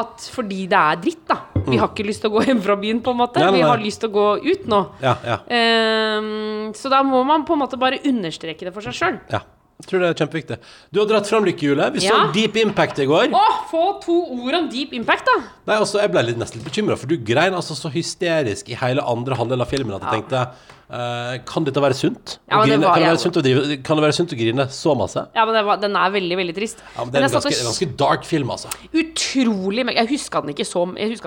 at 0.00 0.24
fordi 0.32 0.66
det 0.70 0.78
er 0.78 1.00
dritt, 1.02 1.24
da. 1.28 1.36
Vi 1.66 1.76
har 1.78 1.90
ikke 1.90 2.06
lyst 2.06 2.22
til 2.24 2.30
å 2.32 2.36
gå 2.38 2.44
hjem 2.48 2.62
fra 2.64 2.76
byen, 2.80 3.02
på 3.04 3.12
en 3.12 3.18
måte. 3.20 3.42
Mm. 3.44 3.54
Vi 3.58 3.64
har 3.66 3.82
lyst 3.82 4.00
til 4.02 4.08
å 4.08 4.14
gå 4.14 4.28
ut 4.46 4.68
nå. 4.70 4.84
Ja, 5.04 5.16
ja, 5.26 5.40
Um, 5.52 6.72
så 6.76 6.88
da 6.92 7.02
må 7.04 7.20
man 7.28 7.44
på 7.48 7.54
en 7.56 7.60
måte 7.62 7.78
bare 7.80 7.98
understreke 8.08 8.64
det 8.66 8.72
for 8.74 8.84
seg 8.84 8.96
sjøl. 8.96 9.18
ja. 9.32 9.42
Jeg 9.82 9.88
tror 9.90 10.02
det 10.02 10.08
er 10.12 10.18
kjempeviktig. 10.20 10.56
Du 10.94 11.00
har 11.00 11.06
dratt 11.10 11.26
fram 11.26 11.42
lykkehjulet. 11.42 11.96
Vi 11.96 12.04
så 12.04 12.18
Deep 12.30 12.54
Impact 12.60 13.00
i 13.02 13.06
går. 13.10 13.32
Å, 13.34 13.40
få 13.66 13.80
to 14.04 14.14
ord 14.36 14.54
om 14.54 14.68
deep 14.70 14.92
impact, 14.94 15.26
da! 15.26 15.40
Nei, 15.66 15.74
altså, 15.74 15.98
Jeg 15.98 16.12
ble 16.12 16.22
litt, 16.28 16.38
nesten 16.38 16.60
litt 16.60 16.68
bekymra, 16.68 16.94
for 17.00 17.10
du 17.10 17.16
grein 17.18 17.56
altså 17.58 17.74
så 17.74 17.90
hysterisk 17.90 18.70
i 18.70 18.78
hele 18.78 19.02
andre 19.02 19.34
halvdel 19.40 19.64
av 19.64 19.72
filmen 19.72 19.96
at 19.96 20.06
jeg 20.06 20.22
tenkte 20.22 20.44
eh, 20.92 21.38
Kan 21.48 21.64
dette 21.64 21.80
være 21.82 21.94
sunt? 21.96 22.38
Ja, 22.50 22.62
det 22.64 22.78
var- 22.80 22.94
kan, 22.94 23.02
det 23.02 23.08
være 23.08 23.18
sunt 23.24 23.36
drive, 23.42 23.82
kan 23.82 23.96
det 23.96 24.04
være 24.04 24.16
sunt 24.18 24.32
å 24.32 24.38
grine 24.38 24.66
så 24.68 24.94
masse? 24.96 25.26
Ja, 25.34 25.44
men 25.48 25.54
det 25.54 25.64
var, 25.64 25.76
den 25.82 25.96
er 25.96 26.10
veldig, 26.10 26.36
veldig 26.36 26.54
trist. 26.56 26.82
Ja, 26.96 27.04
men 27.04 27.12
Det 27.12 27.22
er 27.22 27.24
en 27.26 27.30
ganske, 27.38 27.64
ganske 27.64 27.96
dark 27.96 28.24
film, 28.24 28.50
altså. 28.50 28.68
utrolig 28.92 29.84
mørk. 29.86 29.96
Jeg 29.96 30.08
huska 30.12 30.40
den 30.44 30.52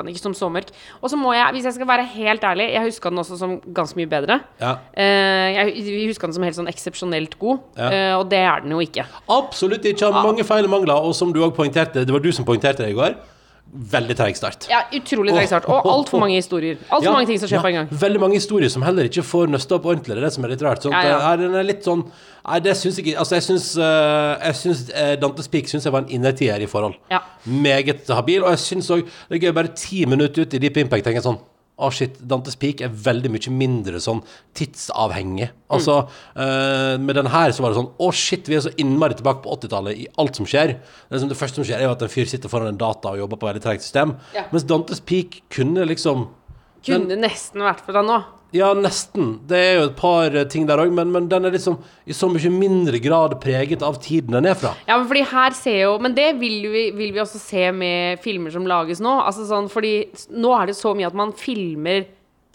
den 0.06 0.14
ikke 0.14 0.22
som 0.22 0.34
så 0.38 0.50
mørk. 0.52 0.70
Og 1.02 1.10
så 1.10 1.18
må 1.18 1.34
jeg, 1.34 1.48
hvis 1.56 1.64
jeg 1.70 1.74
skal 1.80 1.88
være 1.88 2.06
helt 2.16 2.42
ærlig, 2.44 2.70
jeg 2.74 2.86
huska 2.90 3.10
den 3.10 3.20
også 3.20 3.38
som 3.40 3.60
ganske 3.74 3.96
mye 4.00 4.10
bedre. 4.10 4.40
Ja. 4.62 4.76
Eh, 4.96 5.56
jeg 5.56 6.08
huska 6.10 6.28
den 6.30 6.34
som 6.38 6.44
helt 6.44 6.56
sånn 6.58 6.70
eksepsjonelt 6.72 7.38
god, 7.40 7.60
Ja. 7.78 7.90
eh, 7.90 8.14
og 8.20 8.30
det 8.30 8.40
er 8.40 8.62
den 8.62 8.72
jo 8.72 8.80
ikke. 8.80 9.06
Absolutt 9.30 9.84
ikke. 9.86 10.12
Har 10.12 10.24
mange 10.24 10.44
feil 10.44 10.64
og 10.66 10.70
mangler, 10.70 10.94
og 11.02 11.14
som 11.16 11.34
du 11.34 11.40
også 11.42 11.56
poengterte, 11.56 12.06
det 12.06 12.12
var 12.14 12.20
du 12.20 12.32
som 12.32 12.46
poengterte 12.46 12.84
det 12.86 12.90
i 12.92 12.94
går, 12.98 13.16
veldig 13.76 14.16
treig 14.18 14.38
start. 14.38 14.68
Ja, 14.72 14.84
utrolig 14.96 15.34
treig 15.36 15.50
start. 15.50 15.68
Og 15.72 15.88
altfor 15.92 16.22
mange 16.24 16.38
historier. 16.40 16.78
Altfor 16.90 17.08
Ja, 17.10 17.14
mange 17.16 17.30
ting 17.30 17.40
som 17.42 17.50
skjer 17.50 17.60
ja, 17.60 17.64
på 17.66 17.72
en 17.72 17.78
gang. 17.80 17.90
Veldig 18.06 18.22
mange 18.24 18.40
historier 18.40 18.72
som 18.72 18.86
heller 18.86 19.10
ikke 19.10 19.24
får 19.26 19.52
nøsta 19.52 19.78
opp 19.78 19.90
ordentlig. 19.92 20.16
Det 20.16 20.22
er 20.22 20.28
det 20.28 20.34
som 20.36 20.48
er 20.48 20.54
litt 20.56 20.66
rart. 20.66 20.86
Sånn, 20.86 20.96
Ja, 20.96 21.34
eh, 21.34 21.46
er 21.60 21.68
litt 21.68 21.84
sånn 21.84 22.06
Nei, 22.46 22.60
det 22.62 22.76
syns 22.78 23.00
jeg 23.00 23.08
ikke 23.08 23.20
Altså, 23.24 23.36
jeg 23.40 23.46
syns, 23.48 23.72
eh, 23.82 24.46
jeg 24.46 24.56
syns 24.60 24.90
eh, 24.94 25.16
Dantes 25.18 25.48
Peak 25.50 25.68
syns 25.68 25.88
jeg 25.88 25.94
var 25.96 26.04
en 26.06 26.10
innertier 26.14 26.62
i 26.62 26.70
forhold. 26.70 26.94
Ja. 27.10 27.24
Meget 27.46 28.08
habil. 28.08 28.44
Og 28.44 28.54
jeg 28.54 28.60
syns 28.60 28.92
òg 28.94 29.04
Det 29.06 29.40
er 29.40 29.48
gøy, 29.48 29.54
bare 29.54 29.74
ti 29.76 30.06
minutter 30.06 30.46
ut 30.46 30.54
i 30.54 30.62
Deep 30.62 30.78
Impact 30.78 31.04
tenker 31.04 31.22
jeg 31.24 31.28
sånn 31.30 31.42
Å, 31.76 31.90
shit. 31.92 32.16
Dantes 32.24 32.56
Peak 32.56 32.80
er 32.86 32.94
veldig 32.94 33.30
mye 33.34 33.52
mindre 33.52 34.00
sånn 34.00 34.22
tidsavhengig. 34.56 35.50
Altså, 35.76 35.98
eh, 36.40 36.96
med 37.02 37.18
den 37.20 37.28
her 37.34 37.52
så 37.52 37.66
var 37.66 37.74
det 37.74 37.80
sånn 37.82 37.90
Å, 38.00 38.12
shit, 38.16 38.48
vi 38.48 38.56
er 38.56 38.64
så 38.64 38.72
innmari 38.80 39.18
tilbake 39.20 39.44
på 39.44 39.52
80-tallet 39.58 40.00
i 40.06 40.08
alt 40.22 40.40
som 40.40 40.48
skjer. 40.48 40.78
Det, 41.10 41.20
som 41.20 41.32
det 41.32 41.40
første 41.40 41.60
som 41.60 41.68
skjer, 41.68 41.82
er 41.82 41.90
jo 41.90 41.96
at 41.98 42.06
en 42.06 42.14
fyr 42.14 42.32
sitter 42.32 42.52
foran 42.52 42.72
en 42.72 42.80
data 42.80 43.12
og 43.12 43.20
jobber 43.20 43.42
på 43.42 43.50
et 43.50 43.54
veldig 43.54 43.66
tregt 43.66 43.84
system. 43.84 44.16
Ja. 44.38 44.46
Mens 44.54 44.68
Dantes 44.70 45.04
Peak 45.04 45.42
kunne 45.52 45.88
liksom 45.92 46.30
Kunne 46.86 47.18
nesten 47.18 47.64
vært 47.66 47.88
deg 47.90 48.06
nå. 48.06 48.22
Ja, 48.56 48.72
nesten. 48.78 49.34
Det 49.50 49.60
er 49.60 49.74
jo 49.80 49.86
et 49.90 49.96
par 50.00 50.34
eh, 50.36 50.48
ting 50.52 50.66
der 50.70 50.80
òg, 50.82 50.92
men, 50.96 51.12
men 51.14 51.28
den 51.32 51.46
er 51.50 51.54
liksom 51.56 51.78
i 52.08 52.16
så 52.16 52.30
mye 52.32 52.52
mindre 52.54 53.00
grad 53.04 53.38
preget 53.44 53.84
av 53.86 54.00
tiden 54.04 54.36
den 54.38 54.48
er 54.50 54.58
fra. 54.60 54.72
Ja, 54.88 54.98
men 55.02 55.08
fordi 55.12 55.26
her 55.32 55.56
ser 55.58 55.80
jo 55.84 55.94
Men 56.04 56.16
det 56.18 56.32
vil 56.40 56.60
vi, 56.72 56.84
vil 56.96 57.14
vi 57.16 57.22
også 57.24 57.40
se 57.42 57.68
med 57.76 58.22
filmer 58.24 58.54
som 58.56 58.68
lages 58.70 59.02
nå. 59.04 59.20
Altså 59.28 59.46
sånn, 59.50 59.68
fordi 59.74 59.96
nå 60.36 60.54
er 60.62 60.72
det 60.72 60.78
så 60.80 60.96
mye 60.98 61.12
at 61.12 61.18
man 61.18 61.34
filmer 61.38 62.06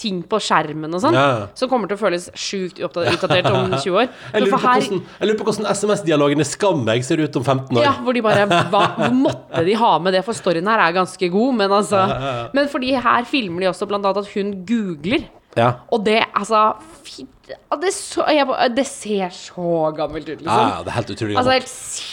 ting 0.01 0.23
på 0.25 0.39
skjermen 0.41 0.95
og 0.97 1.03
sånn, 1.03 1.13
Ja, 1.13 1.49
som 1.61 1.69
kommer 1.69 1.85
til 1.91 1.99
å 1.99 2.01
føles 2.01 2.31
sjukt 2.33 2.79
utdatert 2.87 3.51
om 3.53 3.75
20 3.75 3.99
år. 4.01 4.07
Jeg 4.33 4.47
lurer, 4.47 4.63
her- 4.63 4.79
hvordan, 4.87 5.03
jeg 5.19 5.29
lurer 5.29 5.37
på 5.43 5.47
hvordan 5.51 5.67
SMS-dialogen 5.77 6.41
i 6.41 6.47
Skam 6.49 6.87
jeg 6.89 7.05
ser 7.05 7.21
ut 7.21 7.37
om 7.37 7.45
15 7.45 7.77
år. 7.77 7.85
Ja, 7.85 7.93
hvor 8.01 8.17
de 8.17 8.23
bare 8.25 8.47
hva, 8.73 8.81
måtte 9.13 9.61
de 9.67 9.75
ha 9.77 9.91
med 10.01 10.17
det? 10.17 10.23
For 10.25 10.39
storyen 10.39 10.71
her 10.73 10.81
er 10.87 10.97
ganske 10.97 11.29
god, 11.35 11.59
men 11.61 11.75
altså 11.83 12.01
Men 12.57 12.71
fordi 12.73 12.95
her 12.97 13.29
filmer 13.29 13.67
de 13.67 13.69
også 13.75 13.91
blant 13.93 14.09
annet 14.09 14.23
at 14.25 14.33
hun 14.39 14.55
googler. 14.65 15.29
Ja. 15.57 15.73
Og 15.91 16.07
det, 16.07 16.21
altså 16.35 16.73
fy, 17.05 17.27
det, 17.81 17.93
så, 17.95 18.25
jeg, 18.31 18.47
bare- 18.47 18.69
det 18.75 18.87
ser 18.87 19.29
så 19.35 19.93
gammelt 19.97 20.29
ut, 20.29 20.41
liksom. 20.43 20.69
ja, 20.71 20.83
det 20.85 20.91
er 20.93 20.97
helt 20.99 21.11
utrolig. 21.15 21.35
gammelt. 21.35 21.47
Altså 21.47 21.53
helt 21.57 21.69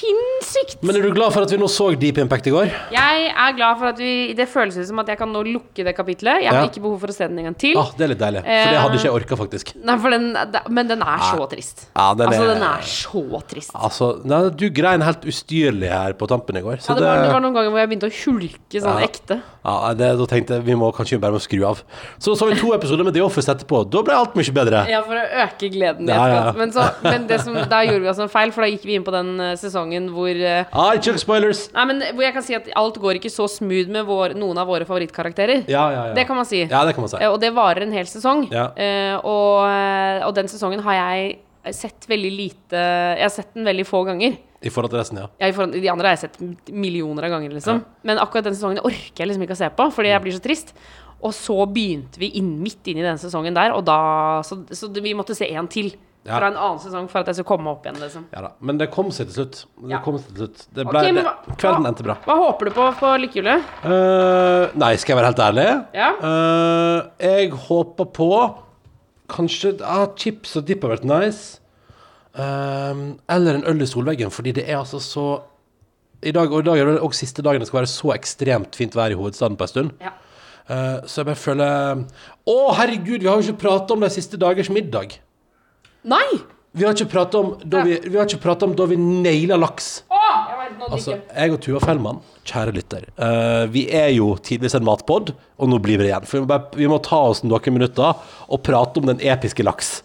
sinnssykt. 0.08 0.84
Men 0.86 0.96
er 1.00 1.06
du 1.08 1.12
glad 1.16 1.34
for 1.36 1.46
at 1.46 1.52
vi 1.54 1.58
nå 1.60 1.68
så 1.72 1.88
Deep 2.00 2.20
Impact 2.22 2.48
i 2.50 2.54
går? 2.54 2.72
Jeg 2.94 3.28
er 3.34 3.56
glad 3.58 3.78
for 3.80 3.90
at 3.92 4.00
vi 4.02 4.34
Det 4.38 4.48
føles 4.50 4.78
ut 4.78 4.88
som 4.90 5.00
at 5.04 5.08
jeg 5.12 5.18
kan 5.20 5.32
nå 5.34 5.42
lukke 5.48 5.84
det 5.86 5.94
kapitlet. 5.98 6.44
Jeg 6.44 6.52
har 6.54 6.62
Ja. 6.64 6.68
ikke 6.70 6.82
behov 6.84 7.00
for 7.02 7.08
å 7.08 7.16
se 7.16 7.28
den 7.28 7.40
en 7.40 7.46
gang 7.50 7.58
til. 7.58 7.78
Ah, 7.78 7.92
det 7.98 8.04
er 8.06 8.12
litt 8.14 8.20
deilig. 8.22 8.42
For 8.44 8.72
det 8.74 8.82
hadde 8.84 8.96
ikke 8.98 9.08
jeg 9.10 9.16
orka, 9.20 9.36
faktisk. 9.44 9.74
Nei, 9.84 9.98
for 9.98 10.10
den, 10.10 10.38
men 10.70 10.88
den 10.88 11.02
er 11.02 11.18
så 11.20 11.50
trist. 11.50 11.86
Ja, 11.96 12.14
den 12.14 12.28
altså, 12.28 12.42
er- 12.44 12.54
den 12.54 12.64
er 12.64 12.82
så 12.82 13.42
trist. 13.48 13.72
Altså, 13.76 14.26
nei, 14.26 14.50
du 14.50 14.70
grein 14.70 15.02
helt 15.02 15.22
ustyrlig 15.26 15.90
her 15.90 16.14
på 16.14 16.28
tampen 16.28 16.56
i 16.58 16.62
går. 16.62 16.78
Så 16.80 16.90
Ja, 16.90 16.96
det, 16.96 17.04
var, 17.04 17.16
det 17.18 17.24
det, 17.28 17.34
var 17.34 17.42
noen 17.42 17.54
ganger 17.54 17.72
hvor 17.72 17.80
jeg 17.80 17.90
begynte 17.90 18.10
å 18.10 18.16
hulke 18.24 18.82
sånn 18.82 19.00
Ja. 19.02 19.08
ekte. 19.08 19.42
ja, 19.66 19.94
det, 19.94 20.18
da 20.18 20.26
tenkte 20.26 20.50
jeg 20.58 20.64
vi 20.64 20.74
må 20.76 20.92
kanskje 20.94 21.20
bare 21.20 21.32
må 21.34 21.40
skru 21.42 21.66
av. 21.68 21.84
Så 22.20 22.36
så 22.38 22.48
vi 22.48 22.56
to 22.56 22.74
episoder 22.74 23.04
med 23.04 23.14
The 23.14 23.22
Office 23.22 23.48
etterpå. 23.50 23.90
Da 23.90 24.02
ble 24.02 24.14
alt 24.14 24.34
mye 24.36 24.54
bedre. 24.54 24.88
Ja, 24.90 25.02
for 25.04 25.16
øke 25.44 25.70
gleden 25.74 26.08
i 26.10 26.12
Ja, 26.14 26.28
ja, 26.28 26.36
ja. 26.48 26.52
Men, 26.58 26.72
så, 26.76 26.86
men 27.04 27.28
det 27.30 27.40
som, 27.44 27.56
da 27.72 27.82
gjorde 27.86 28.04
vi 28.06 28.10
oss 28.12 28.22
en 28.24 28.32
feil, 28.34 28.52
for 28.56 28.66
da 28.66 28.70
gikk 28.72 28.86
vi 28.88 28.96
inn 28.98 29.06
på 29.08 29.14
den 29.16 29.34
eh, 29.44 29.54
sesongen 29.60 30.10
hvor 30.16 30.30
eh, 30.32 30.66
Ah, 30.72 30.94
ikke 30.98 31.16
spoilers. 31.22 31.66
Nei, 31.76 31.86
men 31.92 32.04
hvor 32.14 32.26
jeg 32.28 32.36
kan 32.38 32.46
si 32.48 32.58
at 32.58 32.70
alt 32.80 33.00
går 33.04 33.20
ikke 33.22 33.32
så 33.34 33.48
smooth 33.52 33.92
med 33.94 34.08
vår, 34.10 34.36
noen 34.40 34.58
av 34.62 34.70
våre 34.72 34.88
favorittkarakterer. 34.90 35.66
Ja, 35.72 35.86
ja, 35.94 36.06
ja. 36.10 36.14
Det 36.18 36.28
kan 36.30 36.40
man 36.40 36.48
si. 36.50 36.64
Ja, 36.66 36.86
det 36.88 36.96
kan 36.98 37.04
man 37.06 37.12
si. 37.14 37.20
Eh, 37.22 37.30
Og 37.32 37.40
det 37.44 37.54
varer 37.56 37.84
en 37.88 37.94
hel 37.96 38.08
sesong. 38.10 38.48
Ja. 38.54 38.70
Eh, 38.76 39.16
og, 39.22 40.28
og 40.28 40.34
den 40.38 40.48
sesongen 40.52 40.84
har 40.86 41.00
jeg 41.02 41.38
sett 41.76 42.06
veldig 42.08 42.30
lite 42.32 42.80
Jeg 43.20 43.26
har 43.26 43.32
sett 43.34 43.50
den 43.58 43.66
veldig 43.68 43.84
få 43.90 44.06
ganger. 44.08 44.38
I 44.64 44.72
forhold 44.74 44.90
til 44.94 44.98
resten, 45.02 45.18
ja. 45.22 45.28
Ja, 45.38 45.50
i 45.52 45.54
forhold, 45.54 45.76
de 45.84 45.90
andre 45.92 46.08
har 46.10 46.16
jeg 46.16 46.24
sett 46.32 46.72
millioner 46.74 47.28
av 47.28 47.36
ganger, 47.36 47.52
liksom. 47.54 47.82
Men 48.08 48.18
akkurat 48.24 48.48
den 48.48 48.56
sesongen 48.58 48.80
orker 48.82 49.22
jeg 49.22 49.30
liksom 49.30 49.44
ikke 49.46 49.54
å 49.58 49.60
se 49.60 49.68
på, 49.78 49.86
fordi 49.94 50.10
jeg 50.16 50.24
blir 50.24 50.34
så 50.38 50.42
trist. 50.42 50.72
Og 51.22 51.34
så 51.34 51.56
begynte 51.74 52.20
vi 52.22 52.28
inn, 52.38 52.60
midt 52.62 52.86
inn 52.92 53.00
i 53.02 53.06
den 53.06 53.18
sesongen 53.18 53.56
der, 53.58 53.72
og 53.74 53.86
da 53.88 54.42
Så, 54.46 54.60
så 54.72 54.90
vi 54.94 55.14
måtte 55.18 55.36
se 55.36 55.48
en 55.50 55.68
til. 55.68 55.96
Ja. 56.28 56.42
Fra 56.42 56.48
en 56.52 56.58
annen 56.60 56.80
sesong 56.84 57.06
for 57.08 57.22
at 57.22 57.30
jeg 57.32 57.38
skulle 57.38 57.48
komme 57.56 57.70
opp 57.72 57.86
igjen, 57.86 58.02
liksom. 58.02 58.26
ja 58.34 58.42
da. 58.44 58.50
Men 58.60 58.78
det 58.82 58.90
kom 58.92 59.08
seg 59.16 59.30
til 59.30 59.38
slutt. 59.38 59.62
Det 59.80 59.92
Ja. 59.94 60.00
kom 60.04 60.18
seg 60.20 60.28
til 60.34 60.42
slutt. 60.42 60.66
Det 60.76 60.84
ble, 60.84 61.00
okay, 61.00 61.12
men 61.16 61.24
det, 61.24 61.56
kvelden 61.58 61.86
hva- 61.86 61.88
endte 61.88 62.04
bra. 62.04 62.16
Hva 62.26 62.36
håper 62.42 62.66
du 62.68 62.72
på 62.76 62.88
på 63.00 63.12
lykkehjulet? 63.24 63.64
Uh, 63.86 64.76
nei, 64.76 64.90
skal 65.00 65.16
jeg 65.16 65.22
være 65.22 65.30
helt 65.32 65.44
ærlig? 65.46 65.68
Ja. 65.96 66.10
Uh, 66.20 67.10
jeg 67.24 67.52
håper 67.52 68.06
på 68.12 68.30
Kanskje 69.28 69.74
ah, 69.84 70.06
chips 70.16 70.56
og 70.60 70.66
dip 70.68 70.84
har 70.84 70.98
vært 70.98 71.08
nice. 71.08 71.60
Uh, 72.38 73.16
eller 73.32 73.56
en 73.58 73.66
øl 73.66 73.82
i 73.82 73.88
solveggen, 73.90 74.30
fordi 74.32 74.52
det 74.60 74.68
er 74.70 74.78
altså 74.78 75.00
så 75.02 75.42
I 76.24 76.32
dag, 76.32 76.52
og 76.52 76.60
i 76.60 76.66
dag 76.68 77.00
også 77.02 77.24
siste 77.24 77.42
dagen 77.46 77.62
det 77.62 77.68
skal 77.70 77.82
være 77.82 77.92
så 77.92 78.12
ekstremt 78.16 78.76
fint 78.76 78.96
vær 78.98 79.12
i 79.14 79.18
hovedstaden 79.18 79.56
på 79.58 79.64
en 79.64 79.72
stund. 79.72 79.92
Ja. 80.02 80.12
Eh, 80.68 81.00
så 81.08 81.22
jeg 81.22 81.30
bare 81.30 81.40
føler 81.40 82.04
Å, 82.48 82.58
herregud, 82.76 83.24
vi 83.24 83.30
har 83.30 83.40
jo 83.40 83.48
ikke 83.48 83.64
prata 83.68 83.96
om 83.96 84.04
de 84.04 84.12
siste 84.12 84.40
dagers 84.40 84.72
middag. 84.74 85.16
Nei! 86.08 86.28
Vi 86.78 86.86
har 86.86 86.94
ikke 86.94 87.10
prata 87.10 87.40
om 87.42 87.54
da 87.66 87.82
vi, 87.88 87.96
vi, 88.04 88.16
har 88.20 88.28
ikke 88.28 88.44
pratet 88.44 88.68
om 88.68 88.74
da 88.78 88.86
vi 88.90 88.98
naila 89.00 89.58
laks. 89.58 89.88
Å, 90.14 90.18
jeg 90.52 90.58
vet 90.60 90.76
nå 90.78 90.90
Altså, 90.94 91.16
jeg 91.32 91.54
og 91.56 91.62
Tuva 91.64 91.80
Fellmann, 91.82 92.20
kjære 92.46 92.74
lytter, 92.76 93.08
uh, 93.18 93.64
vi 93.74 93.88
er 93.98 94.12
jo 94.14 94.28
tidvis 94.46 94.76
en 94.78 94.86
matpod, 94.86 95.32
og 95.58 95.72
nå 95.72 95.80
blir 95.82 95.98
vi 95.98 96.06
det 96.06 96.12
igjen. 96.12 96.28
For 96.30 96.38
vi 96.38 96.44
må, 96.44 96.50
bare, 96.52 96.78
vi 96.78 96.90
må 96.92 97.00
ta 97.02 97.24
oss 97.32 97.42
noen 97.42 97.74
minutter 97.74 98.22
og 98.46 98.62
prate 98.68 99.02
om 99.02 99.10
den 99.10 99.24
episke 99.26 99.66
laks. 99.66 99.96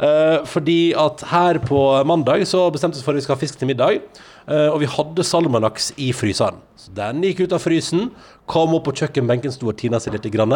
Uh, 0.00 0.40
fordi 0.48 0.94
at 0.96 1.26
her 1.34 1.60
på 1.66 1.82
mandag 2.08 2.46
så 2.48 2.64
bestemte 2.72 2.96
vi 2.96 3.02
oss 3.02 3.06
for 3.10 3.12
at 3.12 3.20
vi 3.20 3.26
skal 3.26 3.36
ha 3.36 3.42
fisk 3.42 3.60
til 3.60 3.68
middag, 3.68 4.00
og 4.46 4.80
vi 4.82 4.90
hadde 4.90 5.24
salmanaks 5.26 5.92
i 6.02 6.10
fryseren. 6.16 6.58
Så 6.76 6.90
den 6.96 7.22
gikk 7.22 7.44
ut 7.44 7.56
av 7.56 7.62
frysen, 7.62 8.08
kom 8.50 8.74
opp 8.74 8.88
på 8.88 8.96
kjøkkenbenken, 9.02 9.54
sto 9.54 9.70
og 9.70 9.78
tina 9.78 10.00
seg 10.02 10.16
litt. 10.16 10.26
Grann. 10.34 10.54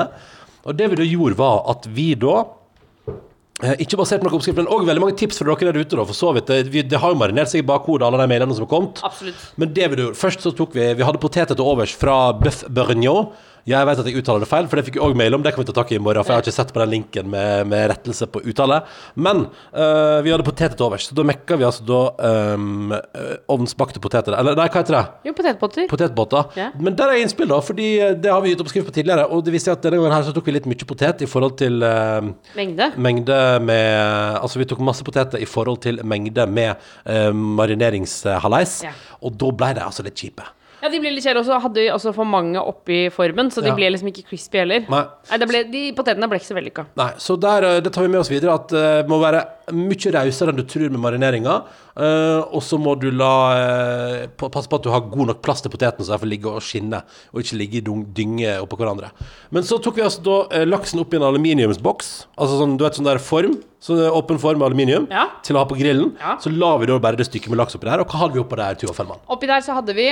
Og 0.66 0.74
det 0.74 0.90
vi 0.90 0.98
da 0.98 1.06
gjorde, 1.06 1.38
var 1.38 1.62
at 1.70 1.86
vi 1.94 2.14
da 2.18 2.40
Eh, 3.64 3.72
Ikke 3.80 3.96
basert 3.96 4.20
på 4.20 4.28
noen 4.28 4.36
oppskrift, 4.36 4.58
men 4.58 4.68
også 4.68 4.88
veldig 4.90 5.02
mange 5.02 5.16
tips 5.16 5.38
fra 5.40 5.48
dere 5.48 5.72
der 5.72 5.80
ute. 5.80 5.96
Da, 5.96 6.04
for 6.04 6.16
så 6.16 6.32
vidt, 6.36 6.50
det, 6.50 6.72
vi, 6.72 6.82
det 6.84 7.00
har 7.00 7.14
jo 7.14 7.20
marinert 7.20 7.48
seg 7.48 7.62
i 7.62 7.66
bakhodet, 7.66 8.04
alle 8.04 8.20
de 8.20 8.28
mailene 8.28 8.56
som 8.56 8.66
har 8.66 8.72
kommet. 8.72 9.00
Absolutt. 9.06 9.46
Men 9.56 9.72
det 9.76 9.88
vi 9.88 10.00
gjorde, 10.02 10.20
først 10.20 10.44
så 10.44 10.52
tok 10.56 10.76
vi 10.76 10.90
Vi 10.98 11.06
hadde 11.06 11.22
poteter 11.22 11.56
til 11.56 11.64
overs 11.64 11.94
fra 11.96 12.18
Bøff 12.36 12.66
Bourgnon. 12.68 13.30
Jeg 13.66 13.86
vet 13.88 13.98
at 13.98 14.06
jeg 14.06 14.20
uttaler 14.20 14.44
det 14.44 14.48
feil, 14.50 14.66
for 14.70 14.78
det 14.78 14.84
fikk 14.86 14.98
jeg 15.00 15.02
òg 15.02 15.16
mail 15.18 15.34
om. 15.34 15.42
Det 15.42 15.50
kan 15.54 15.64
vi 15.64 15.66
ta 15.66 15.74
tak 15.74 15.90
i 15.90 15.96
i 15.96 16.02
morgen, 16.02 16.22
for 16.22 16.32
jeg 16.34 16.38
har 16.38 16.44
ikke 16.44 16.54
sett 16.54 16.68
på 16.74 16.80
den 16.82 16.92
linken 16.92 17.30
med, 17.32 17.66
med 17.66 17.88
rettelse 17.90 18.28
på 18.30 18.42
uttale. 18.46 18.78
Men 19.18 19.46
øh, 19.72 20.18
vi 20.22 20.30
hadde 20.30 20.46
poteter 20.46 20.76
til 20.76 20.86
overs, 20.86 21.08
så 21.08 21.16
da 21.18 21.24
mekka 21.26 21.58
vi 21.58 21.66
altså 21.66 21.86
da 21.88 22.00
øh, 22.28 23.32
ovnsbakte 23.50 24.02
poteter. 24.02 24.36
Eller 24.38 24.54
nei, 24.58 24.68
hva 24.70 24.82
heter 24.82 24.98
det? 24.98 25.02
Jo, 25.26 25.34
potetbåter. 25.40 25.88
Potetbåter. 25.90 26.52
Ja. 26.60 26.68
Men 26.78 26.98
der 26.98 27.14
er 27.14 27.22
innspill, 27.24 27.50
da, 27.50 27.58
fordi 27.64 27.88
eh, 28.04 28.14
det 28.14 28.30
har 28.30 28.44
vi 28.44 28.52
gitt 28.54 28.62
oppskrift 28.62 28.86
på 28.90 28.94
tidligere. 29.00 29.26
Og 29.32 29.42
det 29.46 29.54
viste 29.56 29.72
seg 29.72 29.80
at 29.80 29.88
denne 29.88 29.98
gangen 29.98 30.14
her 30.14 30.28
så 30.28 30.34
tok 30.36 30.46
vi 30.46 30.54
litt 30.58 30.68
mye 30.70 30.88
potet 30.92 31.24
i 31.26 31.30
forhold 31.30 31.56
til 31.58 31.82
øh, 31.86 32.30
Mengde. 32.58 32.92
mengde 32.96 33.40
med 33.66 34.04
Altså, 34.36 34.60
vi 34.60 34.68
tok 34.68 34.82
masse 34.84 35.04
poteter 35.06 35.42
i 35.42 35.48
forhold 35.48 35.80
til 35.82 35.98
mengde 36.06 36.44
med 36.46 36.76
uh, 37.08 37.32
marineringshalais. 37.34 38.76
Ja. 38.86 38.92
Og 39.26 39.34
da 39.40 39.50
ble 39.58 39.72
det 39.78 39.82
altså 39.84 40.04
litt 40.06 40.18
kjipe. 40.20 40.44
Ja, 40.86 40.90
de 40.92 41.00
ble 41.02 41.10
litt 41.10 41.24
kjedelige, 41.24 41.42
og 41.42 41.48
så 41.50 41.56
hadde 41.64 41.82
vi 41.82 41.88
også 41.90 42.12
for 42.14 42.28
mange 42.30 42.60
oppi 42.62 42.98
formen, 43.10 43.50
så 43.50 43.60
de 43.64 43.72
Ja. 43.72 43.74
ble 43.74 43.90
liksom 43.90 44.06
ikke 44.12 44.28
crispy 44.30 44.58
heller. 44.62 44.84
Nei. 44.88 45.02
Nei, 45.30 45.38
det 45.42 45.48
ble, 45.50 45.62
de 45.72 45.82
potetene 45.98 46.28
ble 46.30 46.38
ikke 46.38 46.52
så 46.52 46.54
vellykka. 46.54 46.86
Nei, 46.96 47.10
så 47.18 47.36
der, 47.40 47.64
eh, 47.64 47.80
det 47.80 47.92
tar 47.92 48.02
vi 48.02 48.08
med 48.08 48.20
oss 48.20 48.30
videre 48.30 48.54
at 48.54 48.68
det 48.68 49.06
det 49.06 49.08
må 49.10 49.18
være 49.20 49.42
mye 49.72 50.12
rausere 50.14 50.52
enn 50.52 50.56
du 50.56 50.62
tror 50.62 50.90
med 50.90 51.00
marineringa. 51.02 51.64
Eh, 51.96 52.40
og 52.52 52.62
så 52.62 52.78
må 52.80 52.94
du 53.00 53.08
la 53.10 53.30
uh, 53.56 54.26
passe 54.36 54.68
på 54.68 54.76
at 54.78 54.84
du 54.86 54.90
har 54.92 55.00
god 55.08 55.30
nok 55.32 55.40
plass 55.44 55.62
til 55.64 55.72
potetene, 55.72 56.04
så 56.06 56.14
de 56.14 56.20
får 56.24 56.30
ligge 56.30 56.50
og 56.52 56.62
skinne, 56.64 57.00
og 57.32 57.40
ikke 57.42 57.58
ligge 57.60 57.80
i 57.80 57.84
dynge 58.16 58.56
oppå 58.62 58.76
hverandre. 58.80 59.10
Men 59.50 59.62
så 59.66 59.78
tok 59.82 59.96
vi 59.96 60.04
altså 60.06 60.22
da 60.26 60.36
uh, 60.52 60.64
laksen 60.68 61.00
opp 61.02 61.12
i 61.14 61.20
en 61.20 61.26
aluminiumsboks, 61.30 62.12
altså 62.36 62.60
sånn, 62.60 62.76
du 62.78 62.84
vet 62.86 62.98
sånn 63.00 63.08
der 63.08 63.18
form, 63.22 63.58
så 63.80 63.96
er 64.06 64.14
åpen 64.16 64.38
form 64.42 64.58
med 64.60 64.66
aluminium, 64.70 65.04
Ja. 65.12 65.26
til 65.46 65.56
å 65.56 65.62
ha 65.62 65.66
på 65.68 65.76
grillen. 65.78 66.14
Ja. 66.20 66.36
Så 66.42 66.50
la 66.52 66.72
vi 66.80 66.86
da 66.90 66.96
bare 67.02 67.16
det 67.20 67.26
stykket 67.28 67.52
med 67.52 67.58
laks 67.60 67.76
oppi 67.78 67.86
der, 67.90 68.00
og 68.02 68.08
hva 68.10 68.24
hadde 68.24 68.34
vi 68.38 68.42
oppå 68.42 68.56
der, 68.58 68.74
Tuva 68.80 68.94
Fellmann? 68.96 69.20
Oppi 69.30 69.46
der 69.50 69.60
så 69.62 69.76
hadde 69.76 69.94
vi 69.96 70.08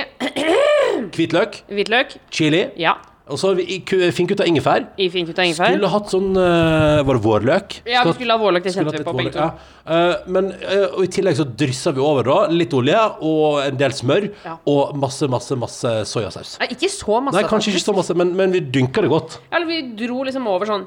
Hvitløk, 1.15 1.63
hvitløk. 1.69 2.17
chili, 2.31 2.69
Ja. 2.77 2.95
Og 3.27 3.37
så 3.41 3.53
i- 3.59 3.79
ku- 3.81 4.11
finkutta 4.13 4.45
ingefær. 4.45 4.85
I 5.01 5.07
finkutta 5.09 5.41
ingefær. 5.43 5.71
Skulle 5.73 5.89
hatt 5.89 6.09
sånn 6.13 6.35
uh, 6.37 7.01
Var 7.03 7.13
det 7.17 7.23
vårløk? 7.23 7.75
Ja, 7.89 8.03
vi 8.05 8.13
Skulle 8.13 8.31
ha 8.31 8.37
vårløk. 8.37 8.63
Det 8.63 8.73
kjente 8.75 8.97
vi 8.97 9.03
på 9.03 9.15
begge 9.17 9.31
to. 9.33 9.39
ja. 9.39 9.51
Uh, 9.85 10.15
men, 10.27 10.51
uh, 10.61 10.97
og 10.97 11.03
I 11.03 11.07
tillegg 11.07 11.35
så 11.39 11.45
dryssa 11.45 11.91
vi 11.95 12.01
over 12.01 12.23
da 12.23 12.37
litt 12.53 12.73
olje 12.73 12.99
og 13.21 13.63
en 13.65 13.77
del 13.77 13.91
smør 13.91 14.29
Ja. 14.45 14.57
og 14.67 14.95
masse, 14.97 15.27
masse 15.27 15.57
masse 15.57 15.93
soyasaus. 16.05 16.57
Nei, 16.59 16.67
ikke 16.75 16.89
så 16.93 17.21
masse. 17.23 17.35
Nei, 17.39 17.43
kanskje 17.49 17.73
ikke 17.73 17.85
så 17.87 17.95
masse, 17.97 18.13
men, 18.15 18.35
men 18.35 18.51
vi 18.51 18.59
dynka 18.61 19.01
det 19.01 19.09
godt. 19.09 19.39
Ja, 19.51 19.57
eller 19.57 19.67
vi 19.67 19.81
dro 20.05 20.23
liksom 20.23 20.45
over 20.47 20.65
sånn 20.65 20.85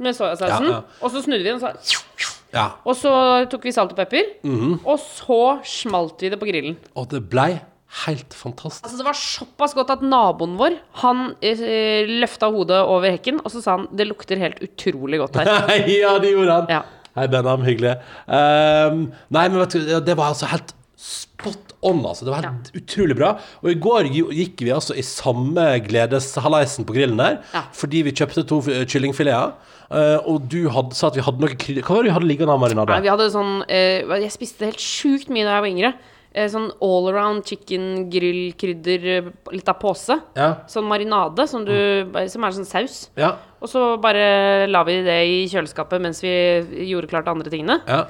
med 0.00 0.14
soyasausen, 0.16 0.70
Ja, 0.70 0.80
og 1.02 1.10
så 1.12 1.20
snudde 1.24 1.42
vi 1.42 1.50
den, 1.50 1.58
og 1.62 1.66
så 1.82 2.04
Ja. 2.52 2.64
Og 2.84 2.96
så 2.98 3.10
tok 3.48 3.62
vi 3.62 3.70
salt 3.70 3.92
og 3.92 3.96
pepper, 3.96 4.24
Mhm. 4.42 4.80
og 4.84 4.98
så 4.98 5.60
smalt 5.62 6.18
vi 6.20 6.30
det 6.30 6.38
på 6.40 6.46
grillen. 6.48 6.76
Og 6.96 7.08
det 7.08 7.28
blei 7.30 7.60
helt 8.04 8.34
fantastisk. 8.36 8.84
Altså 8.86 9.00
Det 9.00 9.06
var 9.08 9.18
såpass 9.18 9.74
godt 9.74 9.90
at 9.96 10.02
naboen 10.06 10.56
vår 10.60 10.76
Han 11.02 11.22
eh, 11.42 12.06
løfta 12.22 12.50
hodet 12.54 12.78
over 12.84 13.10
hekken, 13.10 13.40
og 13.42 13.50
så 13.52 13.62
sa 13.64 13.76
han 13.78 13.88
det 13.96 14.06
lukter 14.10 14.40
helt 14.40 14.60
utrolig 14.64 15.20
godt 15.22 15.40
her. 15.40 15.50
ja, 16.02 16.16
det 16.22 16.34
gjorde 16.34 16.58
han. 16.60 16.74
Ja. 16.78 16.82
Hei, 17.18 17.26
Benham. 17.26 17.64
Hyggelig. 17.66 17.96
Um, 18.30 19.08
nei, 19.34 19.48
men 19.50 19.58
vet 19.64 19.74
du, 19.74 19.96
det 20.06 20.14
var 20.14 20.30
altså 20.30 20.46
helt 20.52 20.70
spot 21.00 21.74
on, 21.82 22.04
altså. 22.06 22.26
Det 22.28 22.32
var 22.32 22.46
helt 22.46 22.70
utrolig 22.78 23.16
bra. 23.18 23.32
Og 23.64 23.72
i 23.72 23.78
går 23.82 24.10
gikk 24.12 24.62
vi 24.62 24.70
altså 24.74 24.94
i 24.94 25.02
samme 25.06 25.64
gledeshalaisen 25.88 26.86
på 26.86 26.94
grillen 26.94 27.18
der, 27.18 27.40
Ja. 27.56 27.64
fordi 27.74 28.04
vi 28.06 28.14
kjøpte 28.14 28.46
to 28.46 28.60
kyllingfileter. 28.62 29.56
Uh, 29.90 30.22
og 30.30 30.46
du 30.46 30.68
hadde, 30.70 30.94
sa 30.94 31.08
at 31.10 31.16
vi 31.18 31.24
hadde 31.26 31.42
noe 31.42 31.56
krydder 31.58 31.82
Hva 31.82 31.96
var 31.96 32.04
det 32.06 32.12
vi 32.12 32.14
hadde 32.14 32.28
liggende 32.30 32.54
av 32.54 32.60
marinade? 32.62 32.94
Nei, 32.94 33.02
vi 33.02 33.10
hadde 33.10 33.24
sånn 33.34 33.56
uh, 33.66 34.12
Jeg 34.22 34.30
spiste 34.30 34.68
helt 34.68 34.78
sjukt 34.78 35.32
mye 35.34 35.42
da 35.42 35.56
jeg 35.56 35.64
var 35.64 35.70
yngre. 35.72 35.90
Eh, 36.32 36.46
sånn 36.46 36.68
all 36.84 37.08
around 37.10 37.42
chicken 37.48 38.06
grill 38.12 38.52
krydder, 38.60 39.32
litt 39.50 39.68
av 39.68 39.80
pose. 39.82 40.14
Ja. 40.38 40.52
Sånn 40.70 40.86
marinade 40.86 41.48
som, 41.50 41.64
du, 41.66 41.74
som 42.30 42.46
er 42.46 42.54
sånn 42.54 42.68
saus. 42.68 43.00
Ja. 43.18 43.34
Og 43.58 43.68
så 43.72 43.82
bare 44.00 44.68
la 44.70 44.84
vi 44.86 45.00
det 45.04 45.18
i 45.26 45.40
kjøleskapet 45.50 46.02
mens 46.02 46.22
vi 46.22 46.30
gjorde 46.92 47.10
klart 47.10 47.26
de 47.26 47.34
andre 47.34 47.52
tingene. 47.52 47.80
ja. 47.88 48.06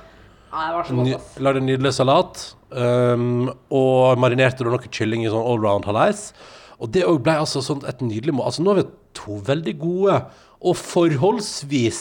Ja, 0.50 0.64
det 0.66 0.74
var 0.74 0.86
så 0.88 0.94
Ny, 0.98 1.12
lagde 1.46 1.60
en 1.62 1.68
nydelig 1.68 1.92
salat. 1.94 2.40
Um, 2.70 3.52
og 3.70 4.18
marinerte 4.18 4.64
da 4.66 4.72
noe 4.72 4.90
kylling 4.90 5.22
i 5.22 5.30
sånn 5.30 5.46
allround-halais. 5.46 6.24
Og 6.82 6.90
det 6.90 7.04
òg 7.06 7.20
ble 7.22 7.36
altså 7.38 7.62
sånn 7.62 7.84
et 7.86 8.02
nydelig 8.02 8.34
mål. 8.34 8.48
Altså, 8.50 8.64
nå 8.64 8.72
har 8.72 8.80
vi 8.80 8.88
to 9.14 9.38
veldig 9.46 9.74
gode 9.78 10.16
og 10.60 10.74
forholdsvis 10.76 12.00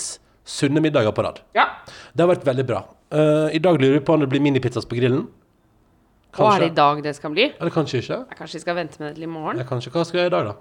sunne 0.50 0.82
middager 0.82 1.14
på 1.14 1.26
rad. 1.28 1.44
Ja. 1.58 1.68
Det 2.14 2.26
har 2.26 2.32
vært 2.32 2.48
veldig 2.48 2.66
bra. 2.72 2.82
Uh, 3.14 3.54
I 3.54 3.62
dag 3.62 3.78
lurer 3.78 4.00
vi 4.00 4.06
på 4.06 4.18
om 4.18 4.26
det 4.26 4.32
blir 4.34 4.42
minipizzas 4.42 4.90
på 4.90 4.98
grillen. 4.98 5.28
Og 6.38 6.54
er 6.54 6.60
det 6.60 6.72
i 6.72 6.76
dag 6.78 7.00
det 7.04 7.16
skal 7.18 7.32
bli? 7.34 7.48
Eller 7.60 7.72
kanskje 7.74 8.02
ikke. 8.04 8.18
Jeg 8.30 8.38
kanskje 8.38 8.60
vi 8.60 8.62
skal 8.62 8.76
vente 8.78 9.00
med 9.02 9.08
det 9.10 9.16
til 9.16 9.24
i 9.26 9.32
morgen? 9.32 9.58
Ja, 9.58 9.64
kanskje. 9.66 9.92
Hva 9.92 10.04
skal 10.06 10.20
jeg 10.22 10.30
i 10.30 10.34
dag, 10.36 10.46
da? 10.52 10.54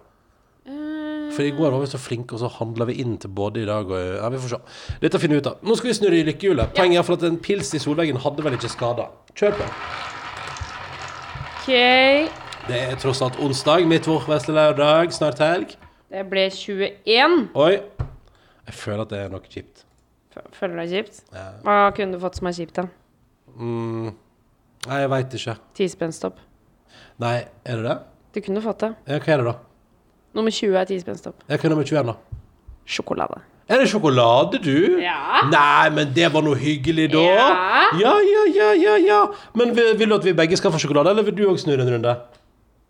Eh, 0.68 1.32
For 1.36 1.42
i 1.44 1.50
går 1.52 1.70
var 1.74 1.80
vi 1.84 1.86
så 1.92 1.98
flinke, 2.00 2.32
og 2.34 2.40
så 2.40 2.48
handla 2.58 2.86
vi 2.88 2.94
inn 3.02 3.18
til 3.20 3.28
både 3.30 3.62
i 3.62 3.66
dag 3.68 3.86
og 3.90 3.98
Ja, 4.16 4.28
vi 4.32 4.38
får 4.40 4.48
se. 4.54 4.60
Dette 5.02 5.18
finner 5.20 5.36
vi 5.36 5.42
ut 5.44 5.50
av. 5.52 5.58
Nå 5.62 5.76
skal 5.76 5.90
vi 5.90 5.94
snurre 5.98 6.18
i 6.18 6.24
lykkehjulet. 6.24 6.72
Poenget 6.74 6.98
er 6.98 7.02
for 7.06 7.18
at 7.20 7.26
en 7.28 7.36
pils 7.38 7.74
i 7.74 7.78
solveggen 7.78 8.16
hadde 8.24 8.42
vel 8.46 8.56
ikke 8.56 8.70
skada. 8.72 9.10
Kjør 9.36 9.58
på. 9.60 9.68
OK. 11.58 11.68
Det 12.68 12.78
er 12.84 12.96
tross 13.00 13.20
alt 13.24 13.36
onsdag, 13.40 13.84
midtvår, 13.88 14.24
vesle 14.28 14.54
lørdag, 14.56 15.12
snart 15.16 15.38
helg. 15.44 15.74
Det 16.12 16.24
ble 16.30 16.46
21. 16.52 17.50
Oi. 17.54 17.74
Jeg 18.68 18.74
føler 18.76 19.04
at 19.04 19.12
det 19.12 19.20
er 19.26 19.28
noe 19.32 19.44
kjipt. 19.44 19.84
Føler 20.54 20.74
du 20.76 20.80
deg 20.82 20.92
kjipt? 20.92 21.22
Ja. 21.34 21.46
Hva 21.64 21.76
kunne 21.96 22.16
du 22.16 22.20
fått 22.22 22.36
som 22.40 22.48
er 22.50 22.56
kjipt, 22.56 22.76
da? 22.78 22.84
Mm. 23.58 24.12
Nei, 24.86 25.00
jeg 25.02 25.10
veit 25.10 25.34
ikke. 25.40 25.56
Tispenstopp. 25.74 26.38
Nei, 27.18 27.36
er 27.66 27.80
det 27.80 27.84
det? 27.88 27.96
Du 28.36 28.40
kunne 28.44 28.62
fått 28.62 28.84
det. 28.84 28.92
Ja, 29.10 29.18
hva 29.18 29.34
er 29.34 29.42
det, 29.42 29.46
da? 29.50 29.54
Nummer 30.38 30.54
20 30.54 30.76
er 30.78 30.86
tispenstopp. 30.86 31.40
Ja, 31.48 31.56
Hva 31.56 31.66
er 31.66 31.72
nummer 31.74 31.88
21, 31.88 32.12
da? 32.12 32.42
Sjokolade. 32.88 33.40
Er 33.68 33.82
det 33.82 33.88
sjokolade, 33.90 34.60
du? 34.64 35.00
Ja. 35.02 35.42
Nei, 35.50 35.90
men 35.92 36.12
det 36.16 36.30
var 36.32 36.44
noe 36.46 36.56
hyggelig, 36.56 37.10
da. 37.12 37.20
Ja. 37.20 37.48
ja, 38.00 38.14
ja, 38.24 38.44
ja. 38.54 38.68
ja, 38.80 38.94
ja. 39.02 39.18
Men 39.58 39.74
vil, 39.76 39.90
vil 39.98 40.08
du 40.08 40.16
at 40.16 40.24
vi 40.24 40.32
begge 40.36 40.56
skal 40.56 40.72
få 40.72 40.80
sjokolade, 40.80 41.12
eller 41.12 41.26
vil 41.26 41.36
du 41.36 41.42
òg 41.50 41.58
snu 41.60 41.74
en 41.74 41.90
runde? 41.90 42.14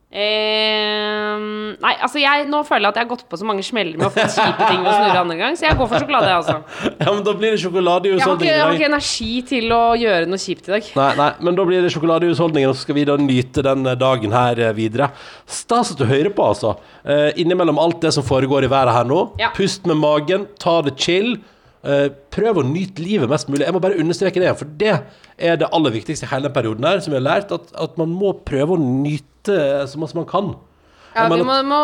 Ehm, 0.09 1.75
nei, 1.83 1.91
altså 2.01 2.17
jeg 2.17 2.47
nå 2.49 2.63
føler 2.65 2.87
jeg 2.87 2.95
at 2.95 2.97
jeg 2.97 3.05
har 3.05 3.11
gått 3.11 3.25
på 3.29 3.37
så 3.37 3.45
mange 3.45 3.61
smeller 3.67 3.99
med 4.01 4.07
å 4.07 4.13
få 4.15 4.23
kjipe 4.25 4.69
ting 4.71 4.79
ved 4.81 4.89
å 4.89 4.95
snurre 4.95 5.21
andre 5.21 5.37
gang, 5.37 5.59
så 5.59 5.67
jeg 5.67 5.77
går 5.77 5.91
for 5.91 6.01
sjokolade, 6.01 6.31
jeg, 6.31 6.39
altså. 6.39 6.95
Ja, 7.03 7.11
men 7.11 7.21
da 7.27 7.35
blir 7.37 7.53
det 7.53 7.61
sjokolade 7.61 8.09
i 8.09 8.15
Jeg 8.15 8.25
har, 8.25 8.39
ikke, 8.39 8.49
jeg 8.49 8.63
har 8.63 8.79
ikke 8.79 8.89
energi 8.89 9.29
til 9.51 9.75
å 9.77 9.83
gjøre 10.01 10.31
noe 10.33 10.41
kjipt 10.41 10.71
i 10.71 10.75
dag. 10.75 10.89
Nei, 10.97 11.11
nei, 11.21 11.29
men 11.45 11.61
da 11.61 11.69
blir 11.69 11.85
det 11.85 11.93
sjokolade 11.93 12.25
i 12.25 12.33
husholdningen, 12.33 12.73
og 12.73 12.79
så 12.79 12.87
skal 12.87 12.99
vi 13.03 13.05
da 13.11 13.19
nyte 13.21 13.67
den 13.69 13.85
eh, 13.85 13.99
dagen 14.01 14.39
her 14.39 14.65
eh, 14.65 14.73
videre. 14.81 15.11
Stas 15.45 15.93
at 15.93 16.01
du 16.01 16.09
hører 16.09 16.33
på, 16.33 16.49
altså. 16.55 16.79
Eh, 17.05 17.29
innimellom 17.45 17.85
alt 17.85 18.01
det 18.07 18.15
som 18.17 18.25
foregår 18.25 18.65
i 18.65 18.73
været 18.73 18.97
her 18.97 19.13
nå. 19.13 19.23
Ja. 19.43 19.53
Pust 19.57 19.85
med 19.91 20.01
magen, 20.01 20.49
ta 20.57 20.81
det 20.89 20.97
chill. 20.97 21.37
Eh, 21.85 22.09
prøv 22.33 22.59
å 22.59 22.67
nyte 22.67 23.05
livet 23.05 23.31
mest 23.31 23.53
mulig. 23.53 23.67
Jeg 23.69 23.77
må 23.77 23.85
bare 23.85 24.01
understreke 24.01 24.41
det, 24.41 24.57
for 24.57 24.73
det 24.81 24.97
er 25.39 25.59
det 25.61 25.69
aller 25.75 25.95
viktigste 25.95 26.27
i 26.27 26.31
hele 26.33 26.49
den 26.49 26.55
perioden 26.55 26.87
her, 26.87 27.01
som 27.03 27.15
vi 27.15 27.21
har 27.21 27.27
lært, 27.27 27.53
at, 27.55 27.71
at 27.79 27.99
man 28.01 28.11
må 28.15 28.35
prøve 28.47 28.77
å 28.77 28.81
nyte 28.83 29.55
eh, 29.55 29.85
så 29.87 29.99
som 29.99 30.21
man 30.21 30.29
kan. 30.29 30.55
Ja, 31.15 31.27
vi 31.33 31.43
må, 31.43 31.55
må 31.67 31.81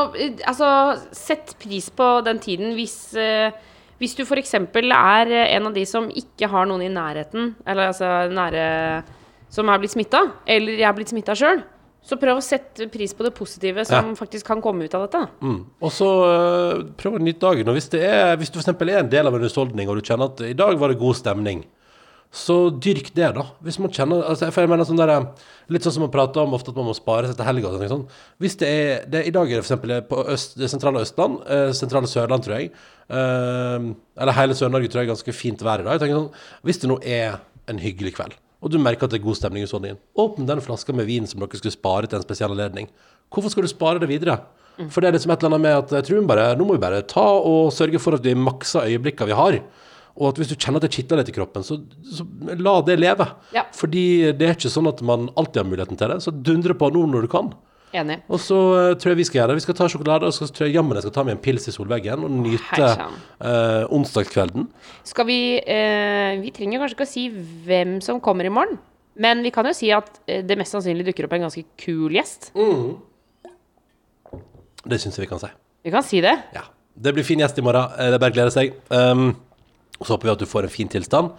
Altså, 0.47 0.69
sette 1.17 1.57
pris 1.59 1.89
på 1.91 2.07
den 2.27 2.39
tiden 2.43 2.75
hvis 2.77 3.15
uh, 3.17 3.55
Hvis 3.99 4.13
du 4.19 4.23
f.eks. 4.23 4.53
er 4.55 5.31
eh, 5.33 5.55
en 5.57 5.71
av 5.71 5.75
de 5.75 5.85
som 5.89 6.11
ikke 6.11 6.51
har 6.51 6.69
noen 6.69 6.85
i 6.85 6.93
nærheten, 6.93 7.55
eller 7.67 7.91
altså 7.91 8.11
nære 8.31 8.67
Som 9.55 9.71
er 9.71 9.81
blitt 9.81 9.95
smitta, 9.95 10.27
eller 10.47 10.77
jeg 10.77 10.89
er 10.89 10.99
blitt 10.99 11.15
smitta 11.15 11.35
sjøl, 11.39 11.63
så 12.05 12.19
prøv 12.21 12.37
å 12.37 12.45
sette 12.45 12.91
pris 12.93 13.15
på 13.17 13.25
det 13.25 13.33
positive 13.33 13.85
som 13.89 14.11
faktisk 14.19 14.51
kan 14.51 14.61
komme 14.61 14.85
ut 14.85 14.95
av 14.97 15.07
dette. 15.07 15.23
Mm. 15.41 15.61
Og 15.81 15.93
så 15.95 16.09
uh, 16.21 16.83
prøv 17.01 17.17
å 17.17 17.23
nyte 17.23 17.41
dagen. 17.47 17.71
Og 17.71 17.79
hvis, 17.79 17.89
det 17.95 18.03
er, 18.05 18.35
hvis 18.37 18.53
du 18.53 18.59
eksempel 18.61 18.93
er 18.93 19.01
en 19.01 19.09
del 19.09 19.31
av 19.31 19.39
en 19.39 19.47
husholdning, 19.47 19.89
og 19.89 19.97
du 19.97 20.05
kjenner 20.05 20.29
at 20.29 20.43
i 20.45 20.57
dag 20.59 20.77
var 20.81 20.93
det 20.93 21.01
god 21.01 21.17
stemning, 21.23 21.63
så 22.35 22.55
dyrk 22.82 23.12
det, 23.14 23.28
da. 23.37 23.45
Hvis 23.62 23.76
man 23.78 23.93
kjenner 23.95 24.24
altså, 24.26 24.49
For 24.51 24.64
jeg 24.64 24.70
mener 24.72 24.87
sånn 24.89 24.99
der, 24.99 25.12
Litt 25.70 25.85
sånn 25.87 25.95
som 25.95 26.03
man 26.03 26.11
prater 26.12 26.43
om 26.43 26.57
ofte, 26.57 26.72
at 26.74 26.78
man 26.80 26.89
må 26.89 26.95
spare 26.99 27.28
seg 27.30 27.39
til 27.39 27.47
helga. 27.47 27.70
og 27.70 27.85
sånn. 27.93 28.03
Hvis 28.43 28.57
det 28.61 28.68
er 28.68 29.05
det, 29.09 29.22
I 29.28 29.32
dag 29.35 29.47
er 29.47 29.61
det 29.61 29.64
for 29.64 29.70
eksempel 29.70 29.95
på 30.11 30.18
øst, 30.35 30.57
det 30.59 30.68
sentrale 30.72 31.01
Østland, 31.07 31.39
eh, 31.47 31.70
sentrale 31.78 32.11
Sørland, 32.11 32.43
tror 32.45 32.59
jeg. 32.59 32.72
eh, 33.09 33.87
eller 34.18 34.37
hele 34.41 34.57
Sør-Norge 34.59 34.91
tror 34.91 35.03
jeg 35.03 35.09
er 35.09 35.14
ganske 35.14 35.35
fint 35.37 35.62
vær 35.62 35.80
i 35.80 35.87
dag. 35.87 35.95
Jeg 35.95 36.03
tenker 36.05 36.18
sånn, 36.18 36.32
Hvis 36.64 36.80
det 36.82 36.91
nå 36.91 36.99
er 37.07 37.39
en 37.70 37.78
hyggelig 37.78 38.14
kveld, 38.18 38.35
og 38.61 38.70
du 38.72 38.78
merker 38.78 39.05
at 39.07 39.14
det 39.14 39.20
er 39.20 39.24
god 39.24 39.39
stemning 39.39 39.62
i 39.62 39.66
husholdningen, 39.68 39.99
åpne 40.18 40.47
den 40.49 40.61
flaska 40.61 40.93
med 40.93 41.07
vin 41.07 41.26
som 41.26 41.41
dere 41.41 41.57
skulle 41.61 41.72
spare 41.72 42.09
til 42.09 42.18
en 42.18 42.26
spesiell 42.26 42.51
anledning. 42.51 42.89
Hvorfor 43.30 43.51
skal 43.55 43.62
du 43.64 43.68
spare 43.68 44.01
det 44.03 44.09
videre? 44.11 44.41
For 44.91 45.01
det 45.01 45.09
er 45.09 45.14
liksom 45.18 45.30
et 45.30 45.39
eller 45.43 45.55
annet 45.55 45.62
med 45.62 45.76
at 45.78 45.91
jeg 46.03 46.07
tror 46.09 46.26
bare, 46.26 46.57
nå 46.59 46.66
må 46.66 46.74
vi 46.74 46.82
bare 46.82 47.03
ta 47.07 47.22
og 47.22 47.70
sørge 47.72 48.01
for 48.03 48.16
at 48.18 48.24
vi 48.26 48.35
makser 48.35 48.89
øyeblikkene 48.91 49.30
vi 49.30 49.37
har. 49.39 49.59
Og 50.15 50.29
at 50.31 50.39
hvis 50.39 50.51
du 50.53 50.55
kjenner 50.55 50.79
at 50.79 50.87
det 50.87 50.93
kitler 50.95 51.19
litt 51.21 51.31
i 51.33 51.35
kroppen, 51.35 51.65
så, 51.67 51.81
så 52.07 52.23
la 52.62 52.75
det 52.87 52.95
leve. 53.01 53.27
Ja. 53.57 53.65
Fordi 53.75 54.05
det 54.39 54.47
er 54.47 54.55
ikke 54.55 54.71
sånn 54.71 54.87
at 54.91 55.01
man 55.03 55.29
alltid 55.35 55.65
har 55.65 55.71
muligheten 55.71 55.99
til 55.99 56.12
det. 56.12 56.21
Så 56.23 56.31
dundre 56.31 56.77
på 56.79 56.91
nå 56.95 57.03
når 57.11 57.27
du 57.27 57.31
kan. 57.33 57.49
Enig. 57.95 58.21
Og 58.31 58.41
så 58.43 58.57
eh, 58.79 58.93
tror 58.99 59.12
jeg 59.12 59.19
vi 59.21 59.27
skal 59.27 59.39
gjøre 59.41 59.53
det. 59.53 59.59
Vi 59.61 59.65
skal 59.67 59.77
ta 59.79 59.87
sjokolade, 59.91 60.27
og 60.31 60.35
så 60.35 60.47
tror 60.51 60.67
jeg 60.69 60.75
jammen 60.77 60.99
jeg 60.99 61.05
skal 61.07 61.15
ta 61.15 61.25
med 61.27 61.37
en 61.37 61.43
pils 61.43 61.67
i 61.71 61.75
solveggen 61.75 62.25
og 62.27 62.33
nyte 62.43 62.89
eh, 62.91 63.85
onsdagskvelden. 63.95 64.67
Skal 65.07 65.29
vi 65.31 65.39
eh, 65.62 66.35
Vi 66.43 66.51
trenger 66.55 66.83
kanskje 66.83 66.99
ikke 66.99 67.07
å 67.07 67.12
si 67.12 67.27
hvem 67.67 67.97
som 68.03 68.23
kommer 68.23 68.47
i 68.47 68.55
morgen. 68.55 68.79
Men 69.15 69.43
vi 69.47 69.53
kan 69.55 69.67
jo 69.71 69.75
si 69.79 69.93
at 69.95 70.11
eh, 70.27 70.43
det 70.47 70.59
mest 70.59 70.75
sannsynlig 70.75 71.07
dukker 71.11 71.29
opp 71.29 71.37
en 71.39 71.47
ganske 71.47 71.62
kul 71.79 72.15
gjest. 72.19 72.53
Det 74.85 74.99
syns 75.01 75.17
jeg 75.19 75.25
vi 75.27 75.31
kan 75.31 75.43
si. 75.43 75.51
Vi 75.87 75.93
kan 75.95 76.05
si 76.07 76.23
det. 76.25 76.35
Ja. 76.57 76.65
Det 76.95 77.15
blir 77.15 77.27
fin 77.27 77.41
gjest 77.43 77.59
i 77.59 77.65
morgen. 77.67 77.95
Eh, 77.99 78.11
Det 78.11 78.19
er 78.19 78.23
bare 78.23 78.35
å 78.35 78.39
glede 78.39 78.55
seg. 78.55 78.75
Um, 78.91 79.29
og 79.99 80.07
så 80.07 80.15
håper 80.15 80.31
vi 80.31 80.35
at 80.35 80.43
du 80.43 80.49
får 80.51 80.69
en 80.69 80.75
fin 80.75 80.91
tilstand. 80.91 81.33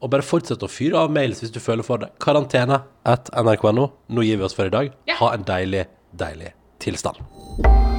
Og 0.00 0.10
bare 0.12 0.24
fortsett 0.24 0.62
å 0.64 0.70
fyre 0.70 1.02
av 1.04 1.12
mails 1.12 1.42
hvis 1.42 1.52
du 1.52 1.60
føler 1.60 1.84
for 1.86 2.00
det. 2.02 2.08
Karantene 2.22 2.80
at 3.04 3.28
nrk.no. 3.36 3.90
Nå 4.08 4.24
gir 4.24 4.40
vi 4.40 4.46
oss 4.48 4.56
for 4.56 4.70
i 4.70 4.72
dag. 4.72 4.92
Ja. 5.10 5.18
Ha 5.20 5.34
en 5.36 5.44
deilig, 5.46 5.86
deilig 6.16 6.54
tilstand. 6.80 7.20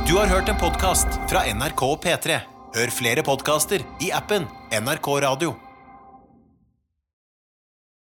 Du 0.10 0.18
har 0.18 0.32
hørt 0.32 0.50
en 0.50 0.58
podkast 0.60 1.22
fra 1.30 1.46
NRK 1.54 1.84
og 1.88 2.00
P3. 2.04 2.42
Hør 2.76 2.96
flere 2.96 3.24
podkaster 3.28 3.84
i 4.02 4.10
appen 4.16 4.48
NRK 4.74 5.14
Radio. 5.28 5.71